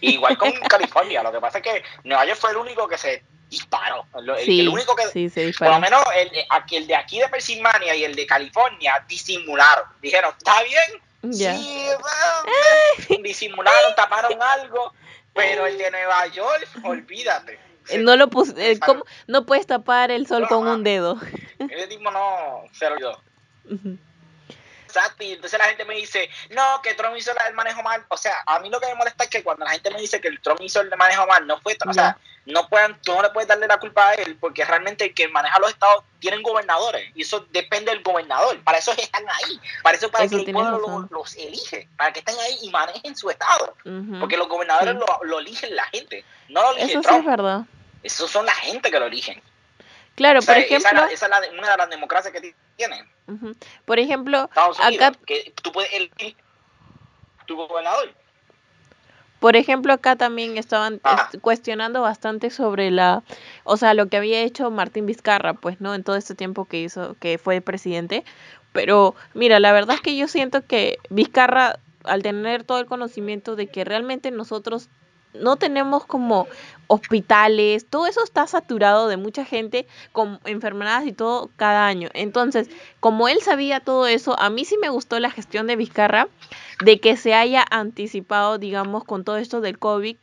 Igual 0.00 0.36
con 0.36 0.52
California. 0.68 1.22
Lo 1.24 1.32
que 1.32 1.40
pasa 1.40 1.58
es 1.58 1.64
que 1.64 1.82
Nueva 2.04 2.26
York 2.26 2.38
fue 2.38 2.50
el 2.50 2.56
único 2.58 2.86
que 2.88 2.98
se 2.98 3.24
disparó. 3.48 4.04
El, 4.18 4.28
el- 4.30 4.44
Sí, 4.44 4.60
el 4.60 4.68
único 4.68 4.94
que, 4.96 5.06
sí, 5.08 5.28
se 5.30 5.52
por 5.58 5.68
lo 5.68 5.80
menos 5.80 6.02
el, 6.16 6.30
de- 6.30 6.46
aquí- 6.50 6.76
el 6.76 6.86
de 6.86 6.96
aquí 6.96 7.18
de 7.20 7.28
Pensilvania 7.28 7.94
y 7.94 8.04
el 8.04 8.14
de 8.14 8.26
California 8.26 9.04
disimularon. 9.08 9.84
Dijeron, 10.02 10.32
¿está 10.36 10.62
bien? 10.62 11.32
Sí, 11.32 11.86
bueno, 12.00 13.22
disimularon, 13.22 13.94
taparon 13.96 14.40
algo. 14.40 14.92
Pero 15.34 15.66
el 15.66 15.76
de 15.76 15.90
Nueva 15.90 16.26
York, 16.28 16.66
olvídate. 16.84 17.58
Eh, 17.90 17.98
No 17.98 18.16
lo 18.16 18.28
pus- 18.30 18.54
eh. 18.56 18.78
¿cómo? 18.80 19.04
No 19.26 19.44
puedes 19.44 19.66
tapar 19.66 20.10
el 20.10 20.26
sol 20.26 20.48
con 20.48 20.66
un 20.66 20.82
dedo. 20.82 21.20
Ese 21.58 21.86
tipo 21.88 22.10
no 22.10 22.62
se 22.72 22.86
olvidó. 22.86 23.20
Exacto, 23.68 24.00
y 25.20 25.32
entonces 25.32 25.58
la 25.58 25.66
gente 25.66 25.84
me 25.84 25.94
dice, 25.94 26.28
no, 26.50 26.80
que 26.82 26.94
Trump 26.94 27.16
hizo 27.16 27.32
el 27.46 27.54
manejo 27.54 27.82
mal. 27.82 28.04
O 28.08 28.16
sea, 28.16 28.34
a 28.46 28.58
mí 28.60 28.70
lo 28.70 28.80
que 28.80 28.86
me 28.86 28.94
molesta 28.94 29.24
es 29.24 29.30
que 29.30 29.42
cuando 29.42 29.64
la 29.64 29.72
gente 29.72 29.90
me 29.90 30.00
dice 30.00 30.20
que 30.20 30.28
el 30.28 30.40
Trump 30.40 30.60
hizo 30.62 30.80
el 30.80 30.90
manejo 30.96 31.26
mal, 31.26 31.46
no 31.46 31.58
fue, 31.60 31.76
o 31.86 31.92
sea, 31.92 32.16
no 32.46 32.68
puedan, 32.68 33.00
tú 33.02 33.14
no 33.14 33.22
le 33.22 33.30
puedes 33.30 33.48
darle 33.48 33.66
la 33.66 33.78
culpa 33.78 34.08
a 34.08 34.14
él, 34.14 34.36
porque 34.40 34.64
realmente 34.64 35.04
el 35.06 35.14
que 35.14 35.28
maneja 35.28 35.58
los 35.58 35.70
estados 35.70 36.04
tienen 36.20 36.42
gobernadores, 36.42 37.10
y 37.14 37.22
eso 37.22 37.46
depende 37.50 37.90
del 37.90 38.02
gobernador. 38.02 38.58
Para 38.62 38.78
eso 38.78 38.92
están 38.92 39.24
ahí, 39.28 39.60
para 39.82 39.96
eso 39.96 40.10
para 40.10 40.24
Eso 40.24 40.36
que 40.36 40.42
el 40.44 40.52
pueblo 40.52 41.08
los 41.10 41.36
elige, 41.36 41.88
para 41.96 42.12
que 42.12 42.20
estén 42.20 42.38
ahí 42.38 42.58
y 42.62 42.70
manejen 42.70 43.16
su 43.16 43.30
estado. 43.30 43.74
Porque 44.20 44.36
los 44.36 44.48
gobernadores 44.48 44.94
Sí. 44.94 45.00
lo, 45.00 45.24
lo 45.24 45.38
eligen 45.40 45.74
la 45.74 45.86
gente, 45.86 46.24
no 46.48 46.62
lo 46.62 46.70
elige 46.72 46.92
Eso 46.92 46.92
sí 46.92 46.98
es 46.98 47.06
Trump. 47.06 47.26
verdad. 47.26 47.60
Esos 48.02 48.30
son 48.30 48.46
la 48.46 48.54
gente 48.54 48.90
que 48.90 49.00
lo 49.00 49.06
eligen. 49.06 49.42
Claro, 50.16 50.40
O 50.40 50.42
sea, 50.42 50.54
por 50.54 50.62
ejemplo, 50.64 51.04
esa 51.04 51.26
es 51.26 51.30
la- 51.30 51.42
una 51.58 51.70
de 51.70 51.76
las 51.76 51.90
democracias 51.90 52.32
que 52.32 52.54
tienen 52.76 53.06
por 53.84 53.98
ejemplo, 53.98 54.44
Estados 54.44 54.78
Unidos, 54.78 55.08
acá 55.08 55.18
que 55.26 55.52
tú 55.62 55.72
puedes 55.72 55.92
elegir 55.92 56.36
tu 57.46 57.56
gobernador. 57.56 58.12
Por 59.40 59.56
ejemplo, 59.56 59.92
acá 59.92 60.16
también 60.16 60.56
estaban 60.56 61.00
Ah. 61.04 61.28
est- 61.32 61.40
cuestionando 61.40 62.00
bastante 62.02 62.50
sobre 62.50 62.90
la, 62.90 63.22
o 63.64 63.76
sea, 63.76 63.94
lo 63.94 64.06
que 64.08 64.16
había 64.16 64.40
hecho 64.42 64.70
Martín 64.70 65.06
Vizcarra, 65.06 65.54
pues, 65.54 65.80
¿no? 65.80 65.94
En 65.94 66.04
todo 66.04 66.16
este 66.16 66.34
tiempo 66.34 66.64
que 66.64 66.80
hizo, 66.80 67.16
que 67.20 67.36
fue 67.38 67.60
presidente. 67.60 68.24
Pero, 68.72 69.14
mira, 69.34 69.58
la 69.60 69.72
verdad 69.72 69.96
es 69.96 70.00
que 70.00 70.16
yo 70.16 70.28
siento 70.28 70.64
que 70.64 70.98
Vizcarra, 71.10 71.78
al 72.04 72.22
tener 72.22 72.62
todo 72.64 72.78
el 72.78 72.86
conocimiento 72.86 73.56
de 73.56 73.66
que 73.66 73.84
realmente 73.84 74.30
nosotros 74.30 74.88
no 75.40 75.56
tenemos 75.56 76.04
como 76.04 76.46
hospitales, 76.88 77.86
todo 77.86 78.06
eso 78.06 78.22
está 78.22 78.46
saturado 78.46 79.08
de 79.08 79.16
mucha 79.16 79.44
gente 79.44 79.86
con 80.12 80.40
enfermedades 80.44 81.08
y 81.08 81.12
todo 81.12 81.50
cada 81.56 81.86
año. 81.86 82.08
Entonces, 82.14 82.70
como 83.00 83.28
él 83.28 83.38
sabía 83.42 83.80
todo 83.80 84.06
eso, 84.06 84.38
a 84.38 84.50
mí 84.50 84.64
sí 84.64 84.76
me 84.80 84.88
gustó 84.88 85.18
la 85.18 85.30
gestión 85.30 85.66
de 85.66 85.76
Vizcarra 85.76 86.28
de 86.84 87.00
que 87.00 87.16
se 87.16 87.34
haya 87.34 87.64
anticipado, 87.70 88.58
digamos, 88.58 89.04
con 89.04 89.24
todo 89.24 89.38
esto 89.38 89.60
del 89.60 89.78
COVID. 89.78 90.16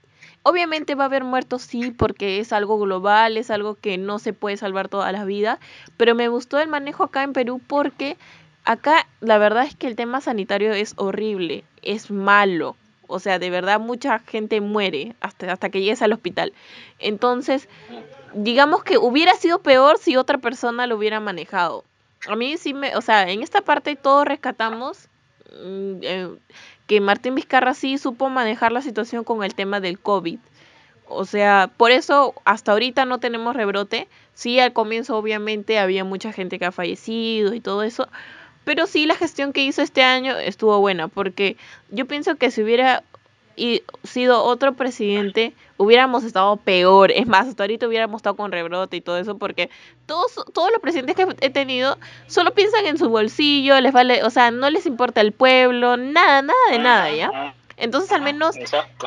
Obviamente 0.43 0.95
va 0.95 1.05
a 1.05 1.07
haber 1.07 1.23
muertos, 1.23 1.61
sí, 1.61 1.91
porque 1.91 2.39
es 2.39 2.51
algo 2.51 2.77
global, 2.77 3.37
es 3.37 3.49
algo 3.49 3.75
que 3.75 3.97
no 3.97 4.19
se 4.19 4.33
puede 4.33 4.57
salvar 4.57 4.89
toda 4.89 5.11
la 5.11 5.23
vida, 5.23 5.59
pero 5.95 6.15
me 6.15 6.27
gustó 6.27 6.59
el 6.59 6.67
manejo 6.67 7.03
acá 7.03 7.23
en 7.23 7.33
Perú 7.33 7.61
porque 7.65 8.17
acá 8.65 9.07
la 9.21 9.37
verdad 9.37 9.65
es 9.65 9.75
que 9.75 9.87
el 9.87 9.95
tema 9.95 10.21
sanitario 10.21 10.73
es 10.73 10.93
horrible, 10.97 11.63
es 11.81 12.11
malo. 12.11 12.75
O 13.07 13.19
sea, 13.19 13.39
de 13.39 13.49
verdad 13.49 13.79
mucha 13.79 14.19
gente 14.19 14.61
muere 14.61 15.15
hasta, 15.19 15.51
hasta 15.51 15.69
que 15.69 15.81
llegues 15.81 16.01
al 16.01 16.13
hospital. 16.13 16.53
Entonces, 16.99 17.67
digamos 18.33 18.83
que 18.83 18.97
hubiera 18.97 19.33
sido 19.35 19.59
peor 19.59 19.97
si 19.99 20.15
otra 20.15 20.37
persona 20.37 20.87
lo 20.87 20.97
hubiera 20.97 21.19
manejado. 21.19 21.83
A 22.27 22.35
mí 22.35 22.57
sí 22.57 22.73
me, 22.73 22.95
o 22.95 23.01
sea, 23.01 23.29
en 23.29 23.41
esta 23.41 23.61
parte 23.61 23.95
todos 23.95 24.25
rescatamos 24.25 25.09
mm, 25.51 25.95
eh, 26.01 26.29
que 26.87 27.01
Martín 27.01 27.35
Vizcarra 27.35 27.73
sí 27.73 27.97
supo 27.97 28.29
manejar 28.29 28.71
la 28.71 28.81
situación 28.81 29.23
con 29.23 29.43
el 29.43 29.55
tema 29.55 29.79
del 29.79 29.99
COVID. 29.99 30.39
O 31.07 31.25
sea, 31.25 31.69
por 31.77 31.91
eso 31.91 32.33
hasta 32.45 32.71
ahorita 32.71 33.05
no 33.05 33.19
tenemos 33.19 33.55
rebrote. 33.55 34.07
Sí, 34.33 34.59
al 34.59 34.73
comienzo 34.73 35.17
obviamente 35.17 35.77
había 35.77 36.03
mucha 36.03 36.31
gente 36.31 36.57
que 36.57 36.65
ha 36.65 36.71
fallecido 36.71 37.53
y 37.53 37.59
todo 37.59 37.83
eso. 37.83 38.07
Pero 38.63 38.87
sí, 38.87 39.05
la 39.05 39.15
gestión 39.15 39.53
que 39.53 39.63
hizo 39.63 39.81
este 39.81 40.03
año 40.03 40.37
estuvo 40.37 40.79
buena, 40.79 41.07
porque 41.07 41.57
yo 41.89 42.05
pienso 42.05 42.35
que 42.35 42.51
si 42.51 42.63
hubiera 42.63 43.03
sido 44.03 44.43
otro 44.43 44.73
presidente, 44.73 45.53
hubiéramos 45.77 46.23
estado 46.23 46.57
peor. 46.57 47.11
Es 47.11 47.27
más, 47.27 47.47
hasta 47.47 47.63
ahorita 47.63 47.87
hubiéramos 47.87 48.19
estado 48.19 48.35
con 48.35 48.51
rebrote 48.51 48.97
y 48.97 49.01
todo 49.01 49.17
eso, 49.17 49.37
porque 49.37 49.69
todos, 50.05 50.33
todos 50.53 50.71
los 50.71 50.81
presidentes 50.81 51.15
que 51.15 51.27
he 51.41 51.49
tenido 51.49 51.97
solo 52.27 52.53
piensan 52.53 52.85
en 52.87 52.97
su 52.97 53.09
bolsillo, 53.09 53.79
les 53.79 53.93
vale, 53.93 54.23
o 54.23 54.29
sea, 54.29 54.51
no 54.51 54.69
les 54.69 54.85
importa 54.85 55.21
el 55.21 55.33
pueblo, 55.33 55.97
nada, 55.97 56.41
nada 56.41 56.59
de 56.71 56.79
nada, 56.79 57.11
¿ya? 57.13 57.55
Entonces, 57.77 58.11
al 58.11 58.21
menos 58.21 58.55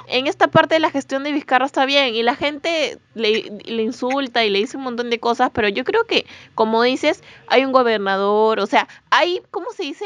en 0.08 0.26
esta 0.26 0.48
parte 0.48 0.74
de 0.74 0.80
la 0.80 0.90
gestión 0.90 1.24
de 1.24 1.32
Vizcarra 1.32 1.66
está 1.66 1.86
bien 1.86 2.14
y 2.14 2.22
la 2.22 2.34
gente 2.34 2.98
le, 3.14 3.50
le, 3.64 3.82
insulta 3.82 4.44
y 4.44 4.50
le 4.50 4.58
dice 4.58 4.76
un 4.76 4.82
montón 4.82 5.10
de 5.10 5.20
cosas, 5.20 5.50
pero 5.52 5.68
yo 5.68 5.84
creo 5.84 6.04
que, 6.04 6.26
como 6.54 6.82
dices, 6.82 7.22
hay 7.48 7.64
un 7.64 7.72
gobernador, 7.72 8.60
o 8.60 8.66
sea, 8.66 8.88
hay, 9.10 9.42
¿cómo 9.50 9.70
se 9.70 9.84
dice? 9.84 10.04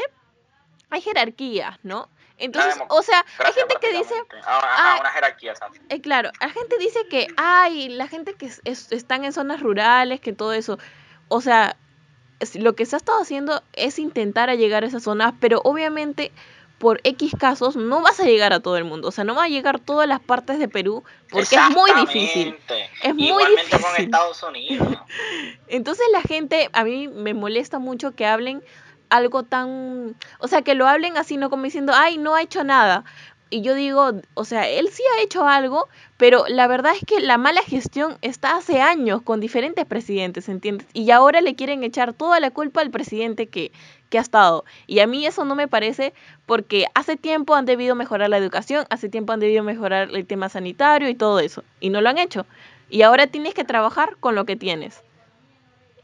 Hay 0.89 1.01
jerarquía, 1.01 1.79
¿no? 1.83 2.09
Entonces, 2.41 2.75
o 2.89 3.01
sea, 3.03 3.23
hay 3.37 3.53
gente 3.53 3.75
que 3.79 3.93
dice... 3.93 4.15
Ah, 4.45 4.97
una 4.99 5.11
jerarquía, 5.11 5.53
Eh, 5.89 6.01
claro, 6.01 6.31
la 6.39 6.49
gente 6.49 6.77
dice 6.79 7.07
que, 7.07 7.27
ay, 7.37 7.89
la 7.89 8.07
gente 8.07 8.33
que 8.33 8.51
están 8.65 9.25
en 9.25 9.31
zonas 9.31 9.61
rurales, 9.61 10.19
que 10.19 10.33
todo 10.33 10.53
eso, 10.53 10.79
o 11.27 11.39
sea, 11.39 11.77
lo 12.55 12.73
que 12.73 12.87
se 12.87 12.95
ha 12.95 12.97
estado 12.97 13.21
haciendo 13.21 13.61
es 13.73 13.99
intentar 13.99 14.49
llegar 14.57 14.83
a 14.83 14.87
esas 14.87 15.03
zonas, 15.03 15.35
pero 15.39 15.61
obviamente 15.63 16.31
por 16.81 16.99
X 17.03 17.35
casos 17.37 17.75
no 17.75 18.01
vas 18.01 18.19
a 18.19 18.23
llegar 18.23 18.53
a 18.53 18.59
todo 18.59 18.75
el 18.75 18.85
mundo, 18.85 19.09
o 19.09 19.11
sea, 19.11 19.23
no 19.23 19.35
va 19.35 19.43
a 19.43 19.47
llegar 19.47 19.79
todas 19.79 20.07
las 20.07 20.19
partes 20.19 20.57
de 20.57 20.67
Perú 20.67 21.03
porque 21.29 21.55
es 21.55 21.69
muy 21.69 21.91
difícil. 21.93 22.57
Es 23.03 23.13
muy 23.13 23.45
difícil. 23.45 23.79
con 23.79 24.03
Estados 24.03 24.41
Unidos. 24.41 24.87
Entonces 25.67 26.03
la 26.11 26.23
gente, 26.23 26.69
a 26.73 26.83
mí 26.83 27.07
me 27.07 27.35
molesta 27.35 27.77
mucho 27.77 28.15
que 28.15 28.25
hablen 28.25 28.63
algo 29.09 29.43
tan, 29.43 30.15
o 30.39 30.47
sea, 30.47 30.63
que 30.63 30.73
lo 30.73 30.87
hablen 30.87 31.17
así, 31.17 31.37
no 31.37 31.51
como 31.51 31.65
diciendo, 31.65 31.93
ay, 31.95 32.17
no 32.17 32.33
ha 32.33 32.41
hecho 32.41 32.63
nada. 32.63 33.05
Y 33.51 33.61
yo 33.61 33.75
digo, 33.75 34.13
o 34.33 34.45
sea, 34.45 34.67
él 34.67 34.89
sí 34.91 35.03
ha 35.15 35.21
hecho 35.21 35.45
algo, 35.45 35.87
pero 36.17 36.45
la 36.47 36.65
verdad 36.65 36.93
es 36.95 37.05
que 37.05 37.19
la 37.19 37.37
mala 37.37 37.61
gestión 37.61 38.17
está 38.21 38.55
hace 38.55 38.81
años 38.81 39.21
con 39.21 39.39
diferentes 39.39 39.85
presidentes, 39.85 40.49
¿entiendes? 40.49 40.87
Y 40.93 41.11
ahora 41.11 41.41
le 41.41 41.53
quieren 41.53 41.83
echar 41.83 42.13
toda 42.13 42.39
la 42.39 42.49
culpa 42.49 42.81
al 42.81 42.89
presidente 42.89 43.47
que, 43.49 43.71
que 44.11 44.19
ha 44.19 44.21
estado. 44.21 44.65
Y 44.85 44.99
a 44.99 45.07
mí 45.07 45.25
eso 45.25 45.43
no 45.45 45.55
me 45.55 45.67
parece 45.67 46.13
porque 46.45 46.85
hace 46.93 47.15
tiempo 47.15 47.55
han 47.55 47.65
debido 47.65 47.95
mejorar 47.95 48.29
la 48.29 48.37
educación, 48.37 48.85
hace 48.91 49.09
tiempo 49.09 49.33
han 49.33 49.39
debido 49.39 49.63
mejorar 49.63 50.09
el 50.11 50.27
tema 50.27 50.49
sanitario 50.49 51.09
y 51.09 51.15
todo 51.15 51.39
eso. 51.39 51.63
Y 51.79 51.89
no 51.89 52.01
lo 52.01 52.09
han 52.09 52.19
hecho. 52.19 52.45
Y 52.89 53.01
ahora 53.01 53.25
tienes 53.25 53.55
que 53.55 53.63
trabajar 53.63 54.17
con 54.19 54.35
lo 54.35 54.45
que 54.45 54.55
tienes. 54.55 55.01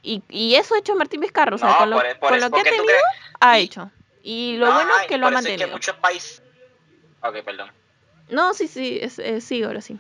Y, 0.02 0.24
y 0.30 0.56
eso 0.56 0.74
ha 0.74 0.80
hecho 0.80 0.96
Martín 0.96 1.20
Vizcarra, 1.20 1.56
o 1.56 1.58
sea, 1.60 1.78
con 1.78 1.90
lo, 1.90 1.98
con 1.98 2.40
lo 2.40 2.50
que 2.50 2.62
ha 2.62 2.64
tenido, 2.64 2.86
ha 3.42 3.60
hecho. 3.60 3.92
Y 4.24 4.56
lo 4.58 4.72
bueno 4.74 4.90
es 5.02 5.08
que 5.08 5.18
lo 5.18 5.28
ha 5.28 5.32
mantenido. 5.32 5.66
Es 5.66 5.68
que 5.68 5.74
muchos 5.74 5.96
países... 5.98 6.42
Ok, 7.22 7.44
perdón. 7.44 7.70
No, 8.30 8.54
sí, 8.54 8.68
sí, 8.68 9.00
es, 9.02 9.44
sí, 9.44 9.64
ahora 9.64 9.82
sí. 9.82 10.00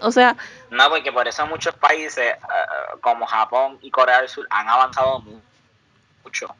O 0.00 0.10
sea... 0.10 0.36
No, 0.70 0.88
porque 0.88 1.12
por 1.12 1.28
eso 1.28 1.46
muchos 1.46 1.74
países 1.74 2.32
eh, 2.32 2.36
como 3.02 3.26
Japón 3.26 3.78
y 3.82 3.90
Corea 3.90 4.20
del 4.20 4.30
Sur 4.30 4.46
han 4.50 4.68
avanzado 4.68 5.20
mucho, 5.20 5.42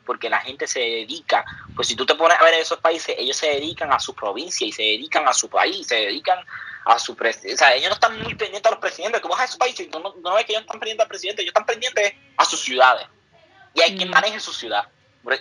porque 0.05 0.31
la 0.31 0.39
gente 0.41 0.67
se 0.67 0.81
dedica, 0.81 1.45
pues 1.75 1.89
si 1.89 1.97
tú 1.97 2.07
te 2.07 2.15
pones 2.15 2.39
a 2.39 2.45
ver 2.45 2.55
esos 2.55 2.79
países, 2.79 3.15
ellos 3.19 3.37
se 3.37 3.49
dedican 3.49 3.93
a 3.93 3.99
su 3.99 4.15
provincia 4.15 4.67
y 4.67 4.73
se 4.73 4.83
dedican 4.83 5.27
a 5.27 5.33
su 5.33 5.49
país, 5.49 5.87
se 5.87 5.97
dedican 5.97 6.39
a 6.85 6.99
su 6.99 7.17
presidente. 7.17 7.55
O 7.55 7.59
sea, 7.59 7.75
ellos 7.75 7.89
no 7.89 7.95
están 7.95 8.21
muy 8.23 8.35
pendientes 8.35 8.67
a 8.67 8.71
los 8.71 8.81
presidentes. 8.81 9.21
Que 9.21 9.29
vas 9.29 9.41
a 9.41 9.45
esos 9.45 9.57
países 9.57 9.87
y 9.87 9.91
tú 9.91 9.99
no, 10.01 10.15
no 10.23 10.35
ves 10.35 10.45
que 10.45 10.53
ellos 10.53 10.63
están 10.63 10.79
pendientes 10.79 11.05
al 11.05 11.09
presidente, 11.09 11.43
ellos 11.43 11.51
están 11.51 11.67
pendientes 11.67 12.15
a 12.37 12.45
sus 12.45 12.61
ciudades. 12.61 13.07
Y 13.75 13.81
hay 13.81 13.97
quien 13.97 14.11
mm. 14.11 14.13
maneje 14.13 14.41
su 14.41 14.53
ciudad. 14.53 14.87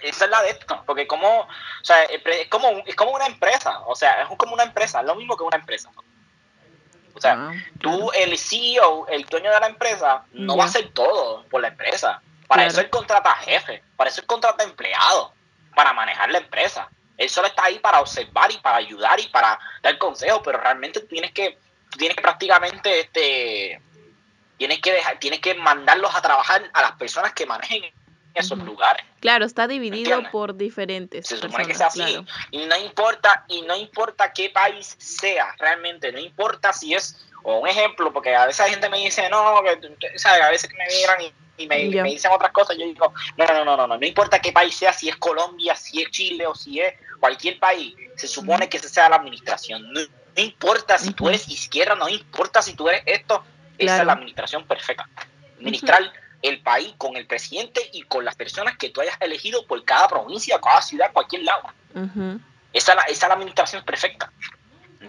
Esa 0.01 0.25
es 0.25 0.31
la 0.31 0.41
de 0.41 0.51
esto. 0.51 0.81
Porque 0.85 1.05
como, 1.05 1.41
o 1.41 1.47
sea, 1.83 2.03
es 2.03 2.47
como, 2.49 2.69
es 2.85 2.95
como 2.95 3.11
una 3.11 3.27
empresa. 3.27 3.81
O 3.85 3.95
sea, 3.95 4.23
es 4.23 4.37
como 4.37 4.53
una 4.53 4.63
empresa, 4.63 5.01
es 5.01 5.05
lo 5.05 5.15
mismo 5.15 5.37
que 5.37 5.43
una 5.43 5.57
empresa. 5.57 5.89
O 7.15 7.21
sea, 7.21 7.33
ah, 7.33 7.51
tú, 7.79 8.11
el 8.13 8.37
CEO, 8.37 9.07
el 9.07 9.25
dueño 9.25 9.51
de 9.51 9.59
la 9.59 9.67
empresa, 9.67 10.25
no 10.31 10.57
va 10.57 10.63
a 10.63 10.67
hacer 10.67 10.91
todo 10.93 11.43
por 11.49 11.61
la 11.61 11.67
empresa. 11.67 12.21
Para 12.47 12.65
eso 12.65 12.81
él 12.81 12.89
contrata 12.89 13.33
jefe, 13.35 13.83
para 13.95 14.09
eso 14.09 14.21
él 14.21 14.27
contrata 14.27 14.63
empleado, 14.63 15.33
para 15.75 15.93
manejar 15.93 16.29
la 16.31 16.39
empresa. 16.39 16.89
Él 17.17 17.29
solo 17.29 17.47
está 17.47 17.65
ahí 17.65 17.79
para 17.79 18.01
observar 18.01 18.51
y 18.51 18.57
para 18.57 18.77
ayudar 18.77 19.19
y 19.19 19.27
para 19.27 19.59
dar 19.81 19.97
consejos, 19.97 20.41
pero 20.43 20.59
realmente 20.59 21.01
tienes 21.01 21.31
que, 21.31 21.57
tienes 21.97 22.15
que 22.15 22.21
prácticamente, 22.21 22.99
este, 22.99 23.81
tienes 24.57 24.79
que 24.81 24.93
dejar, 24.93 25.19
tienes 25.19 25.39
que 25.39 25.53
mandarlos 25.55 26.13
a 26.15 26.21
trabajar 26.21 26.69
a 26.73 26.81
las 26.81 26.93
personas 26.93 27.33
que 27.33 27.45
manejen 27.45 27.83
esos 28.33 28.57
lugares. 28.59 29.05
Claro, 29.19 29.45
está 29.45 29.67
dividido 29.67 30.21
por 30.31 30.55
diferentes. 30.55 31.27
Se 31.27 31.37
supone 31.37 31.65
que 31.65 31.75
sea 31.75 31.87
así. 31.87 32.25
Y 32.51 32.65
no 32.65 32.75
importa, 32.77 33.45
y 33.47 33.61
no 33.61 33.75
importa 33.75 34.33
qué 34.33 34.49
país 34.49 34.95
sea, 34.97 35.55
realmente, 35.59 36.11
no 36.11 36.19
importa 36.19 36.73
si 36.73 36.93
es, 36.93 37.25
o 37.43 37.59
un 37.59 37.67
ejemplo, 37.67 38.11
porque 38.11 38.35
a 38.35 38.45
veces 38.45 38.65
la 38.65 38.71
gente 38.71 38.89
me 38.89 38.97
dice, 38.97 39.29
no, 39.29 39.61
que, 39.63 40.17
¿sabes? 40.17 40.41
a 40.41 40.49
veces 40.49 40.69
que 40.69 40.77
me 40.77 40.85
miran 40.87 41.21
y 41.21 41.42
y 41.57 41.67
me, 41.67 41.77
dicen 42.03 42.31
otras 42.31 42.51
cosas, 42.51 42.77
yo 42.77 42.85
digo, 42.85 43.13
no, 43.37 43.45
no, 43.45 43.65
no, 43.65 43.77
no, 43.77 43.87
no, 43.87 43.97
no 43.97 44.05
importa 44.05 44.39
qué 44.39 44.51
país 44.51 44.75
sea, 44.75 44.91
si 44.91 45.09
es 45.09 45.15
Colombia, 45.17 45.75
si 45.75 46.01
es 46.01 46.09
Chile 46.09 46.47
o 46.47 46.55
si 46.55 46.79
es 46.79 46.93
cualquier 47.19 47.59
país, 47.59 47.95
se 48.15 48.27
supone 48.27 48.67
que 48.67 48.77
esa 48.77 48.89
sea 48.89 49.09
la 49.09 49.17
administración. 49.17 49.91
No, 49.93 50.01
importa 50.35 50.97
si 50.97 51.13
tú 51.13 51.29
eres 51.29 51.47
izquierda, 51.47 51.95
no 51.95 52.09
importa 52.09 52.61
si 52.61 52.73
tú 52.73 52.89
eres 52.89 53.03
esto, 53.05 53.43
esa 53.77 53.99
es 53.99 54.05
la 54.05 54.13
administración 54.13 54.65
perfecta. 54.65 55.07
Administrar 55.57 56.11
el 56.41 56.61
país 56.61 56.93
con 56.97 57.15
el 57.15 57.27
presidente 57.27 57.81
y 57.93 58.01
con 58.03 58.25
las 58.25 58.35
personas 58.35 58.77
que 58.77 58.89
tú 58.89 59.01
hayas 59.01 59.15
elegido 59.21 59.65
por 59.67 59.83
cada 59.85 60.07
provincia, 60.07 60.59
cada 60.59 60.81
ciudad, 60.81 61.11
cualquier 61.13 61.43
lado. 61.43 61.69
esa, 62.73 62.93
es 63.07 63.21
la, 63.21 63.33
administración 63.33 63.83
perfecta. 63.85 64.31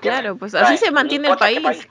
Claro, 0.00 0.36
pues 0.36 0.54
así 0.54 0.76
se 0.76 0.90
mantiene 0.90 1.28
el 1.28 1.36
país. 1.36 1.88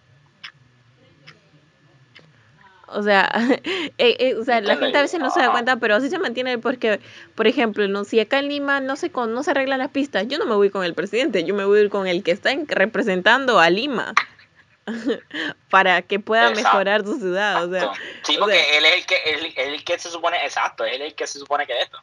O 2.94 3.04
sea, 3.04 3.30
eh, 3.98 4.16
eh, 4.20 4.36
o 4.36 4.44
sea 4.44 4.62
la 4.62 4.78
gente 4.78 4.98
a 4.98 5.02
veces 5.02 5.20
no 5.20 5.30
se 5.30 5.40
da 5.40 5.52
cuenta, 5.52 5.78
pero 5.78 5.96
así 5.96 6.10
se 6.10 6.20
mantiene 6.20 6.58
porque, 6.58 7.00
por 7.36 7.48
ejemplo, 7.48 7.88
no 7.88 8.04
si 8.04 8.20
acá 8.20 8.40
en 8.40 8.50
Lima 8.50 8.80
no 8.80 8.96
se, 8.96 9.12
con, 9.12 9.34
no 9.34 9.44
se 9.44 9.52
arreglan 9.52 9.80
las 9.80 9.92
pistas, 9.92 10.28
yo 10.28 10.38
no 10.38 10.46
me 10.46 10.56
voy 10.56 10.70
con 10.70 10.84
el 10.84 10.94
presidente, 10.94 11.44
yo 11.44 11.54
me 11.54 11.66
voy 11.66 11.90
con 11.90 12.08
el 12.08 12.24
que 12.24 12.32
está 12.32 12.52
representando 12.68 13.60
a 13.60 13.70
Lima 13.70 14.14
para 15.70 16.02
que 16.02 16.20
pueda 16.20 16.52
mejorar 16.52 17.04
su 17.04 17.20
ciudad. 17.20 17.66
O 17.66 17.72
sea, 17.72 17.92
sí, 18.24 18.38
porque 18.40 18.78
él 18.78 18.86
es 18.86 18.96
el 18.96 19.06
que, 19.06 19.16
él, 19.26 19.54
el 19.56 19.84
que 19.84 20.00
se 20.00 20.10
supone, 20.10 20.44
exacto, 20.44 20.86
él 20.86 21.02
es 21.02 21.10
el 21.10 21.16
que 21.16 21.28
se 21.28 21.40
supone 21.40 21.66
que 21.66 21.74
de 21.74 21.82
esto. 21.82 22.00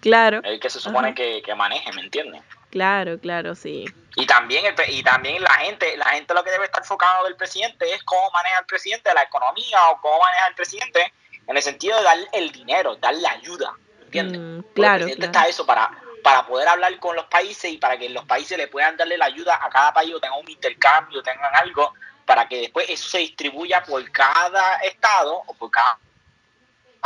Claro. 0.00 0.40
El 0.42 0.58
que 0.58 0.68
se 0.68 0.80
supone 0.80 1.14
que, 1.14 1.42
que 1.42 1.54
maneje, 1.54 1.92
¿me 1.92 2.02
entiendes? 2.02 2.42
Claro, 2.72 3.18
claro, 3.18 3.54
sí. 3.54 3.84
Y 4.16 4.24
también, 4.24 4.64
el, 4.64 4.74
y 4.88 5.02
también 5.02 5.42
la 5.42 5.52
gente, 5.56 5.94
la 5.98 6.06
gente 6.06 6.32
lo 6.32 6.42
que 6.42 6.50
debe 6.50 6.64
estar 6.64 6.82
enfocado 6.82 7.24
del 7.24 7.36
presidente 7.36 7.92
es 7.92 8.02
cómo 8.02 8.30
maneja 8.30 8.60
el 8.60 8.64
presidente 8.64 9.12
la 9.12 9.24
economía 9.24 9.78
o 9.90 10.00
cómo 10.00 10.18
maneja 10.20 10.46
el 10.48 10.54
presidente 10.54 11.12
en 11.46 11.54
el 11.54 11.62
sentido 11.62 11.98
de 11.98 12.02
dar 12.02 12.16
el 12.32 12.50
dinero, 12.50 12.96
dar 12.96 13.14
la 13.16 13.32
ayuda, 13.32 13.74
¿entiendes? 14.00 14.40
Mm, 14.40 14.72
claro, 14.74 14.94
el 14.94 15.00
presidente 15.02 15.26
está 15.26 15.48
eso 15.48 15.66
para, 15.66 15.90
para 16.24 16.46
poder 16.46 16.66
hablar 16.66 16.98
con 16.98 17.14
los 17.14 17.26
países 17.26 17.70
y 17.70 17.76
para 17.76 17.98
que 17.98 18.08
los 18.08 18.24
países 18.24 18.56
le 18.56 18.68
puedan 18.68 18.96
darle 18.96 19.18
la 19.18 19.26
ayuda 19.26 19.60
a 19.62 19.68
cada 19.68 19.92
país 19.92 20.14
o 20.14 20.20
tengan 20.20 20.40
un 20.40 20.50
intercambio, 20.50 21.22
tengan 21.22 21.54
algo, 21.56 21.92
para 22.24 22.48
que 22.48 22.58
después 22.58 22.88
eso 22.88 23.06
se 23.06 23.18
distribuya 23.18 23.82
por 23.82 24.10
cada 24.10 24.76
estado 24.78 25.42
o 25.46 25.52
por 25.52 25.70
cada, 25.70 25.98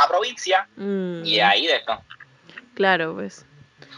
provincia 0.07 0.65
mm. 0.77 1.25
y 1.25 1.41
ahí 1.41 1.67
de 1.67 1.75
esto. 1.75 2.01
Claro, 2.73 3.15
pues. 3.15 3.46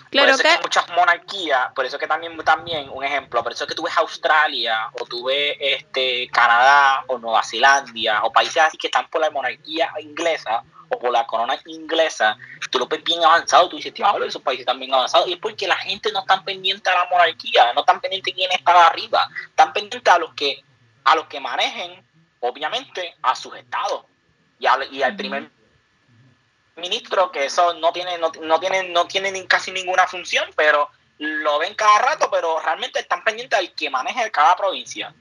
Claro 0.10 0.32
por 0.32 0.34
eso 0.34 0.44
que... 0.44 0.50
hay 0.50 0.62
muchas 0.62 0.90
monarquías, 0.90 1.74
por 1.74 1.86
eso 1.86 2.00
que 2.00 2.08
también, 2.08 2.36
también, 2.40 2.90
un 2.90 3.04
ejemplo, 3.04 3.44
por 3.44 3.52
eso 3.52 3.68
que 3.68 3.76
tú 3.76 3.84
ves 3.84 3.96
Australia, 3.98 4.90
o 5.00 5.06
tú 5.06 5.26
ves 5.26 5.56
este, 5.60 6.28
Canadá, 6.30 7.04
o 7.08 7.20
Nueva 7.20 7.44
Zelanda, 7.44 8.24
o 8.24 8.32
países 8.32 8.58
así 8.58 8.78
que 8.78 8.88
están 8.88 9.08
por 9.10 9.22
la 9.22 9.30
monarquía 9.30 9.92
inglesa, 10.02 10.64
o 10.90 10.98
por 10.98 11.12
la 11.12 11.28
corona 11.28 11.60
inglesa, 11.68 12.36
tú 12.72 12.80
lo 12.80 12.88
ves 12.88 13.04
bien 13.04 13.24
avanzado, 13.24 13.70
tú 13.70 13.76
dices, 13.76 13.94
tío, 13.94 14.06
esos 14.24 14.42
países 14.42 14.62
están 14.62 14.80
bien 14.80 14.94
avanzados, 14.94 15.28
y 15.28 15.34
es 15.34 15.40
porque 15.40 15.68
la 15.68 15.78
gente 15.78 16.12
no 16.12 16.22
está 16.22 16.44
pendiente 16.44 16.90
a 16.90 16.96
la 16.96 17.06
monarquía, 17.06 17.72
no 17.74 17.82
están 17.82 18.02
pendientes 18.02 18.34
quién 18.34 18.52
está 18.52 18.88
arriba, 18.88 19.30
están 19.48 19.72
pendientes 19.74 20.12
a 20.12 20.18
los 20.18 20.34
que, 20.34 20.64
a 21.04 21.16
los 21.16 21.28
que 21.28 21.40
manejen, 21.40 22.04
obviamente, 22.40 23.16
a 23.22 23.36
sus 23.36 23.56
estados, 23.56 24.06
y, 24.58 24.66
y 24.66 25.04
al 25.04 25.16
primer 25.16 25.59
ministro 26.80 27.32
que 27.32 27.46
eso 27.46 27.74
no 27.76 27.92
tiene, 27.92 28.18
no, 28.18 28.32
no 28.42 28.60
tiene, 28.60 28.90
no 28.90 29.06
tiene 29.06 29.32
ni 29.32 29.46
casi 29.46 29.72
ninguna 29.72 30.08
función, 30.08 30.46
pero 30.56 30.90
lo 31.20 31.60
ven 31.60 31.76
cada 31.76 32.00
rato, 32.00 32.30
pero 32.32 32.60
realmente 32.60 33.00
están 33.00 33.24
pendientes 33.24 33.60
del 33.60 33.74
que 33.74 33.90
maneje 33.90 34.32
cada 34.32 34.56
provincia. 34.56 35.14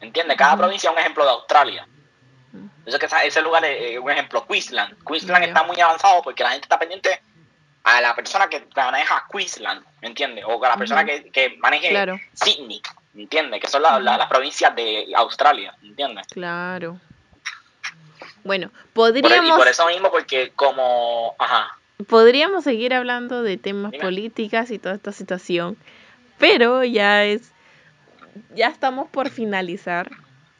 ¿Entiendes? 0.00 0.36
Cada 0.36 0.56
provincia 0.56 0.90
es 0.90 0.94
un 0.94 1.00
ejemplo 1.00 1.24
de 1.24 1.30
Australia. 1.30 1.86
Que 2.84 3.26
ese 3.26 3.40
lugar 3.42 3.64
es 3.64 3.98
un 3.98 4.10
ejemplo, 4.10 4.44
Queensland. 4.46 4.96
Queensland 5.06 5.44
está 5.44 5.62
muy 5.62 5.80
avanzado 5.80 6.22
porque 6.22 6.42
la 6.42 6.50
gente 6.50 6.64
está 6.64 6.78
pendiente 6.78 7.22
a 7.84 8.00
la 8.00 8.14
persona 8.14 8.48
que 8.48 8.66
maneja 8.74 9.24
Queensland, 9.30 9.84
¿me 10.00 10.08
entiendes? 10.08 10.44
O 10.46 10.62
a 10.64 10.68
la 10.68 10.76
persona 10.76 11.04
que, 11.04 11.30
que 11.30 11.56
maneje 11.58 11.92
Sydney, 12.32 12.82
¿me 13.12 13.22
entiendes? 13.22 13.60
Que 13.60 13.68
son 13.68 13.82
las 13.82 14.26
provincias 14.26 14.74
de 14.74 15.12
Australia, 15.14 15.74
¿me 15.82 15.88
entiendes? 15.88 16.26
Claro. 16.28 16.98
Bueno, 18.44 18.70
podríamos... 18.92 19.48
y 19.48 19.58
por 19.58 19.68
eso 19.68 19.86
mismo, 19.86 20.10
porque 20.10 20.52
como... 20.54 21.34
Ajá. 21.38 21.78
Podríamos 22.08 22.64
seguir 22.64 22.94
hablando 22.94 23.42
de 23.42 23.56
temas 23.56 23.92
políticas 24.00 24.70
y 24.70 24.78
toda 24.78 24.96
esta 24.96 25.12
situación, 25.12 25.76
pero 26.38 26.82
ya 26.84 27.24
es... 27.24 27.52
Ya 28.54 28.68
estamos 28.68 29.08
por 29.08 29.30
finalizar. 29.30 30.10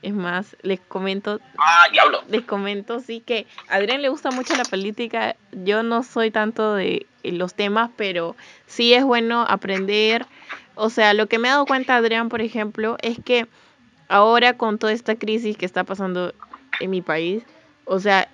Es 0.02 0.12
más, 0.12 0.56
les 0.62 0.80
comento. 0.80 1.40
Ah, 1.58 1.86
diablo. 1.92 2.22
Les 2.28 2.42
comento, 2.42 2.98
sí, 3.00 3.20
que 3.20 3.46
a 3.68 3.76
Adrián 3.76 4.02
le 4.02 4.08
gusta 4.08 4.32
mucho 4.32 4.56
la 4.56 4.64
política. 4.64 5.36
Yo 5.52 5.84
no 5.84 6.02
soy 6.02 6.32
tanto 6.32 6.74
de 6.74 7.06
los 7.22 7.54
temas, 7.54 7.90
pero 7.96 8.34
sí 8.66 8.94
es 8.94 9.04
bueno 9.04 9.46
aprender. 9.48 10.26
O 10.74 10.90
sea, 10.90 11.14
lo 11.14 11.28
que 11.28 11.38
me 11.38 11.48
he 11.48 11.50
dado 11.52 11.66
cuenta, 11.66 11.96
Adrián, 11.96 12.28
por 12.28 12.42
ejemplo, 12.42 12.96
es 13.00 13.18
que 13.24 13.46
ahora 14.08 14.56
con 14.56 14.78
toda 14.78 14.92
esta 14.92 15.14
crisis 15.14 15.56
que 15.56 15.66
está 15.66 15.84
pasando 15.84 16.34
en 16.80 16.90
mi 16.90 17.00
país, 17.00 17.44
o 17.84 18.00
sea, 18.00 18.28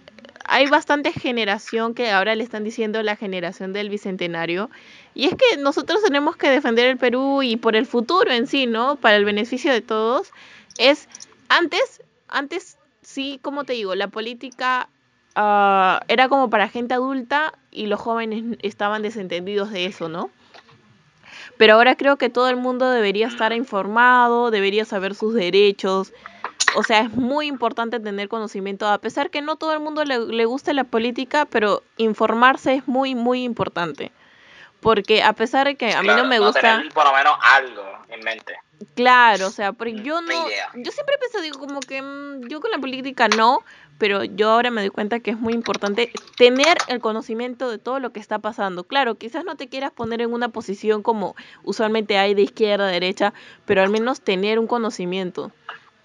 hay 0.51 0.67
bastante 0.67 1.13
generación 1.13 1.95
que 1.95 2.11
ahora 2.11 2.35
le 2.35 2.43
están 2.43 2.65
diciendo 2.65 3.03
la 3.03 3.17
generación 3.17 3.75
del 3.75 3.91
bicentenario. 3.91 4.71
Y 5.15 5.27
es 5.27 5.35
que 5.35 5.59
nosotros 5.59 6.03
tenemos 6.03 6.37
que 6.37 6.49
defender 6.49 6.87
el 6.87 6.97
Perú 6.97 7.43
y 7.43 7.57
por 7.57 7.77
el 7.77 7.85
futuro 7.85 8.31
en 8.31 8.47
sí, 8.47 8.67
¿no? 8.67 8.97
Para 8.97 9.17
el 9.17 9.27
beneficio 9.27 9.71
de 9.73 9.83
todos. 9.83 10.33
Es 10.79 11.07
antes, 11.51 12.03
antes 12.29 12.79
sí, 13.03 13.39
como 13.43 13.65
te 13.65 13.75
digo, 13.75 13.95
la 13.95 14.09
política 14.09 14.89
uh, 15.37 16.03
era 16.09 16.29
como 16.31 16.49
para 16.49 16.69
gente 16.69 16.95
adulta 16.95 17.53
y 17.71 17.87
los 17.87 18.01
jóvenes 18.01 18.59
estaban 18.63 19.03
desentendidos 19.03 19.71
de 19.71 19.85
eso, 19.85 20.09
¿no? 20.09 20.31
Pero 21.59 21.75
ahora 21.75 21.97
creo 21.97 22.17
que 22.17 22.31
todo 22.31 22.49
el 22.49 22.57
mundo 22.57 22.89
debería 22.91 23.27
estar 23.27 23.53
informado, 23.53 24.51
debería 24.51 24.85
saber 24.85 25.15
sus 25.15 25.35
derechos, 25.35 26.13
o 26.77 26.83
sea, 26.83 27.01
es 27.01 27.13
muy 27.13 27.47
importante 27.47 28.01
tener 28.01 28.29
conocimiento, 28.29 28.87
a 28.87 28.99
pesar 28.99 29.31
que 29.31 29.43
no 29.43 29.57
todo 29.57 29.73
el 29.73 29.81
mundo 29.81 30.05
le, 30.05 30.19
le 30.19 30.45
guste 30.45 30.75
la 30.75 30.85
política, 30.85 31.47
pero 31.47 31.83
informarse 31.97 32.75
es 32.75 32.89
muy, 32.89 33.15
muy 33.15 33.45
importante. 33.45 34.13
Porque 34.81 35.23
a 35.23 35.33
pesar 35.33 35.67
de 35.67 35.75
que 35.75 35.93
a 35.93 36.03
mí 36.03 36.09
no 36.09 36.25
me 36.25 36.39
gusta... 36.39 36.61
Tener 36.61 36.93
por 36.93 37.05
lo 37.05 37.13
menos 37.13 37.37
algo 37.43 37.83
en 38.09 38.21
mente. 38.21 38.55
Claro, 38.95 39.49
o 39.49 39.51
sea, 39.51 39.73
porque 39.73 40.03
yo 40.03 40.21
no... 40.21 40.47
Yo 40.77 40.93
siempre 40.93 41.19
pensado, 41.19 41.43
digo, 41.43 41.59
como 41.59 41.81
que 41.81 42.01
mm, 42.01 42.47
yo 42.49 42.61
con 42.61 42.71
la 42.71 42.79
política 42.79 43.27
no, 43.27 43.65
pero 43.99 44.23
yo 44.23 44.51
ahora 44.51 44.71
me 44.71 44.81
doy 44.81 44.91
cuenta 44.91 45.19
que 45.19 45.33
es 45.33 45.39
muy 45.39 45.53
importante 45.53 46.13
tener 46.37 46.79
el 46.87 47.01
conocimiento 47.01 47.69
de 47.71 47.79
todo 47.79 47.99
lo 47.99 48.11
que 48.11 48.21
está 48.21 48.39
pasando. 48.39 48.85
Claro, 48.85 49.17
quizás 49.17 49.45
no 49.45 49.57
te 49.57 49.69
quieras 49.69 49.91
poner 49.91 50.23
en 50.23 50.33
una 50.33 50.49
posición 50.49 51.03
como 51.03 51.35
usualmente 51.65 52.17
hay 52.17 52.35
de 52.35 52.43
izquierda 52.43 52.87
a 52.87 52.91
derecha, 52.91 53.35
pero 53.67 53.83
al 53.83 53.91
menos 53.91 54.21
tener 54.21 54.61
un 54.61 54.69
conocimiento. 54.69 55.51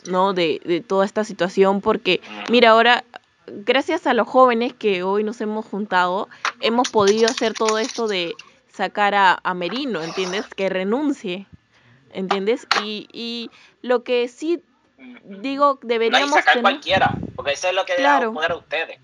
¿No? 0.07 0.33
De, 0.33 0.61
de 0.65 0.81
toda 0.81 1.05
esta 1.05 1.23
situación, 1.23 1.81
porque 1.81 2.21
mira, 2.49 2.71
ahora, 2.71 3.03
gracias 3.47 4.07
a 4.07 4.13
los 4.13 4.27
jóvenes 4.27 4.73
que 4.73 5.03
hoy 5.03 5.23
nos 5.23 5.41
hemos 5.41 5.65
juntado, 5.65 6.29
hemos 6.61 6.89
podido 6.89 7.27
hacer 7.27 7.53
todo 7.53 7.77
esto 7.77 8.07
de 8.07 8.33
sacar 8.71 9.15
a, 9.15 9.39
a 9.43 9.53
Merino, 9.53 10.01
¿entiendes? 10.01 10.45
Que 10.55 10.69
renuncie, 10.69 11.45
¿entiendes? 12.11 12.67
Y, 12.83 13.07
y 13.11 13.51
lo 13.81 14.03
que 14.03 14.27
sí 14.27 14.63
digo, 15.23 15.79
deberíamos... 15.81 16.29
No 16.29 16.35
sacar 16.35 16.61
cualquiera, 16.61 17.15
porque 17.35 17.51
eso 17.53 17.67
es 17.67 17.75
lo 17.75 17.85
que 17.85 17.95
claro. 17.95 18.33
poner 18.33 18.51
a 18.51 18.55
ustedes. 18.55 18.99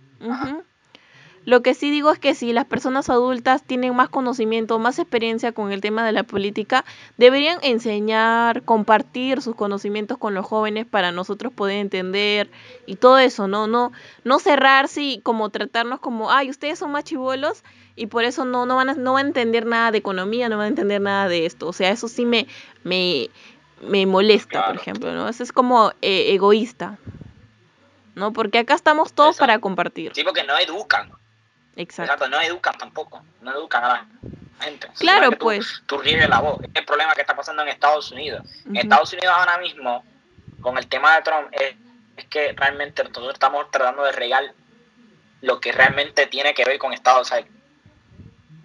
Lo 1.50 1.64
que 1.64 1.74
sí 1.74 1.90
digo 1.90 2.12
es 2.12 2.20
que 2.20 2.36
si 2.36 2.54
las 2.54 2.66
personas 2.66 3.10
adultas 3.10 3.64
tienen 3.64 3.96
más 3.96 4.08
conocimiento, 4.08 4.78
más 4.78 5.00
experiencia 5.00 5.52
con 5.52 5.72
el 5.72 5.82
tema 5.82 6.06
de 6.06 6.12
la 6.12 6.22
política, 6.22 6.86
deberían 7.18 7.58
enseñar, 7.64 8.62
compartir 8.62 9.42
sus 9.42 9.56
conocimientos 9.56 10.20
con 10.20 10.36
los 10.36 10.46
jóvenes 10.46 10.86
para 10.86 11.12
nosotros 11.12 11.52
poder 11.52 11.78
entender 11.78 12.52
y 12.86 12.98
todo 12.98 13.18
eso, 13.18 13.48
¿no? 13.48 13.66
No, 13.66 13.92
no 14.24 14.38
cerrarse 14.38 15.02
y 15.02 15.22
como 15.22 15.50
tratarnos 15.50 16.00
como, 16.00 16.30
ay, 16.30 16.52
ustedes 16.52 16.78
son 16.78 16.92
más 16.92 17.04
chivolos 17.04 17.64
y 17.96 18.06
por 18.06 18.26
eso 18.26 18.46
no, 18.46 18.68
no, 18.68 18.76
van 18.76 18.90
a, 18.90 18.94
no 18.94 19.14
van 19.14 19.26
a 19.26 19.30
entender 19.30 19.66
nada 19.66 19.90
de 19.90 19.98
economía, 19.98 20.50
no 20.50 20.58
van 20.58 20.66
a 20.66 20.70
entender 20.70 21.02
nada 21.02 21.28
de 21.30 21.48
esto. 21.48 21.68
O 21.68 21.74
sea, 21.74 21.90
eso 21.90 22.08
sí 22.08 22.28
me, 22.28 22.46
me, 22.84 23.32
me 23.82 24.06
molesta, 24.06 24.68
por 24.68 24.76
ejemplo, 24.76 25.14
¿no? 25.16 25.28
Eso 25.28 25.42
es 25.42 25.52
como 25.52 25.94
eh, 26.04 26.32
egoísta. 26.36 27.00
¿no? 28.14 28.34
Porque 28.34 28.60
acá 28.60 28.76
estamos 28.76 29.14
todos 29.14 29.38
para 29.38 29.58
compartir. 29.60 30.12
Sí, 30.14 30.24
porque 30.24 30.44
no 30.44 30.56
educan. 30.60 31.10
Exacto. 31.80 32.28
no 32.28 32.42
educan 32.42 32.78
tampoco, 32.78 33.24
no 33.40 33.54
educan 33.54 33.82
a 33.86 33.88
la 33.88 34.08
gente. 34.60 34.90
Claro, 35.00 35.32
pues. 35.32 35.82
Tú 35.86 35.98
ríes 35.98 36.28
la 36.28 36.42
voz. 36.42 36.62
Es 36.62 36.70
el 36.74 36.84
problema 36.84 37.14
que 37.14 37.22
está 37.22 37.38
pasando 37.38 37.62
en 37.62 37.70
Estados 37.70 38.12
Unidos. 38.12 38.46
En 38.66 38.76
Estados 38.76 39.14
Unidos 39.14 39.34
ahora 39.34 39.58
mismo, 39.60 40.04
con 40.60 40.78
el 40.78 40.88
tema 40.88 41.16
de 41.16 41.22
Trump, 41.22 41.48
es, 41.52 41.76
que 42.30 42.52
realmente 42.52 43.02
nosotros 43.02 43.34
estamos 43.34 43.72
tratando 43.72 44.04
de 44.04 44.12
regar 44.12 44.44
lo 45.40 45.62
que 45.62 45.72
realmente 45.72 46.28
tiene 46.28 46.54
que 46.54 46.66
ver 46.66 46.78
con 46.78 46.92
Estados 46.92 47.32
Unidos, 47.32 47.50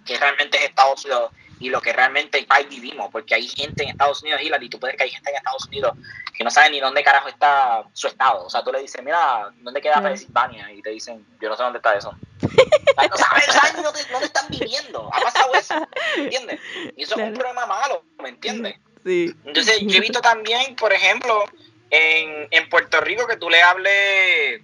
que 0.05 0.17
realmente 0.17 0.57
es 0.57 0.65
Estados 0.65 1.05
Unidos 1.05 1.31
y 1.59 1.69
lo 1.69 1.81
que 1.81 1.93
realmente 1.93 2.37
el 2.37 2.47
país 2.47 2.67
vivimos, 2.67 3.09
porque 3.11 3.35
hay 3.35 3.47
gente 3.47 3.83
en 3.83 3.89
Estados 3.89 4.21
Unidos, 4.21 4.41
y 4.41 4.69
tú 4.69 4.79
puedes 4.79 4.97
que 4.97 5.03
hay 5.03 5.09
gente 5.09 5.29
en 5.29 5.37
Estados 5.37 5.65
Unidos 5.65 5.93
que 6.35 6.43
no 6.43 6.51
sabe 6.51 6.69
ni 6.69 6.79
dónde 6.79 7.03
carajo 7.03 7.29
está 7.29 7.83
su 7.93 8.07
estado. 8.07 8.45
O 8.45 8.49
sea, 8.49 8.63
tú 8.63 8.71
le 8.71 8.81
dices, 8.81 9.01
mira, 9.03 9.51
¿dónde 9.61 9.81
queda 9.81 10.01
Pensilvania? 10.01 10.71
Y 10.71 10.81
te 10.81 10.89
dicen, 10.89 11.25
yo 11.39 11.49
no 11.49 11.55
sé 11.55 11.63
dónde 11.63 11.77
está 11.77 11.93
eso. 11.93 12.11
no 12.41 13.17
saben, 13.17 13.83
dónde, 13.83 14.25
están 14.25 14.47
viviendo. 14.49 15.09
Ha 15.13 15.21
pasado 15.21 15.53
eso, 15.53 15.75
¿me 16.17 16.23
entiendes? 16.23 16.59
Y 16.97 17.03
eso 17.03 17.15
es 17.15 17.21
un 17.21 17.33
problema 17.33 17.65
malo, 17.65 18.03
¿me 18.21 18.29
entiendes? 18.29 18.75
Sí. 19.05 19.33
Entonces, 19.45 19.79
yo 19.81 19.97
he 19.97 20.01
visto 20.01 20.19
también, 20.21 20.75
por 20.75 20.91
ejemplo, 20.91 21.45
en, 21.89 22.47
en 22.51 22.69
Puerto 22.69 22.99
Rico 22.99 23.27
que 23.27 23.37
tú 23.37 23.49
le 23.49 23.61
hables 23.61 24.61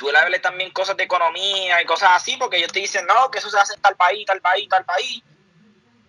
tú 0.00 0.10
le 0.10 0.18
hables 0.18 0.40
también 0.40 0.70
cosas 0.70 0.96
de 0.96 1.04
economía 1.04 1.80
y 1.82 1.84
cosas 1.84 2.12
así, 2.12 2.36
porque 2.38 2.56
ellos 2.56 2.72
te 2.72 2.80
dicen, 2.80 3.06
no, 3.06 3.30
que 3.30 3.38
eso 3.38 3.50
se 3.50 3.58
hace 3.58 3.74
en 3.74 3.82
tal 3.82 3.96
país, 3.96 4.24
tal 4.24 4.40
país, 4.40 4.66
tal 4.66 4.84
país. 4.86 5.22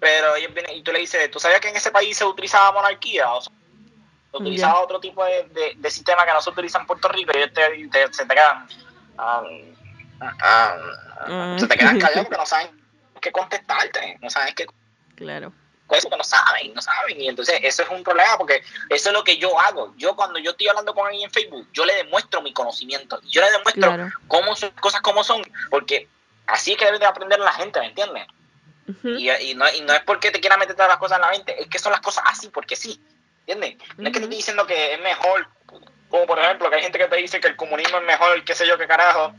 Pero 0.02 0.36
ellos 0.36 0.54
vienen 0.54 0.76
y 0.76 0.82
tú 0.82 0.92
le 0.92 1.00
dices, 1.00 1.32
¿tú 1.32 1.40
sabías 1.40 1.62
que 1.62 1.70
en 1.70 1.78
ese 1.78 1.92
país 1.92 2.18
se 2.18 2.26
utilizaba 2.26 2.74
monarquía? 2.74 3.32
O 3.32 3.40
sea, 3.40 3.54
se 4.32 4.38
utilizaba 4.38 4.82
otro 4.82 5.00
tipo 5.00 5.24
de, 5.24 5.76
de, 5.78 5.92
sistema 5.92 6.26
que 6.26 6.34
no 6.34 6.42
se 6.42 6.50
utiliza 6.50 6.80
en 6.80 6.88
Puerto 6.88 7.08
Rico 7.08 7.32
y 7.34 7.38
ellos 7.38 7.54
te, 7.54 8.14
se 8.14 8.26
te 8.26 8.34
quedan... 8.36 8.68
Mm. 11.28 11.60
se 11.60 11.68
te 11.68 11.78
quedan 11.78 12.00
callados 12.00 12.26
porque 12.26 12.38
no 12.42 12.46
saben 12.46 12.82
qué 13.22 13.32
contestarte, 13.32 14.18
no 14.22 14.30
saben 14.30 14.54
qué... 14.56 14.66
Claro 15.16 15.54
eso 15.96 16.10
que 16.10 16.18
no 16.18 16.24
saben, 16.24 16.74
no 16.74 16.82
saben. 16.82 17.20
Y 17.20 17.28
entonces 17.28 17.60
eso 17.64 17.84
es 17.84 17.90
un 17.90 18.04
problema 18.04 18.38
porque 18.38 18.64
eso 18.90 19.10
es 19.10 19.14
lo 19.14 19.24
que 19.24 19.38
yo 19.38 19.60
hago. 19.60 19.94
Yo 19.98 20.16
cuando 20.16 20.40
yo 20.40 20.52
estoy 20.52 20.68
hablando 20.68 20.94
con 20.94 21.06
alguien 21.06 21.26
en 21.26 21.32
Facebook, 21.32 21.68
yo 21.74 21.86
le 21.86 21.96
demuestro 21.96 22.42
mi 22.42 22.54
conocimiento. 22.54 23.20
Yo 23.24 23.42
le 23.42 23.52
demuestro 23.52 24.10
cómo 24.28 24.56
son 24.56 24.72
cosas 24.80 25.02
como 25.02 25.24
son, 25.24 25.42
porque 25.70 26.08
así 26.48 26.72
es 26.72 26.78
que 26.78 26.86
debe 26.86 27.00
de 27.00 27.06
aprender 27.06 27.40
la 27.40 27.52
gente, 27.52 27.80
¿me 27.80 27.88
entiendes? 27.88 28.26
Y, 28.88 29.54
no, 29.56 29.66
y 29.74 29.82
no 29.82 29.94
es 29.94 30.02
porque 30.02 30.32
te 30.32 30.40
quiera 30.40 30.58
meter 30.58 30.76
todas 30.76 30.90
las 30.90 30.98
cosas 30.98 31.18
en 31.18 31.22
la 31.22 31.32
mente, 31.32 31.62
es 31.62 31.68
que 31.68 31.80
son 31.80 31.92
las 31.92 32.02
cosas 32.02 32.24
así 32.28 32.50
porque 32.50 32.76
sí, 32.76 33.02
¿entiendes? 33.46 33.78
No 33.98 34.08
es 34.08 34.14
que 34.14 34.20
te 34.20 34.26
estoy 34.26 34.38
diciendo 34.38 34.66
que 34.66 34.94
es 34.94 35.02
mejor, 35.02 35.48
como 36.10 36.26
por 36.26 36.40
ejemplo 36.40 36.70
que 36.70 36.76
hay 36.76 36.82
gente 36.82 36.98
que 36.98 37.08
te 37.08 37.16
dice 37.18 37.40
que 37.40 37.48
el 37.48 37.56
comunismo 37.56 37.98
es 37.98 38.04
mejor, 38.04 38.44
qué 38.44 38.56
sé 38.56 38.68
yo, 38.68 38.78
qué 38.78 38.88
carajo. 38.88 39.34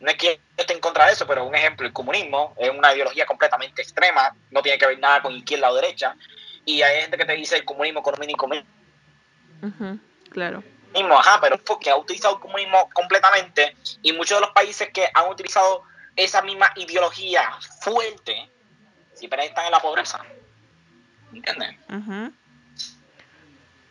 No 0.00 0.10
es 0.10 0.16
que 0.16 0.40
esté 0.56 0.74
en 0.74 0.80
contra 0.80 1.06
de 1.06 1.12
eso, 1.12 1.26
pero 1.26 1.44
un 1.44 1.54
ejemplo, 1.54 1.86
el 1.86 1.92
comunismo 1.92 2.54
es 2.56 2.70
una 2.70 2.94
ideología 2.94 3.26
completamente 3.26 3.82
extrema, 3.82 4.32
no 4.50 4.62
tiene 4.62 4.78
que 4.78 4.86
ver 4.86 4.98
nada 4.98 5.22
con 5.22 5.34
izquierda 5.34 5.70
o 5.70 5.74
derecha. 5.74 6.14
Y 6.64 6.82
hay 6.82 7.00
gente 7.00 7.16
que 7.16 7.24
te 7.24 7.32
dice 7.32 7.56
el 7.56 7.64
comunismo, 7.64 8.00
y 8.00 8.34
comunismo. 8.34 8.68
Claro. 10.30 10.62
Ajá, 11.18 11.40
pero 11.40 11.58
porque 11.58 11.90
ha 11.90 11.96
utilizado 11.96 12.34
el 12.34 12.40
comunismo 12.40 12.88
completamente 12.92 13.76
y 14.02 14.12
muchos 14.12 14.38
de 14.38 14.42
los 14.42 14.50
países 14.50 14.88
que 14.92 15.08
han 15.12 15.28
utilizado 15.28 15.82
esa 16.16 16.42
misma 16.42 16.72
ideología 16.76 17.50
fuerte 17.80 18.50
siempre 19.18 19.44
están 19.44 19.66
en 19.66 19.72
la 19.72 19.80
pobreza. 19.80 20.20
¿Entiendes? 21.32 21.76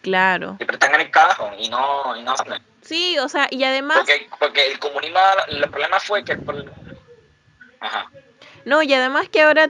Claro. 0.01 0.55
Siempre 0.57 0.75
están 0.75 0.95
en 0.95 1.01
el 1.01 1.11
carajo 1.11 1.51
y 1.57 1.69
no, 1.69 2.15
y 2.15 2.23
no 2.23 2.33
Sí, 2.81 3.19
o 3.19 3.27
sea, 3.27 3.47
y 3.51 3.63
además... 3.63 3.97
Porque, 3.97 4.29
porque 4.39 4.71
el 4.71 4.79
comunismo, 4.79 5.19
el 5.49 5.69
problema 5.69 5.99
fue 5.99 6.23
que... 6.23 6.37
Ajá. 7.81 8.09
No, 8.63 8.81
y 8.81 8.93
además 8.93 9.27
que 9.29 9.41
ahora 9.41 9.69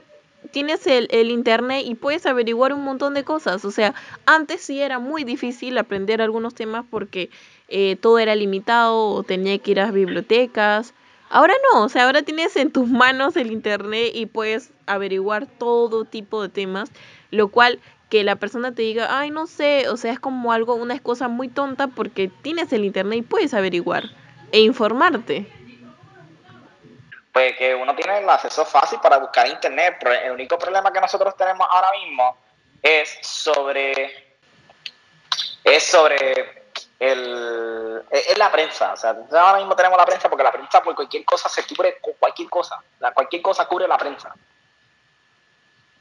tienes 0.52 0.86
el, 0.86 1.08
el, 1.12 1.32
internet 1.32 1.84
y 1.86 1.96
puedes 1.96 2.26
averiguar 2.26 2.74
un 2.74 2.84
montón 2.84 3.16
de 3.16 3.24
cosas. 3.24 3.66
O 3.66 3.72
sea, 3.72 3.96
antes 4.26 4.62
sí 4.62 4.82
era 4.82 5.00
muy 5.00 5.24
difícil 5.24 5.78
aprender 5.78 6.22
algunos 6.22 6.54
temas 6.54 6.86
porque 6.90 7.32
eh, 7.70 7.98
todo 8.00 8.20
era 8.20 8.36
limitado 8.36 9.10
o 9.10 9.24
tenía 9.24 9.58
que 9.58 9.72
ir 9.72 9.80
a 9.80 9.86
las 9.86 9.94
bibliotecas 9.94 10.94
Ahora 11.30 11.54
no, 11.72 11.84
o 11.84 11.90
sea, 11.90 12.06
ahora 12.06 12.22
tienes 12.22 12.56
en 12.56 12.72
tus 12.72 12.88
manos 12.88 13.36
el 13.36 13.52
internet 13.52 14.12
y 14.14 14.28
puedes 14.28 14.72
averiguar 14.86 15.46
todo 15.46 16.06
tipo 16.06 16.42
de 16.42 16.50
temas, 16.50 16.90
lo 17.32 17.50
cual 17.50 17.80
que 18.10 18.24
la 18.24 18.38
persona 18.38 18.74
te 18.74 18.84
diga, 18.84 19.20
ay, 19.20 19.32
no 19.32 19.48
sé, 19.48 19.90
o 19.90 19.98
sea, 19.98 20.14
es 20.14 20.20
como 20.20 20.54
algo, 20.54 20.76
una 20.76 20.98
cosa 21.00 21.28
muy 21.28 21.50
tonta 21.50 21.88
porque 21.88 22.30
tienes 22.42 22.72
el 22.72 22.86
internet 22.86 23.20
y 23.20 23.22
puedes 23.24 23.54
averiguar 23.54 24.04
e 24.54 24.62
informarte. 24.62 25.46
Pues 27.34 27.58
que 27.58 27.76
uno 27.76 27.94
tiene 27.96 28.20
el 28.20 28.30
acceso 28.30 28.66
fácil 28.66 29.00
para 29.02 29.18
buscar 29.18 29.48
internet, 29.48 29.98
pero 30.00 30.14
el 30.14 30.32
único 30.32 30.58
problema 30.58 30.92
que 30.94 31.02
nosotros 31.02 31.36
tenemos 31.36 31.68
ahora 31.70 31.90
mismo 32.04 32.38
es 32.82 33.18
sobre 33.22 34.28
es 35.64 35.84
sobre 35.84 36.67
el, 37.00 38.04
es 38.12 38.38
la 38.38 38.52
prensa. 38.52 38.94
O 38.94 38.98
sea, 38.98 39.16
ahora 39.32 39.58
mismo 39.58 39.76
tenemos 39.76 39.98
la 39.98 40.06
prensa 40.06 40.30
porque 40.30 40.44
la 40.44 40.52
prensa 40.52 40.82
por 40.82 40.96
cualquier 40.96 41.26
cosa 41.26 41.50
se 41.50 41.64
cubre 41.66 42.00
cualquier 42.20 42.50
cosa. 42.50 42.82
La, 43.00 43.14
cualquier 43.14 43.42
cosa 43.42 43.68
cubre 43.68 43.88
la 43.88 43.98
prensa. 43.98 44.34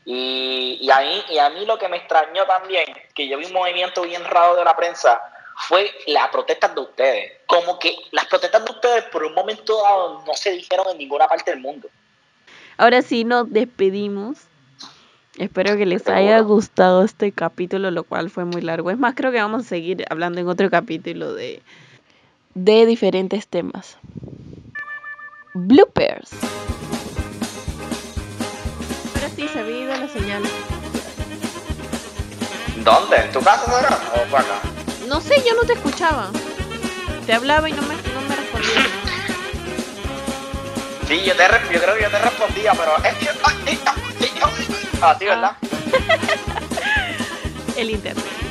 Y, 0.05 0.79
y, 0.81 0.91
a 0.91 1.01
mí, 1.01 1.25
y 1.31 1.39
a 1.39 1.51
mí 1.51 1.67
lo 1.67 1.79
que 1.79 1.89
me 1.89 1.97
extrañó 1.97 2.45
también, 2.47 2.87
que 3.15 3.27
yo 3.27 3.39
vi 3.39 3.47
un 3.47 3.53
movimiento 3.53 4.03
bien 4.03 4.25
raro 4.25 4.55
de 4.55 4.65
la 4.65 4.77
prensa, 4.77 5.21
fue 5.57 5.91
las 6.07 6.29
protestas 6.29 6.75
de 6.75 6.81
ustedes. 6.81 7.33
Como 7.47 7.79
que 7.79 7.97
las 8.13 8.27
protestas 8.27 8.65
de 8.65 8.71
ustedes 8.71 9.05
por 9.05 9.25
un 9.25 9.35
momento 9.35 9.83
dado 9.83 10.23
no 10.25 10.35
se 10.35 10.53
dijeron 10.53 10.87
en 10.91 10.99
ninguna 10.99 11.27
parte 11.27 11.51
del 11.51 11.61
mundo. 11.61 11.89
Ahora 12.77 13.03
sí 13.03 13.25
nos 13.25 13.51
despedimos. 13.51 14.39
Espero 15.39 15.77
que 15.77 15.85
les 15.85 16.09
haya 16.09 16.41
gustado 16.41 17.05
este 17.05 17.31
capítulo, 17.31 17.91
lo 17.91 18.05
cual 18.05 18.31
fue 18.31 18.47
muy 18.47 18.63
largo. 18.63 18.91
Es 18.91 18.99
más, 18.99 19.15
creo 19.15 19.33
que 19.33 19.41
vamos 19.41 19.67
a 19.67 19.69
seguir 19.69 20.05
hablando 20.09 20.41
en 20.41 20.49
otro 20.49 20.71
capítulo 20.71 21.35
de, 21.35 21.63
de 22.55 22.87
diferentes 22.87 23.47
temas. 23.47 23.99
Bloopers. 25.53 26.31
Ahora 29.15 29.29
sí, 29.37 29.47
se 29.49 29.59
había 29.59 29.79
ido 29.79 29.97
la 29.97 30.09
señal. 30.09 30.43
¿Dónde? 32.83 33.17
¿En 33.17 33.33
tu 33.33 33.41
casa, 33.41 33.71
Sara? 33.71 33.99
¿O 34.15 34.31
para 34.31 34.43
acá? 34.43 34.61
No 35.07 35.21
sé, 35.21 35.35
yo 35.47 35.55
no 35.55 35.65
te 35.65 35.75
escuchaba. 35.75 36.31
Te 37.27 37.35
hablaba 37.35 37.69
y 37.69 37.73
no 37.73 37.83
me, 37.83 37.95
no 37.95 38.21
me 38.27 38.37
respondías. 38.37 38.87
Sí, 41.09 41.23
yo, 41.25 41.37
te, 41.37 41.43
yo 41.75 41.81
creo 41.83 41.95
que 41.95 42.03
yo 42.03 42.11
te 42.11 42.19
respondía, 42.21 42.73
pero 42.73 42.97
es 43.05 43.15
que... 43.19 44.06
Así, 45.01 45.25
¿verdad? 45.25 45.53
El 47.77 47.91
internet. 47.91 48.46